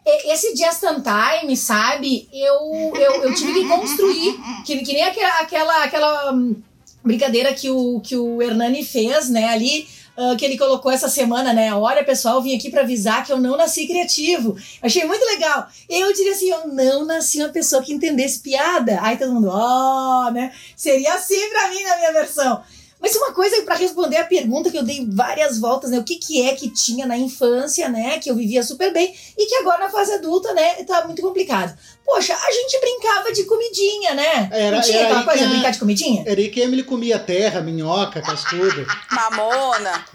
Esse 0.06 0.56
Just 0.56 0.84
in 0.84 1.02
Time, 1.02 1.58
sabe? 1.58 2.30
Eu, 2.32 2.94
eu, 2.96 3.24
eu 3.24 3.34
tive 3.34 3.54
que 3.54 3.68
construir. 3.68 4.40
Que, 4.64 4.78
que 4.84 4.94
nem 4.94 5.04
aquela, 5.04 5.40
aquela, 5.40 5.84
aquela 5.84 6.34
hum, 6.34 6.62
brincadeira 7.04 7.52
que 7.54 7.70
o, 7.72 8.00
que 8.00 8.16
o 8.16 8.42
Hernani 8.42 8.84
fez, 8.84 9.28
né? 9.30 9.48
Ali 9.50 9.88
uh, 10.18 10.36
que 10.38 10.46
ele 10.46 10.58
colocou 10.58 10.92
essa 10.92 11.10
semana, 11.10 11.54
né? 11.54 11.74
Olha, 11.74 12.04
pessoal, 12.04 12.42
vim 12.42 12.56
aqui 12.56 12.70
para 12.70 12.82
avisar 12.82 13.26
que 13.26 13.32
eu 13.32 13.40
não 13.40 13.58
nasci 13.58 13.88
criativo. 13.88 14.56
Achei 14.82 15.06
muito 15.06 15.26
legal. 15.26 15.68
Eu 15.90 16.14
diria 16.14 16.32
assim, 16.32 16.50
eu 16.50 16.68
não 16.68 17.06
nasci 17.06 17.40
uma 17.40 17.50
pessoa 17.50 17.82
que 17.82 17.94
entendesse 17.94 18.40
piada. 18.40 19.00
Aí 19.02 19.18
todo 19.18 19.34
mundo, 19.34 19.50
ó, 19.50 20.28
oh, 20.28 20.32
né? 20.32 20.52
Seria 20.76 21.14
assim 21.14 21.50
pra 21.50 21.70
mim 21.70 21.84
na 21.84 21.98
minha 21.98 22.14
versão. 22.14 22.62
Mas 23.02 23.16
uma 23.16 23.34
coisa 23.34 23.62
para 23.64 23.76
responder 23.76 24.18
a 24.18 24.26
pergunta 24.26 24.70
que 24.70 24.78
eu 24.78 24.84
dei 24.84 25.08
várias 25.10 25.58
voltas, 25.58 25.90
né? 25.90 25.98
O 25.98 26.04
que, 26.04 26.18
que 26.18 26.48
é 26.48 26.54
que 26.54 26.70
tinha 26.70 27.06
na 27.06 27.18
infância, 27.18 27.90
né? 27.90 28.20
Que 28.20 28.30
eu 28.30 28.36
vivia 28.36 28.62
super 28.64 28.94
bem 28.94 29.14
e 29.38 29.48
que 29.48 29.56
agora 29.56 29.86
na 29.86 29.90
fase 29.90 30.14
adulta, 30.14 30.54
né? 30.54 30.84
Tá 30.84 31.06
muito 31.06 31.22
complicado. 31.22 31.76
Poxa, 32.06 32.36
a 32.36 32.52
gente 32.52 32.80
brincava 32.80 33.32
de 33.32 33.44
comidinha, 33.46 34.14
né? 34.14 34.50
Era, 34.52 34.76
Não 34.76 34.84
tinha 34.84 35.00
era 35.00 35.08
aquela 35.08 35.24
coisa, 35.24 35.48
brincar 35.48 35.72
de 35.72 35.80
comidinha? 35.80 36.24
Era 36.28 36.40
aí 36.40 36.50
que 36.50 36.60
Emily 36.60 36.84
comia 36.84 37.18
terra, 37.18 37.62
minhoca, 37.62 38.22
cascudo. 38.22 38.86
Mamona. 39.12 40.06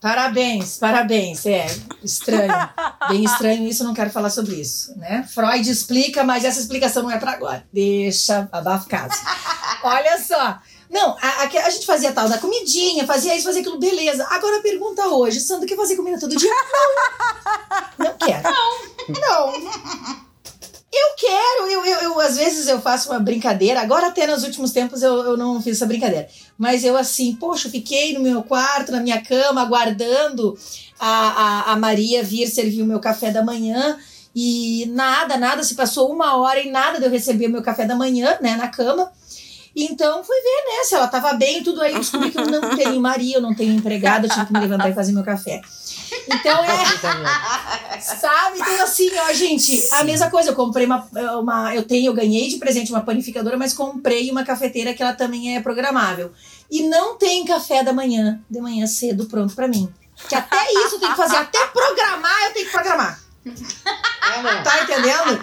Parabéns, 0.00 0.78
parabéns. 0.78 1.46
É 1.46 1.66
estranho. 2.02 2.52
Bem 3.08 3.24
estranho 3.24 3.68
isso, 3.68 3.82
não 3.82 3.94
quero 3.94 4.10
falar 4.10 4.30
sobre 4.30 4.54
isso, 4.54 4.96
né? 4.98 5.26
Freud 5.32 5.68
explica, 5.68 6.22
mas 6.22 6.44
essa 6.44 6.60
explicação 6.60 7.02
não 7.02 7.10
é 7.10 7.18
para 7.18 7.32
agora. 7.32 7.64
Deixa, 7.72 8.48
abafa 8.52 8.88
caso. 8.88 9.14
Olha 9.82 10.18
só. 10.22 10.58
Não, 10.90 11.16
a, 11.20 11.28
a, 11.28 11.44
a, 11.44 11.70
gente 11.70 11.86
fazia 11.86 12.12
tal 12.12 12.28
da 12.28 12.38
comidinha, 12.38 13.06
fazia 13.06 13.34
isso, 13.34 13.46
fazia 13.46 13.60
aquilo, 13.60 13.78
beleza. 13.78 14.26
Agora 14.30 14.62
pergunta 14.62 15.06
hoje, 15.08 15.40
Sandra, 15.40 15.66
quer 15.66 15.76
fazer 15.76 15.96
comida 15.96 16.18
todo 16.18 16.36
dia? 16.36 16.50
Não. 17.98 18.06
Não 18.06 18.14
quero. 18.18 18.42
Não. 18.42 19.52
Não. 19.52 20.26
Eu 20.92 21.14
quero, 21.18 21.66
eu, 21.70 21.84
eu, 21.84 22.00
eu, 22.00 22.20
às 22.20 22.36
vezes 22.36 22.68
eu 22.68 22.80
faço 22.80 23.10
uma 23.10 23.18
brincadeira, 23.18 23.80
agora 23.80 24.06
até 24.06 24.26
nos 24.26 24.44
últimos 24.44 24.70
tempos 24.70 25.02
eu, 25.02 25.14
eu 25.24 25.36
não 25.36 25.60
fiz 25.60 25.76
essa 25.76 25.84
brincadeira, 25.84 26.26
mas 26.56 26.84
eu 26.84 26.96
assim, 26.96 27.34
poxa, 27.34 27.68
fiquei 27.68 28.14
no 28.14 28.20
meu 28.20 28.42
quarto, 28.42 28.92
na 28.92 29.00
minha 29.00 29.20
cama, 29.20 29.60
aguardando 29.60 30.56
a, 30.98 31.08
a, 31.08 31.72
a 31.72 31.76
Maria 31.76 32.22
vir 32.22 32.46
servir 32.46 32.80
o 32.80 32.86
meu 32.86 32.98
café 32.98 33.30
da 33.30 33.42
manhã, 33.42 33.98
E 34.34 34.84
nada, 34.92 35.38
nada, 35.38 35.62
se 35.62 35.74
passou 35.74 36.12
uma 36.12 36.36
hora 36.36 36.60
e 36.60 36.70
nada 36.70 36.98
de 36.98 37.06
eu 37.06 37.10
receber 37.10 37.46
o 37.46 37.50
meu 37.50 37.62
café 37.62 37.86
da 37.86 37.94
manhã, 37.94 38.38
né, 38.40 38.54
na 38.54 38.68
cama. 38.68 39.10
Então 39.78 40.24
fui 40.24 40.36
ver, 40.40 40.64
né, 40.70 40.84
se 40.84 40.94
ela 40.94 41.06
tava 41.06 41.34
bem, 41.34 41.62
tudo 41.62 41.82
aí. 41.82 41.94
Descobri 41.94 42.30
que 42.30 42.38
eu 42.38 42.46
não 42.46 42.74
tenho 42.74 42.98
Maria, 42.98 43.36
eu 43.36 43.42
não 43.42 43.54
tenho 43.54 43.74
empregada, 43.74 44.26
eu 44.26 44.30
tive 44.30 44.46
que 44.46 44.52
me 44.54 44.60
levantar 44.60 44.88
e 44.88 44.94
fazer 44.94 45.12
meu 45.12 45.22
café. 45.22 45.60
Então 46.26 46.64
é. 46.64 48.00
sabe? 48.00 48.58
Então, 48.58 48.82
assim, 48.82 49.10
ó, 49.18 49.32
gente, 49.34 49.86
a 49.92 50.02
mesma 50.02 50.30
coisa. 50.30 50.50
Eu 50.50 50.54
comprei 50.54 50.86
uma, 50.86 51.06
uma. 51.38 51.74
Eu 51.74 51.82
tenho, 51.82 52.06
eu 52.06 52.14
ganhei 52.14 52.48
de 52.48 52.56
presente 52.56 52.90
uma 52.90 53.02
panificadora, 53.02 53.58
mas 53.58 53.74
comprei 53.74 54.30
uma 54.30 54.44
cafeteira 54.44 54.94
que 54.94 55.02
ela 55.02 55.12
também 55.12 55.54
é 55.54 55.60
programável. 55.60 56.32
E 56.70 56.88
não 56.88 57.18
tem 57.18 57.44
café 57.44 57.84
da 57.84 57.92
manhã, 57.92 58.40
de 58.48 58.60
manhã 58.60 58.86
cedo, 58.86 59.26
pronto 59.26 59.54
pra 59.54 59.68
mim. 59.68 59.92
Que 60.26 60.34
até 60.34 60.72
isso 60.72 60.94
eu 60.94 61.00
tenho 61.00 61.12
que 61.12 61.18
fazer, 61.18 61.36
até 61.36 61.66
programar 61.66 62.44
eu 62.46 62.52
tenho 62.54 62.66
que 62.66 62.72
programar. 62.72 63.20
Ah, 64.22 64.62
Tá 64.62 64.82
entendendo? 64.82 65.40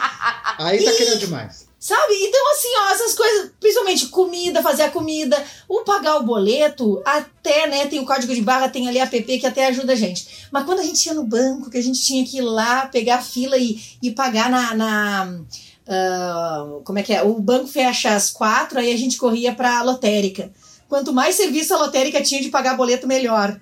Aí 0.58 0.84
tá 0.84 0.92
querendo 0.94 1.20
demais. 1.20 1.63
Sabe? 1.84 2.14
Então, 2.14 2.52
assim, 2.54 2.70
ó, 2.78 2.92
essas 2.94 3.14
coisas, 3.14 3.52
principalmente 3.60 4.08
comida, 4.08 4.64
fazer 4.64 4.84
a 4.84 4.90
comida, 4.90 5.46
o 5.68 5.82
pagar 5.82 6.16
o 6.16 6.24
boleto, 6.24 7.02
até, 7.04 7.68
né, 7.68 7.86
tem 7.88 8.00
o 8.00 8.06
código 8.06 8.34
de 8.34 8.42
barra, 8.42 8.70
tem 8.70 8.88
ali 8.88 9.02
a 9.02 9.04
app 9.04 9.22
que 9.38 9.46
até 9.46 9.66
ajuda 9.66 9.92
a 9.92 9.96
gente. 9.98 10.48
Mas 10.50 10.64
quando 10.64 10.80
a 10.80 10.84
gente 10.84 11.06
ia 11.06 11.14
no 11.14 11.26
banco, 11.26 11.70
que 11.70 11.78
a 11.78 11.84
gente 11.84 12.02
tinha 12.02 12.26
que 12.26 12.38
ir 12.38 12.42
lá, 12.42 12.86
pegar 12.86 13.16
a 13.16 13.22
fila 13.22 13.58
e, 13.58 13.82
e 14.02 14.12
pagar 14.12 14.50
na. 14.50 14.74
na 14.74 15.40
ah, 15.86 16.80
como 16.86 17.00
é 17.00 17.04
que 17.04 17.14
é? 17.14 17.22
O 17.22 17.38
banco 17.42 17.68
fecha 17.68 18.16
às 18.16 18.30
quatro, 18.30 18.80
aí 18.80 18.94
a 18.94 18.98
gente 18.98 19.18
corria 19.18 19.54
pra 19.54 19.82
lotérica. 19.82 20.54
Quanto 20.88 21.12
mais 21.12 21.36
serviço 21.36 21.74
a 21.74 21.80
lotérica 21.80 22.24
tinha 22.24 22.42
de 22.42 22.48
pagar 22.48 22.78
boleto, 22.78 23.06
melhor. 23.06 23.60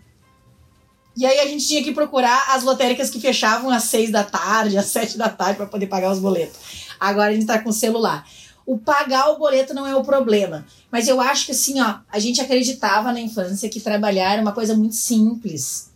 E 1.15 1.25
aí 1.25 1.39
a 1.39 1.45
gente 1.45 1.67
tinha 1.67 1.83
que 1.83 1.91
procurar 1.91 2.55
as 2.55 2.63
lotéricas 2.63 3.09
que 3.09 3.19
fechavam 3.19 3.69
às 3.69 3.83
seis 3.83 4.11
da 4.11 4.23
tarde, 4.23 4.77
às 4.79 4.85
sete 4.87 5.17
da 5.17 5.29
tarde, 5.29 5.57
para 5.57 5.65
poder 5.65 5.87
pagar 5.87 6.11
os 6.11 6.19
boletos. 6.19 6.57
Agora 6.99 7.31
a 7.31 7.33
gente 7.33 7.45
tá 7.45 7.59
com 7.59 7.69
o 7.69 7.73
celular. 7.73 8.25
O 8.65 8.77
pagar 8.77 9.29
o 9.29 9.37
boleto 9.37 9.73
não 9.73 9.87
é 9.87 9.95
o 9.95 10.03
problema. 10.03 10.65
Mas 10.91 11.07
eu 11.07 11.19
acho 11.19 11.45
que 11.45 11.51
assim, 11.51 11.81
ó, 11.81 11.95
a 12.11 12.19
gente 12.19 12.39
acreditava 12.39 13.11
na 13.11 13.19
infância 13.19 13.67
que 13.69 13.79
trabalhar 13.79 14.33
era 14.33 14.41
uma 14.41 14.51
coisa 14.51 14.75
muito 14.75 14.95
simples. 14.95 15.89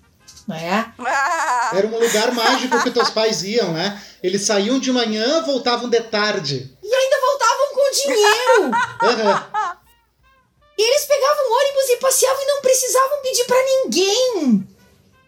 Não 0.48 0.56
é? 0.56 0.94
Era 1.74 1.88
um 1.88 2.00
lugar 2.00 2.32
mágico 2.32 2.84
que 2.84 2.92
teus 2.92 3.10
pais 3.10 3.42
iam, 3.42 3.74
né? 3.74 4.00
Eles 4.22 4.44
saíam 4.44 4.80
de 4.80 4.92
manhã, 4.92 5.42
voltavam 5.42 5.90
de 5.90 6.00
tarde. 6.02 6.72
E 6.84 6.94
ainda 6.94 7.16
voltavam 7.20 7.74
com 7.74 7.92
dinheiro. 7.92 8.72
Aham. 9.02 9.76
E 10.78 10.82
eles 10.82 11.06
pegavam 11.06 11.52
ônibus 11.52 11.90
e 11.90 11.98
passeavam 11.98 12.44
e 12.44 12.46
não 12.46 12.62
precisavam 12.62 13.22
pedir 13.24 13.46
pra 13.46 13.58
ninguém. 13.58 14.75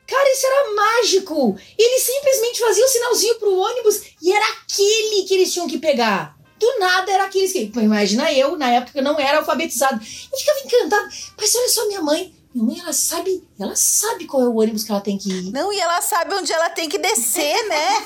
Cara, 0.08 0.32
isso 0.32 0.48
era 0.48 0.74
mágico. 0.74 1.60
Eles 1.78 2.04
simplesmente 2.04 2.60
faziam 2.60 2.86
o 2.86 2.90
sinalzinho 2.90 3.36
pro 3.36 3.58
ônibus 3.58 4.02
e 4.22 4.32
era 4.32 4.46
aquele 4.52 5.24
que 5.24 5.34
eles 5.34 5.52
tinham 5.52 5.68
que 5.68 5.78
pegar. 5.78 6.38
Do 6.58 6.80
nada 6.80 7.12
era 7.12 7.26
aqueles 7.26 7.52
que. 7.52 7.68
Pô, 7.68 7.82
Imagina 7.82 8.32
eu, 8.32 8.58
na 8.58 8.70
época, 8.70 8.98
eu 8.98 9.04
não 9.04 9.20
era 9.20 9.40
alfabetizado. 9.40 9.96
Eu 10.32 10.38
ficava 10.40 10.60
encantado. 10.60 11.08
Mas 11.38 11.56
olha 11.56 11.70
só, 11.70 11.88
minha 11.88 12.02
mãe. 12.02 12.34
Minha 12.56 12.66
mãe, 12.66 12.80
ela 12.80 12.94
sabe. 12.94 13.48
Ela 13.60 13.76
sabe 13.76 14.26
qual 14.26 14.44
é 14.44 14.48
o 14.48 14.56
ônibus 14.56 14.84
que 14.84 14.92
ela 14.92 15.02
tem 15.02 15.18
que 15.18 15.30
ir. 15.30 15.52
Não, 15.52 15.72
e 15.72 15.80
ela 15.80 16.02
sabe 16.02 16.34
onde 16.34 16.52
ela 16.52 16.70
tem 16.70 16.90
que 16.90 16.98
descer, 16.98 17.68
né? 17.68 18.06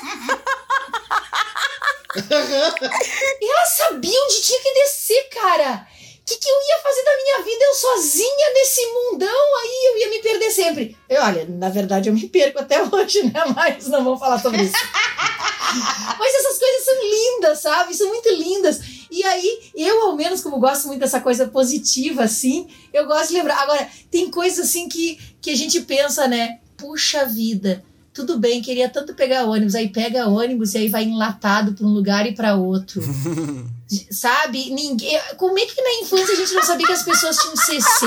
E 3.40 3.48
ela 3.50 3.66
sabia 3.66 4.24
onde 4.24 4.42
tinha 4.42 4.60
que 4.60 4.74
descer, 4.74 5.28
cara. 5.30 5.86
O 6.22 6.24
que, 6.24 6.36
que 6.36 6.48
eu 6.48 6.54
ia 6.54 6.82
fazer 6.82 7.02
da 7.02 7.16
minha 7.16 7.44
vida 7.44 7.64
eu 7.64 7.74
sozinha 7.74 8.52
nesse 8.54 8.80
mundão? 8.86 9.28
Aí 9.28 9.90
eu 9.90 9.98
ia 9.98 10.10
me 10.10 10.22
perder 10.22 10.50
sempre. 10.52 10.96
Eu, 11.08 11.20
olha, 11.20 11.44
na 11.48 11.68
verdade 11.68 12.08
eu 12.08 12.14
me 12.14 12.28
perco 12.28 12.60
até 12.60 12.80
hoje, 12.80 13.24
né? 13.24 13.42
Mas 13.56 13.88
não 13.88 14.04
vamos 14.04 14.20
falar 14.20 14.40
sobre 14.40 14.62
isso. 14.62 14.72
Mas 16.18 16.34
essas 16.34 16.58
coisas 16.58 16.84
são 16.84 16.94
lindas, 17.02 17.58
sabe? 17.58 17.94
São 17.94 18.08
muito 18.08 18.28
lindas. 18.28 18.80
E 19.10 19.24
aí, 19.24 19.70
eu, 19.74 20.02
ao 20.06 20.16
menos, 20.16 20.40
como 20.40 20.60
gosto 20.60 20.86
muito 20.86 21.00
dessa 21.00 21.20
coisa 21.20 21.48
positiva, 21.48 22.22
assim, 22.22 22.68
eu 22.92 23.04
gosto 23.06 23.28
de 23.28 23.34
lembrar. 23.34 23.60
Agora, 23.60 23.88
tem 24.10 24.30
coisas 24.30 24.66
assim 24.66 24.88
que, 24.88 25.18
que 25.40 25.50
a 25.50 25.56
gente 25.56 25.80
pensa, 25.82 26.28
né? 26.28 26.60
Puxa 26.76 27.26
vida, 27.26 27.84
tudo 28.14 28.38
bem, 28.38 28.60
queria 28.60 28.88
tanto 28.88 29.14
pegar 29.14 29.44
ônibus, 29.44 29.74
aí 29.74 29.88
pega 29.88 30.28
ônibus 30.28 30.74
e 30.74 30.78
aí 30.78 30.88
vai 30.88 31.04
enlatado 31.04 31.72
para 31.72 31.86
um 31.86 31.90
lugar 31.90 32.26
e 32.26 32.32
para 32.32 32.54
outro. 32.54 33.02
Sabe? 34.10 34.70
Ninguém. 34.70 35.20
Como 35.36 35.58
é 35.58 35.66
que 35.66 35.80
na 35.80 35.92
infância 36.02 36.34
a 36.34 36.36
gente 36.36 36.54
não 36.54 36.62
sabia 36.62 36.86
que 36.86 36.92
as 36.92 37.02
pessoas 37.02 37.36
tinham 37.36 37.56
CC? 37.56 38.06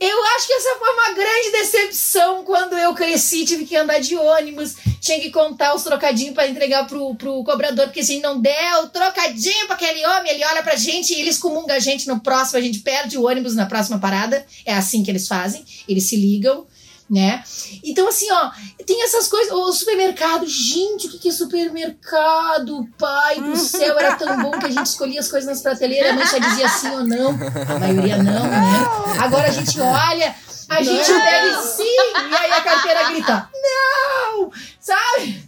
Eu 0.00 0.24
acho 0.36 0.46
que 0.46 0.52
essa 0.52 0.78
foi 0.78 0.92
uma 0.92 1.12
grande 1.14 1.50
decepção 1.52 2.44
quando 2.44 2.76
eu 2.76 2.92
cresci, 2.94 3.46
tive 3.46 3.64
que 3.64 3.74
andar 3.74 4.00
de 4.00 4.14
ônibus, 4.16 4.74
tinha 5.00 5.18
que 5.18 5.30
contar 5.30 5.74
os 5.74 5.82
trocadinhos 5.82 6.34
para 6.34 6.46
entregar 6.46 6.86
pro, 6.86 7.14
pro 7.14 7.42
cobrador, 7.42 7.86
porque 7.86 8.04
se 8.04 8.20
não 8.20 8.38
der 8.38 8.76
o 8.82 8.88
trocadinho 8.88 9.66
pra 9.66 9.76
aquele 9.76 10.04
homem, 10.04 10.32
ele 10.32 10.44
olha 10.44 10.62
pra 10.62 10.76
gente 10.76 11.14
e 11.14 11.20
ele 11.20 11.30
excomunga 11.30 11.74
a 11.74 11.78
gente 11.78 12.06
no 12.06 12.20
próximo, 12.20 12.58
a 12.58 12.60
gente 12.60 12.80
perde 12.80 13.16
o 13.16 13.26
ônibus 13.26 13.54
na 13.54 13.64
próxima 13.64 13.98
parada. 13.98 14.44
É 14.66 14.74
assim 14.74 15.02
que 15.02 15.10
eles 15.10 15.26
fazem, 15.26 15.64
eles 15.88 16.04
se 16.04 16.16
ligam, 16.16 16.66
né? 17.08 17.44
Então, 17.82 18.08
assim, 18.08 18.30
ó, 18.30 18.50
tem 18.86 19.02
essas 19.04 19.28
coisas. 19.28 19.52
O 19.52 19.72
supermercado, 19.72 20.46
gente, 20.46 21.06
o 21.06 21.10
que 21.10 21.18
que 21.18 21.28
é 21.28 21.32
supermercado? 21.32 22.88
Pai 22.98 23.40
do 23.40 23.56
céu, 23.56 23.98
era 23.98 24.16
tão 24.16 24.42
bom 24.42 24.50
que 24.52 24.66
a 24.66 24.70
gente 24.70 24.86
escolhia 24.86 25.20
as 25.20 25.28
coisas 25.28 25.48
nas 25.48 25.60
prateleiras, 25.60 26.10
a 26.10 26.14
mãe 26.14 26.26
só 26.26 26.38
dizia 26.38 26.68
sim 26.68 26.90
ou 26.90 27.04
não. 27.04 27.30
A 27.68 27.78
maioria 27.78 28.16
não, 28.16 28.46
né? 28.46 28.86
Agora 29.20 29.48
a 29.48 29.52
gente 29.52 29.80
olha, 29.80 30.34
a 30.68 30.82
gente 30.82 31.12
pega 31.12 31.62
sim, 31.62 31.82
e 31.82 32.34
aí 32.34 32.52
a 32.52 32.60
carteira 32.62 33.10
grita, 33.10 33.50
não! 33.52 34.50
Sabe? 34.80 35.44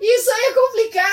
Isso 0.00 0.30
aí 0.30 0.44
é 0.50 0.52
complicado? 0.52 1.05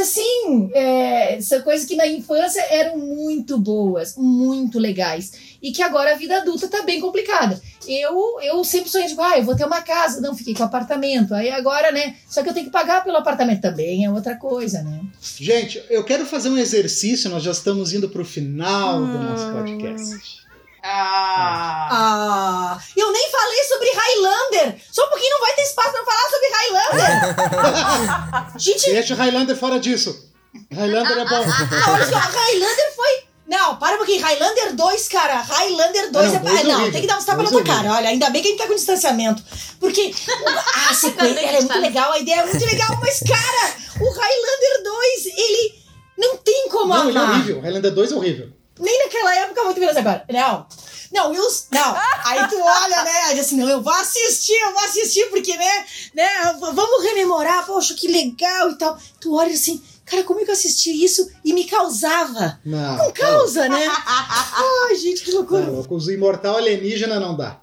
Mas 0.00 0.08
assim, 0.08 0.70
é, 0.72 1.38
são 1.42 1.60
coisas 1.60 1.86
que 1.86 1.94
na 1.94 2.06
infância 2.06 2.60
eram 2.70 2.96
muito 2.96 3.58
boas, 3.58 4.16
muito 4.16 4.78
legais. 4.78 5.32
E 5.62 5.72
que 5.72 5.82
agora 5.82 6.12
a 6.12 6.16
vida 6.16 6.38
adulta 6.38 6.68
tá 6.68 6.82
bem 6.82 6.98
complicada. 6.98 7.60
Eu, 7.86 8.40
eu 8.42 8.64
sempre 8.64 8.88
sonhei, 8.88 9.08
tipo, 9.08 9.20
ah, 9.20 9.36
eu 9.36 9.44
vou 9.44 9.54
ter 9.54 9.66
uma 9.66 9.82
casa. 9.82 10.22
Não, 10.22 10.34
fiquei 10.34 10.54
com 10.54 10.62
apartamento. 10.62 11.34
Aí 11.34 11.50
agora, 11.50 11.92
né? 11.92 12.16
Só 12.26 12.42
que 12.42 12.48
eu 12.48 12.54
tenho 12.54 12.66
que 12.66 12.72
pagar 12.72 13.04
pelo 13.04 13.18
apartamento 13.18 13.60
também, 13.60 14.06
é 14.06 14.10
outra 14.10 14.36
coisa, 14.36 14.82
né? 14.82 15.00
Gente, 15.20 15.82
eu 15.90 16.02
quero 16.02 16.24
fazer 16.24 16.48
um 16.48 16.56
exercício, 16.56 17.28
nós 17.28 17.42
já 17.42 17.50
estamos 17.50 17.92
indo 17.92 18.08
pro 18.08 18.24
final 18.24 19.04
do 19.04 19.18
nosso 19.18 19.52
podcast. 19.52 20.39
Ah. 20.82 21.88
Ah, 21.90 22.78
eu 22.96 23.12
nem 23.12 23.30
falei 23.30 23.64
sobre 23.64 23.90
Highlander. 23.90 24.80
Só 24.90 25.04
um 25.06 25.08
pouquinho 25.10 25.30
não 25.30 25.40
vai 25.40 25.54
ter 25.54 25.62
espaço 25.62 25.92
pra 25.92 26.04
falar 26.04 26.30
sobre 26.30 26.48
Highlander. 26.54 28.52
Gente, 28.58 28.90
Deixa 28.90 29.14
o 29.14 29.16
Highlander 29.16 29.56
fora 29.56 29.78
disso. 29.80 30.30
Highlander 30.72 31.18
é 31.18 31.24
bom. 31.24 31.44
olha 31.92 32.06
só, 32.06 32.16
Highlander 32.18 32.94
foi. 32.96 33.30
Não, 33.46 33.76
para 33.76 33.94
um 33.94 33.98
pouquinho. 33.98 34.22
Highlander 34.22 34.74
2, 34.76 35.08
cara. 35.08 35.40
Highlander 35.42 36.10
2 36.12 36.34
Ah, 36.34 36.38
não, 36.38 36.38
é. 36.38 36.40
dois 36.40 36.60
é 36.60 36.62
não, 36.64 36.74
horrível. 36.74 36.92
tem 36.92 37.00
que 37.00 37.06
dar 37.08 37.18
uns 37.18 37.24
tapas 37.24 37.44
na 37.44 37.50
Dois 37.50 37.64
tua 37.64 37.72
é 37.74 37.76
cara. 37.76 37.92
Olha, 37.96 38.08
ainda 38.10 38.30
bem 38.30 38.42
que 38.42 38.48
a 38.48 38.50
gente 38.52 38.60
tá 38.60 38.68
com 38.68 38.74
distanciamento. 38.74 39.42
Porque 39.80 40.14
a 40.90 40.94
sequência 40.94 41.40
é 41.40 41.60
muito 41.60 41.78
legal, 41.80 42.12
a 42.12 42.18
ideia 42.18 42.40
é 42.42 42.46
muito 42.46 42.64
legal, 42.64 42.96
mas, 43.00 43.18
cara, 43.20 43.74
o 44.00 44.08
Highlander 44.08 44.82
2, 44.84 45.26
ele 45.26 45.74
não 46.16 46.36
tem 46.36 46.68
como 46.68 46.94
Não, 46.94 47.08
ele 47.08 47.18
é 47.18 47.20
amar. 47.20 47.34
horrível. 47.34 47.60
Highlander 47.60 47.92
2 47.92 48.12
é 48.12 48.14
horrível. 48.14 48.52
Nem 48.80 49.04
naquela 49.04 49.36
época, 49.36 49.62
muito 49.64 49.80
menos 49.80 49.96
agora. 49.96 50.24
Não. 50.28 50.66
Não, 51.12 51.34
eu. 51.34 51.42
Não. 51.70 51.96
Aí 52.24 52.48
tu 52.48 52.58
olha, 52.60 53.02
né? 53.02 53.34
Diz 53.34 53.46
assim, 53.46 53.56
não, 53.56 53.68
eu 53.68 53.82
vou 53.82 53.92
assistir, 53.92 54.58
eu 54.60 54.72
vou 54.72 54.84
assistir, 54.84 55.28
porque, 55.28 55.56
né? 55.56 55.86
né 56.14 56.28
vamos 56.58 57.02
rememorar, 57.02 57.66
poxa, 57.66 57.94
que 57.94 58.08
legal 58.08 58.70
e 58.70 58.74
tal. 58.76 58.96
Tu 59.20 59.34
olha 59.34 59.52
assim, 59.52 59.82
cara, 60.04 60.22
como 60.24 60.40
é 60.40 60.44
que 60.44 60.50
eu 60.50 60.54
assisti 60.54 61.04
isso 61.04 61.30
e 61.44 61.52
me 61.52 61.64
causava? 61.64 62.58
Não. 62.64 62.96
Não 62.96 63.12
causa, 63.12 63.68
né? 63.68 63.86
Ai, 64.06 64.96
gente, 64.96 65.22
que 65.22 65.32
loucura. 65.32 65.66
Não, 65.66 65.84
com 65.84 65.96
os 65.96 66.08
imortal 66.08 66.56
alienígena 66.56 67.18
não 67.18 67.36
dá. 67.36 67.60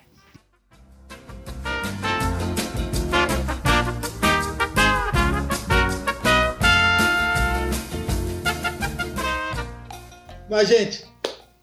Mas, 10.50 10.70
gente, 10.70 11.04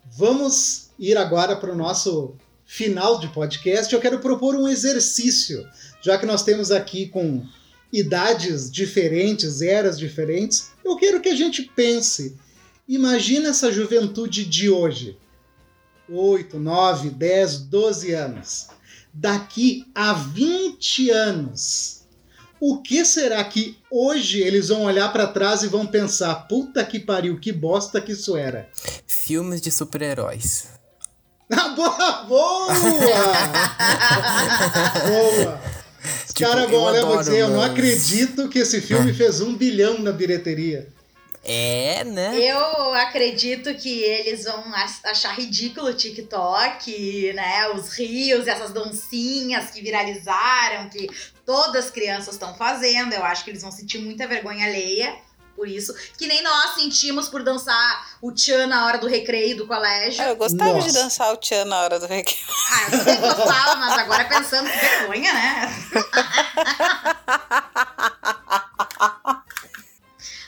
vamos 0.04 0.90
ir 0.98 1.16
agora 1.16 1.56
para 1.56 1.72
o 1.72 1.76
nosso 1.76 2.36
final 2.66 3.18
de 3.18 3.28
podcast. 3.28 3.92
Eu 3.92 4.00
quero 4.00 4.18
propor 4.18 4.54
um 4.54 4.68
exercício, 4.68 5.66
já 6.02 6.18
que 6.18 6.26
nós 6.26 6.42
temos 6.42 6.70
aqui 6.70 7.08
com 7.08 7.46
idades 7.90 8.70
diferentes, 8.70 9.62
eras 9.62 9.98
diferentes. 9.98 10.72
Eu 10.84 10.96
quero 10.96 11.22
que 11.22 11.30
a 11.30 11.34
gente 11.34 11.62
pense. 11.74 12.36
Imagina 12.86 13.48
essa 13.48 13.72
juventude 13.72 14.44
de 14.44 14.68
hoje. 14.68 15.16
8, 16.06 16.58
9, 16.58 17.08
10, 17.08 17.58
12 17.60 18.12
anos. 18.12 18.68
Daqui 19.14 19.86
a 19.94 20.12
20 20.12 21.08
anos, 21.10 22.03
o 22.66 22.80
que 22.80 23.04
será 23.04 23.44
que 23.44 23.76
hoje 23.90 24.40
eles 24.40 24.68
vão 24.68 24.84
olhar 24.84 25.12
para 25.12 25.26
trás 25.26 25.62
e 25.62 25.68
vão 25.68 25.86
pensar: 25.86 26.34
puta 26.48 26.82
que 26.82 26.98
pariu, 26.98 27.38
que 27.38 27.52
bosta 27.52 28.00
que 28.00 28.12
isso 28.12 28.38
era? 28.38 28.70
Filmes 29.06 29.60
de 29.60 29.70
super-heróis. 29.70 30.68
Ah, 31.52 31.68
boa! 31.68 32.24
Boa! 32.24 32.68
boa! 35.06 35.60
Tipo, 36.32 36.50
Cara, 36.50 36.66
bom, 36.66 36.80
olha, 36.80 36.96
eu 36.96 37.02
vou 37.06 37.12
adoro, 37.12 37.18
dizer, 37.18 37.38
eu 37.38 37.50
não 37.50 37.62
acredito 37.62 38.48
que 38.48 38.60
esse 38.60 38.80
filme 38.80 39.12
fez 39.12 39.42
um 39.42 39.54
bilhão 39.54 39.98
na 40.00 40.10
bilheteria. 40.10 40.88
É, 41.46 42.02
né? 42.04 42.36
Eu 42.38 42.94
acredito 42.94 43.74
que 43.74 44.02
eles 44.02 44.44
vão 44.44 44.64
ach- 44.74 45.00
achar 45.04 45.34
ridículo 45.34 45.88
o 45.88 45.94
TikTok, 45.94 47.32
né? 47.34 47.68
Os 47.68 47.92
rios, 47.98 48.46
essas 48.46 48.72
dancinhas 48.72 49.70
que 49.70 49.82
viralizaram, 49.82 50.88
que 50.88 51.06
todas 51.44 51.84
as 51.84 51.90
crianças 51.90 52.34
estão 52.34 52.54
fazendo. 52.54 53.12
Eu 53.12 53.22
acho 53.24 53.44
que 53.44 53.50
eles 53.50 53.60
vão 53.62 53.70
sentir 53.70 53.98
muita 53.98 54.26
vergonha 54.26 54.66
alheia 54.66 55.14
por 55.54 55.68
isso. 55.68 55.94
Que 56.18 56.26
nem 56.26 56.42
nós 56.42 56.74
sentimos 56.74 57.28
por 57.28 57.42
dançar 57.44 58.16
o 58.20 58.32
tchan 58.32 58.66
na 58.66 58.86
hora 58.86 58.98
do 58.98 59.06
recreio 59.06 59.56
do 59.56 59.66
colégio. 59.66 60.24
Eu 60.24 60.34
gostava 60.36 60.80
de 60.80 60.86
Nossa. 60.86 60.92
dançar 61.04 61.32
o 61.32 61.36
tchan 61.36 61.64
na 61.66 61.80
hora 61.82 62.00
do 62.00 62.06
recreio. 62.06 62.40
Ah, 62.72 62.84
eu 62.90 62.98
também 62.98 63.20
gostava, 63.20 63.76
mas 63.76 63.98
agora 63.98 64.24
pensando 64.24 64.68
que 64.70 64.78
vergonha, 64.78 65.32
né? 65.32 65.74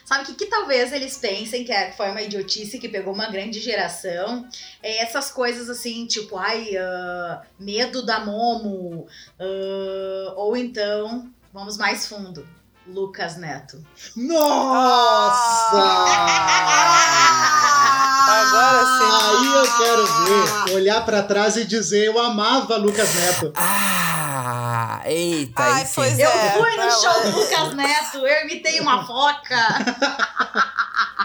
Sabe 0.06 0.22
o 0.22 0.26
que, 0.26 0.34
que 0.34 0.46
talvez 0.46 0.92
eles 0.92 1.16
pensem 1.18 1.64
que 1.64 1.72
é- 1.72 1.90
foi 1.90 2.08
uma 2.12 2.22
idiotice 2.22 2.78
que 2.78 2.88
pegou 2.88 3.12
uma 3.12 3.26
grande 3.26 3.58
geração? 3.60 4.48
É 4.80 5.02
essas 5.02 5.32
coisas 5.32 5.68
assim, 5.68 6.06
tipo, 6.06 6.38
ai, 6.38 6.76
ah, 6.76 7.42
medo 7.58 8.06
da 8.06 8.20
Momo. 8.20 9.08
ah, 9.40 10.32
ou 10.36 10.56
então, 10.56 11.28
vamos 11.52 11.76
mais 11.76 12.06
fundo, 12.06 12.46
Lucas 12.86 13.36
Neto. 13.36 13.84
Nossa! 14.14 15.76
Agora 18.28 18.84
sim. 18.98 19.10
Aí 19.26 19.46
eu 19.56 19.76
quero 19.76 20.06
ver, 20.06 20.74
olhar 20.74 21.04
pra 21.04 21.22
trás 21.22 21.56
e 21.56 21.64
dizer 21.64 22.06
eu 22.06 22.18
amava 22.18 22.76
Lucas 22.76 23.12
Neto. 23.14 23.52
Ah, 23.56 23.95
eita, 25.10 25.62
Ai, 25.62 25.88
pois 25.94 26.18
Eu 26.18 26.28
É, 26.28 26.52
fui 26.52 26.76
no 26.76 26.90
show 26.90 27.22
do 27.22 27.38
Lucas 27.38 27.74
Neto, 27.74 28.26
eu 28.26 28.42
imitei 28.44 28.80
uma 28.80 29.06
foca. 29.06 29.56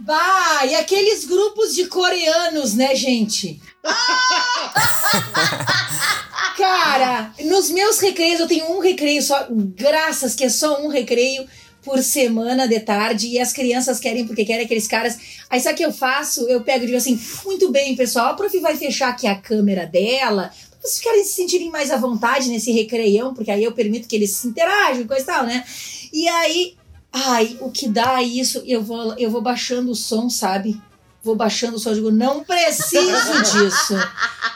Bah, 0.00 0.64
e 0.64 0.74
aqueles 0.74 1.26
grupos 1.26 1.74
de 1.74 1.86
coreanos, 1.86 2.72
né, 2.72 2.94
gente? 2.94 3.60
Cara, 6.56 7.30
nos 7.44 7.70
meus 7.70 8.00
recreios, 8.00 8.40
eu 8.40 8.48
tenho 8.48 8.70
um 8.74 8.80
recreio 8.80 9.22
só, 9.22 9.46
graças 9.50 10.34
que 10.34 10.44
é 10.44 10.48
só 10.48 10.80
um 10.82 10.88
recreio 10.88 11.46
por 11.82 12.02
semana 12.02 12.66
de 12.66 12.80
tarde, 12.80 13.28
e 13.28 13.38
as 13.38 13.52
crianças 13.52 14.00
querem 14.00 14.26
porque 14.26 14.44
querem 14.44 14.64
aqueles 14.64 14.88
caras. 14.88 15.16
Aí 15.48 15.60
sabe 15.60 15.74
o 15.74 15.76
que 15.76 15.84
eu 15.84 15.92
faço? 15.92 16.48
Eu 16.48 16.62
pego 16.62 16.84
e 16.84 16.86
digo 16.86 16.98
assim: 16.98 17.20
muito 17.44 17.70
bem, 17.70 17.94
pessoal, 17.94 18.28
a 18.28 18.34
prof 18.34 18.58
vai 18.60 18.76
fechar 18.76 19.10
aqui 19.10 19.26
a 19.26 19.34
câmera 19.34 19.86
dela, 19.86 20.50
vocês 20.80 20.98
ficarem 20.98 21.24
se 21.24 21.34
sentirem 21.34 21.70
mais 21.70 21.90
à 21.90 21.96
vontade 21.96 22.48
nesse 22.48 22.70
recreião, 22.72 23.34
porque 23.34 23.50
aí 23.50 23.64
eu 23.64 23.72
permito 23.72 24.08
que 24.08 24.16
eles 24.16 24.30
se 24.30 24.46
interajam 24.48 25.02
e 25.02 25.06
coisa 25.06 25.22
e 25.22 25.26
tal, 25.26 25.44
né? 25.44 25.64
E 26.12 26.28
aí, 26.28 26.76
ai, 27.12 27.56
o 27.60 27.70
que 27.70 27.88
dá 27.88 28.22
isso, 28.22 28.62
eu 28.66 28.82
vou, 28.82 29.14
eu 29.18 29.30
vou 29.30 29.40
baixando 29.40 29.90
o 29.90 29.96
som, 29.96 30.30
sabe? 30.30 30.80
Vou 31.22 31.34
baixando 31.34 31.76
o 31.76 31.78
som, 31.78 31.90
eu 31.90 31.94
digo, 31.96 32.10
não 32.10 32.44
preciso 32.44 33.42
disso. 33.42 33.94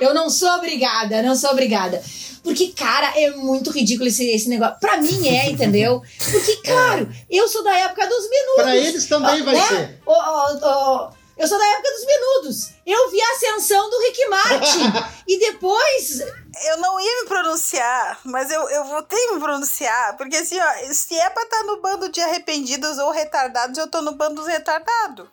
Eu 0.01 0.15
não 0.15 0.31
sou 0.31 0.49
obrigada, 0.51 1.23
não 1.23 1.35
sou 1.35 1.51
obrigada. 1.51 2.03
Porque, 2.43 2.69
cara, 2.69 3.13
é 3.17 3.31
muito 3.31 3.71
ridículo 3.71 4.09
esse, 4.09 4.29
esse 4.29 4.49
negócio. 4.49 4.77
Pra 4.81 4.97
mim 4.97 5.29
é, 5.29 5.51
entendeu? 5.51 6.03
Porque, 6.31 6.57
claro, 6.57 7.09
eu 7.31 7.47
sou 7.49 7.63
da 7.63 7.77
época 7.79 8.07
dos 8.07 8.29
menudos. 8.29 8.63
Pra 8.63 8.77
eles 8.77 9.07
também 9.07 9.43
vai 9.43 9.55
né? 9.55 9.67
ser. 9.67 10.01
Ô, 10.05 10.13
ô, 10.13 11.07
ô, 11.07 11.22
eu 11.43 11.49
sou 11.49 11.59
da 11.59 11.67
época 11.67 11.91
dos 11.91 12.07
menudos. 12.07 12.71
Eu 12.87 13.11
vi 13.11 13.21
a 13.21 13.33
ascensão 13.33 13.91
do 13.91 13.99
Rick 14.01 14.29
Martin. 14.29 14.93
e 15.27 15.39
depois. 15.39 16.21
Eu 16.65 16.77
não 16.79 17.01
ia 17.01 17.23
me 17.23 17.29
pronunciar, 17.29 18.21
mas 18.25 18.51
eu, 18.51 18.69
eu 18.71 18.85
vou 18.85 19.03
ter 19.03 19.17
que 19.17 19.35
me 19.35 19.41
pronunciar. 19.41 20.17
Porque 20.17 20.37
assim, 20.37 20.59
ó, 20.61 20.93
se 20.93 21.19
é 21.19 21.29
pra 21.31 21.43
estar 21.43 21.63
no 21.65 21.81
bando 21.81 22.09
de 22.11 22.21
arrependidos 22.21 22.99
ou 22.99 23.11
retardados, 23.11 23.77
eu 23.79 23.89
tô 23.89 24.01
no 24.03 24.13
bando 24.13 24.37
dos 24.37 24.47
retardados. 24.47 25.27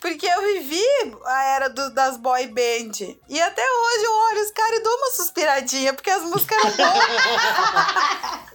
Porque 0.00 0.26
eu 0.26 0.42
vivi 0.42 0.84
a 1.24 1.44
era 1.44 1.68
do- 1.70 1.90
das 1.90 2.16
boy 2.18 2.46
band. 2.48 3.16
E 3.28 3.40
até 3.40 3.62
hoje 3.62 4.04
eu 4.04 4.12
olho 4.12 4.42
os 4.42 4.50
caras 4.50 4.78
e 4.78 4.82
dou 4.82 4.94
uma 4.96 5.10
suspiradinha, 5.12 5.94
porque 5.94 6.10
as 6.10 6.22
músicas 6.22 6.58
eram 6.58 6.76
boas. 6.76 8.40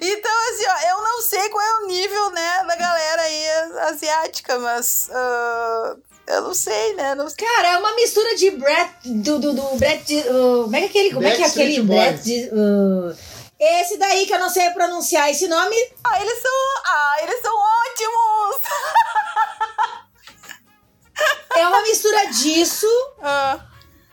Então, 0.00 0.32
assim, 0.50 0.64
ó, 0.66 0.90
eu 0.90 1.02
não 1.02 1.22
sei 1.22 1.48
qual 1.50 1.64
é 1.64 1.74
o 1.82 1.86
nível, 1.86 2.30
né, 2.30 2.64
da 2.66 2.76
galera 2.76 3.22
aí 3.22 3.48
asiática, 3.88 4.58
mas. 4.58 5.08
ah, 5.12 5.96
eu 6.26 6.42
não 6.42 6.54
sei, 6.54 6.94
né? 6.94 7.14
Não 7.14 7.26
Cara, 7.30 7.68
é 7.72 7.76
uma 7.78 7.94
mistura 7.96 8.34
de 8.36 8.50
Brett. 8.52 8.92
Do, 9.04 9.38
do, 9.38 9.52
do 9.52 9.62
Brett. 9.76 10.04
de- 10.04 10.20
uh, 10.28 10.62
como 10.64 10.76
é 10.76 10.80
que 10.80 10.86
é 10.86 10.88
aquele. 10.88 11.14
Como 11.14 11.26
é 11.26 11.36
que 11.36 11.42
é 11.42 11.46
aquele 11.46 11.82
Boys. 11.82 12.00
Brett. 12.00 12.22
de- 12.22 12.48
uh, 12.52 13.16
esse 13.58 13.96
daí 13.98 14.26
que 14.26 14.32
eu 14.32 14.38
não 14.38 14.48
sei 14.48 14.70
pronunciar 14.70 15.28
esse 15.30 15.46
nome. 15.48 15.76
Ah, 16.04 16.20
eles 16.22 16.40
são. 16.40 16.52
Ah, 16.86 17.16
eles 17.22 17.40
são 17.42 17.54
ótimos! 17.56 18.62
É 21.56 21.66
uma 21.68 21.82
mistura 21.82 22.26
disso 22.28 22.86
Ah, 23.22 23.60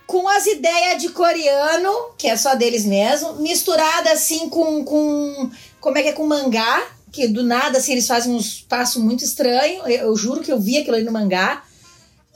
com 0.08 0.28
as 0.30 0.48
ideias 0.48 1.02
de 1.02 1.10
coreano, 1.10 2.14
que 2.18 2.28
é 2.28 2.38
só 2.38 2.56
deles 2.56 2.86
mesmo, 2.86 3.36
misturada 3.36 4.12
assim 4.12 4.50
com, 4.50 4.84
com 4.86 5.52
como 5.82 5.98
é 5.98 6.02
que 6.02 6.10
é 6.10 6.14
com 6.14 6.26
mangá, 6.26 6.88
que 7.12 7.28
do 7.28 7.44
nada 7.44 7.78
assim 7.78 7.92
eles 7.92 8.08
fazem 8.08 8.34
uns 8.34 8.62
passos 8.62 9.04
muito 9.04 9.24
estranhos. 9.24 9.86
Eu, 9.86 10.08
eu 10.08 10.16
juro 10.16 10.42
que 10.42 10.52
eu 10.52 10.60
vi 10.60 10.78
aquilo 10.78 10.96
aí 10.96 11.04
no 11.04 11.12
mangá. 11.12 11.64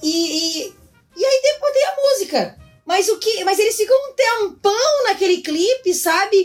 E, 0.04 0.10
e, 0.10 0.74
e 1.16 1.26
aí 1.26 1.42
depois 1.44 1.74
tem 1.74 1.86
a 1.86 1.96
música. 1.96 2.58
Mas 2.86 3.08
o 3.08 3.18
que? 3.20 3.44
Mas 3.46 3.58
eles 3.58 3.76
ficam 3.76 3.96
um 4.10 4.14
tempão 4.14 5.04
naquele 5.06 5.42
clipe, 5.42 5.94
sabe? 5.94 6.36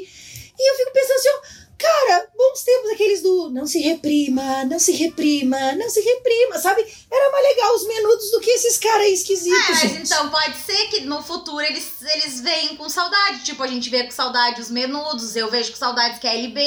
E 0.59 0.70
eu 0.70 0.77
fico 0.77 0.93
pensando 0.93 1.16
assim, 1.16 1.66
cara, 1.79 2.29
bons 2.37 2.62
tempos 2.62 2.91
aqueles 2.93 3.22
do 3.22 3.51
não 3.51 3.66
se 3.66 3.79
reprima, 3.81 4.64
não 4.64 4.79
se 4.79 4.93
reprima, 4.93 5.72
não 5.72 5.89
se 5.91 6.01
reprima, 6.01 6.59
sabe? 6.59 6.85
Era 7.11 7.31
mais 7.33 7.45
legal 7.57 7.74
os 7.74 7.87
menudos 7.87 8.31
do 8.31 8.41
que 8.41 8.51
esses 8.51 8.79
caras 8.79 9.03
aí 9.07 9.12
esquisitos, 9.12 9.59
Ah, 9.59 9.70
mas 9.70 9.81
gente. 9.81 10.03
então 10.03 10.31
pode 10.31 10.57
ser 10.59 10.89
que 10.89 11.01
no 11.03 11.22
futuro 11.22 11.61
eles, 11.61 11.87
eles 12.14 12.41
venham 12.41 12.77
com 12.77 12.89
saudade. 12.89 13.45
Tipo, 13.45 13.62
a 13.62 13.66
gente 13.66 13.89
vê 13.91 14.05
com 14.05 14.11
saudade 14.11 14.61
os 14.61 14.70
menudos, 14.70 15.37
eu 15.37 15.51
vejo 15.51 15.70
com 15.72 15.77
saudades 15.79 16.18
que 16.18 16.27
é 16.27 16.35
LB. 16.39 16.61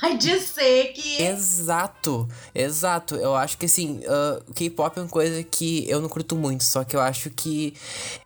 Pode 0.00 0.40
ser 0.40 0.92
que. 0.92 1.22
Exato, 1.22 2.28
exato. 2.54 3.16
Eu 3.16 3.34
acho 3.34 3.58
que 3.58 3.66
assim, 3.66 4.00
o 4.48 4.54
K-pop 4.54 4.96
é 4.96 5.02
uma 5.02 5.08
coisa 5.08 5.42
que 5.42 5.88
eu 5.90 6.00
não 6.00 6.08
curto 6.08 6.36
muito, 6.36 6.62
só 6.62 6.84
que 6.84 6.94
eu 6.94 7.00
acho 7.00 7.30
que 7.30 7.74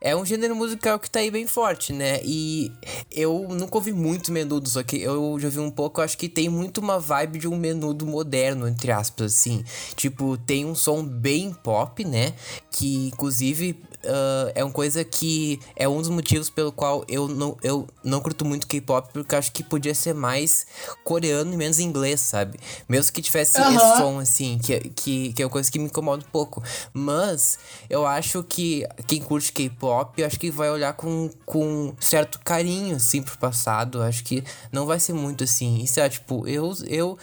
é 0.01 0.15
um 0.15 0.25
gênero 0.25 0.55
musical 0.55 0.99
que 0.99 1.11
tá 1.11 1.21
aí 1.21 1.31
bem 1.31 1.47
forte, 1.47 1.93
né? 1.95 2.21
E 2.25 2.71
eu 3.11 3.47
nunca 3.49 3.77
ouvi 3.77 3.93
muito 3.93 4.31
menudo, 4.31 4.69
só 4.69 4.83
que 4.83 5.01
eu 5.01 5.39
já 5.41 5.47
ouvi 5.49 5.59
um 5.61 5.71
pouco, 5.73 6.01
acho 6.01 6.17
que 6.17 6.29
tem 6.29 6.49
muito 6.49 6.79
uma 6.79 6.99
vibe 6.99 7.41
de 7.41 7.49
um 7.49 7.57
menudo 7.57 8.07
moderno, 8.07 8.69
entre 8.69 8.93
aspas, 8.93 9.33
assim. 9.33 9.65
Tipo, 9.97 10.37
tem 10.37 10.65
um 10.65 10.75
som 10.75 11.05
bem 11.05 11.53
pop, 11.53 12.05
né? 12.05 12.35
Que 12.71 13.09
inclusive 13.09 13.83
ah, 14.05 14.53
é 14.55 14.65
uma 14.65 14.73
coisa 14.73 15.05
que 15.05 15.61
é 15.77 15.89
um 15.89 15.99
dos 15.99 16.09
motivos 16.09 16.51
pelo 16.51 16.73
qual 16.73 17.05
eu 17.09 17.29
não, 17.29 17.57
eu 17.63 17.87
não 18.03 18.21
curto 18.21 18.45
muito 18.45 18.67
K-pop, 18.67 19.13
porque 19.13 19.35
eu 19.35 19.39
acho 19.39 19.53
que 19.53 19.63
podia 19.63 19.95
ser 19.95 20.15
mais 20.15 20.67
coreano 21.05 21.53
e 21.53 21.57
menos 21.57 21.79
inglês, 21.79 22.21
sabe? 22.21 22.59
Mesmo 22.89 23.13
que 23.13 23.23
tivesse 23.23 23.61
esse 23.61 23.79
som, 23.97 24.19
assim, 24.19 24.59
que, 24.59 24.79
que, 24.91 25.33
que 25.33 25.43
é 25.43 25.45
uma 25.45 25.51
coisa 25.51 25.71
que 25.71 25.79
me 25.79 25.87
incomoda 25.87 26.25
um 26.25 26.31
pouco. 26.31 26.63
Mas 26.93 27.59
eu 27.89 28.07
acho 28.07 28.43
que 28.43 28.87
quem 29.07 29.21
curte 29.21 29.53
K-pop, 29.53 30.23
acho 30.23 30.39
que 30.39 30.51
vai 30.51 30.71
olhar 30.71 30.93
com, 30.95 31.31
com 31.45 31.95
certo 32.01 32.41
carinho, 32.41 32.97
assim, 32.97 33.23
pro 33.23 33.37
passado. 33.39 34.03
Acho 34.03 34.25
que 34.25 34.43
não 34.71 34.87
vai 34.87 34.99
ser 34.99 35.13
muito 35.13 35.45
assim. 35.45 35.83
Isso 35.83 36.01
é, 36.01 36.09
tipo, 36.09 36.47
eu, 36.47 36.73
eu, 36.87 37.19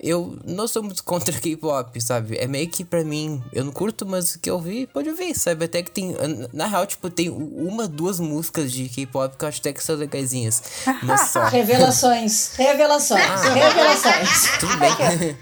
eu 0.00 0.38
não 0.44 0.66
sou 0.66 0.82
muito 0.82 1.02
contra 1.04 1.38
K-pop, 1.38 2.00
sabe? 2.00 2.36
É 2.38 2.46
meio 2.46 2.68
que 2.68 2.84
pra 2.84 3.04
mim, 3.04 3.42
eu 3.52 3.64
não 3.64 3.72
curto, 3.72 4.06
mas 4.06 4.34
o 4.34 4.38
que 4.38 4.50
eu 4.50 4.60
vi, 4.60 4.86
pode 4.86 5.08
ouvir, 5.08 5.34
sabe? 5.34 5.64
Até 5.64 5.82
que 5.82 5.90
tem. 5.90 6.14
Na 6.52 6.66
real, 6.66 6.86
tipo, 6.86 7.10
tem 7.10 7.28
uma, 7.30 7.86
duas 7.88 8.18
músicas 8.20 8.72
de 8.72 8.88
K-pop 8.88 9.36
que 9.36 9.44
eu 9.44 9.48
acho 9.48 9.60
até 9.60 9.72
que 9.72 9.82
são 9.82 9.96
legaisinhas. 9.96 10.62
Mas 11.02 11.30
só. 11.30 11.44
Revelações, 11.48 12.54
revelações, 12.56 13.22
Ah. 13.22 13.52
revelações. 13.54 14.58
Tudo 14.60 14.76
bem. 14.78 15.36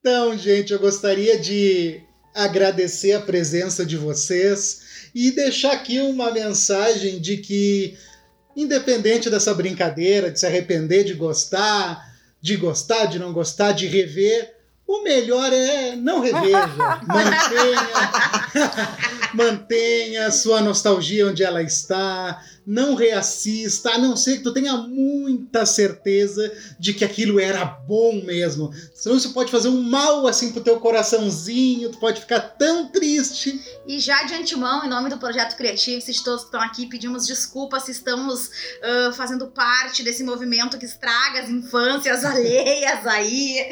Então, 0.00 0.36
gente, 0.36 0.72
eu 0.72 0.78
gostaria 0.78 1.38
de 1.38 2.00
agradecer 2.34 3.12
a 3.12 3.20
presença 3.20 3.84
de 3.84 3.96
vocês 3.96 5.10
e 5.14 5.30
deixar 5.32 5.72
aqui 5.72 6.00
uma 6.00 6.30
mensagem 6.30 7.20
de 7.20 7.36
que, 7.38 7.96
independente 8.56 9.30
dessa 9.30 9.54
brincadeira, 9.54 10.30
de 10.30 10.38
se 10.38 10.46
arrepender 10.46 11.04
de 11.04 11.14
gostar, 11.14 12.10
de 12.40 12.56
gostar, 12.56 13.06
de 13.06 13.18
não 13.18 13.32
gostar, 13.32 13.72
de 13.72 13.86
rever, 13.86 14.54
o 14.86 15.02
melhor 15.02 15.52
é 15.52 15.94
não 15.94 16.20
reveja, 16.20 16.66
mantenha. 17.06 17.88
Mantenha 19.34 20.30
sua 20.30 20.60
nostalgia 20.60 21.26
onde 21.26 21.42
ela 21.42 21.62
está. 21.62 22.42
Não 22.66 22.94
reassista, 22.94 23.90
a 23.92 23.98
não 23.98 24.16
ser 24.16 24.38
que 24.38 24.44
tu 24.44 24.52
tenha 24.52 24.76
muita 24.76 25.66
certeza 25.66 26.52
de 26.78 26.92
que 26.92 27.04
aquilo 27.04 27.40
era 27.40 27.64
bom 27.64 28.22
mesmo. 28.22 28.72
Senão 28.94 29.16
isso 29.16 29.32
pode 29.32 29.50
fazer 29.50 29.68
um 29.68 29.82
mal 29.82 30.26
assim 30.26 30.52
pro 30.52 30.62
teu 30.62 30.78
coraçãozinho, 30.78 31.90
tu 31.90 31.98
pode 31.98 32.20
ficar 32.20 32.40
tão 32.40 32.86
triste. 32.88 33.60
E 33.86 33.98
já 33.98 34.22
de 34.24 34.34
antemão, 34.34 34.84
em 34.84 34.88
nome 34.88 35.08
do 35.08 35.18
projeto 35.18 35.56
Criativo, 35.56 36.00
se 36.00 36.22
todos 36.22 36.42
que 36.42 36.48
estão 36.48 36.60
aqui, 36.60 36.86
pedimos 36.86 37.26
desculpas 37.26 37.84
se 37.84 37.92
estamos 37.92 38.46
uh, 38.46 39.12
fazendo 39.14 39.48
parte 39.48 40.02
desse 40.02 40.22
movimento 40.22 40.78
que 40.78 40.84
estraga 40.84 41.40
as 41.40 41.48
infâncias 41.48 42.22
alheias 42.26 43.06
aí. 43.06 43.68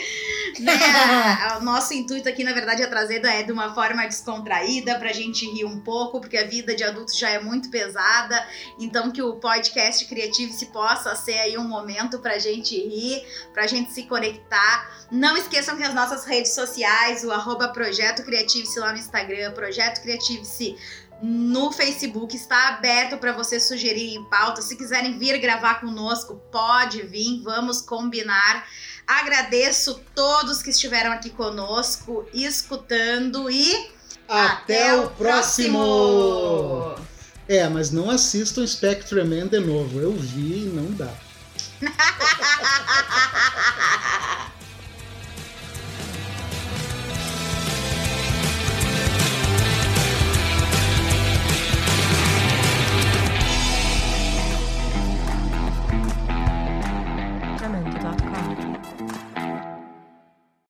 Né? 0.59 0.73
o 1.61 1.65
nosso 1.65 1.95
intuito 1.95 2.29
aqui, 2.29 2.43
na 2.43 2.53
verdade, 2.53 2.83
é 2.83 2.87
trazer 2.87 3.19
é 3.25 3.43
de 3.43 3.53
uma 3.53 3.75
forma 3.75 4.07
descontraída 4.07 4.99
pra 4.99 5.13
gente 5.13 5.45
rir 5.51 5.65
um 5.65 5.81
pouco, 5.81 6.21
porque 6.21 6.37
a 6.37 6.47
vida 6.47 6.75
de 6.75 6.85
adultos 6.85 7.17
já 7.17 7.31
é 7.31 7.41
muito 7.41 7.71
pesada. 7.71 8.47
Então 8.79 9.11
que 9.11 9.23
o 9.23 9.37
podcast 9.37 10.05
Criativo 10.07 10.53
se 10.53 10.67
possa 10.67 11.15
ser 11.17 11.39
aí 11.39 11.59
um 11.59 11.67
momento 11.67 12.19
pra 12.19 12.39
gente 12.39 12.75
rir, 12.77 13.25
pra 13.53 13.67
gente 13.67 13.93
se 13.93 14.05
conectar. 14.05 15.07
Não 15.11 15.37
esqueçam 15.37 15.77
que 15.77 15.83
as 15.83 15.95
nossas 15.95 16.25
redes 16.25 16.53
sociais, 16.53 17.25
o 17.25 17.31
arroba 17.31 17.69
Projeto 17.69 18.25
Criativo-se 18.25 18.79
lá 18.79 18.93
no 18.93 18.99
Instagram, 18.99 19.53
Projeto 19.53 20.03
Criativo-se 20.03 20.77
no 21.21 21.73
Facebook 21.73 22.37
está 22.37 22.69
aberto 22.69 23.19
para 23.19 23.33
vocês 23.33 23.65
sugerirem 23.65 24.25
pautas. 24.25 24.67
Se 24.67 24.77
quiserem 24.77 25.19
vir 25.19 25.39
gravar 25.39 25.81
conosco, 25.81 26.41
pode 26.51 27.03
vir, 27.03 27.43
vamos 27.43 27.83
combinar. 27.83 28.67
Agradeço 29.07 30.01
todos 30.15 30.63
que 30.63 30.71
estiveram 30.71 31.11
aqui 31.11 31.31
conosco, 31.31 32.29
escutando 32.33 33.51
e 33.51 33.91
até, 34.29 34.91
até 34.91 34.97
o 34.97 35.11
próximo. 35.11 35.79
próximo. 35.79 37.09
É, 37.49 37.67
mas 37.69 37.91
não 37.91 38.11
assistam 38.11 38.67
Spectrum 38.67 39.25
Man 39.25 39.47
de 39.47 39.59
novo. 39.59 39.99
Eu 39.99 40.13
vi 40.13 40.67
e 40.67 40.73
não 40.73 40.93
dá. 40.93 41.11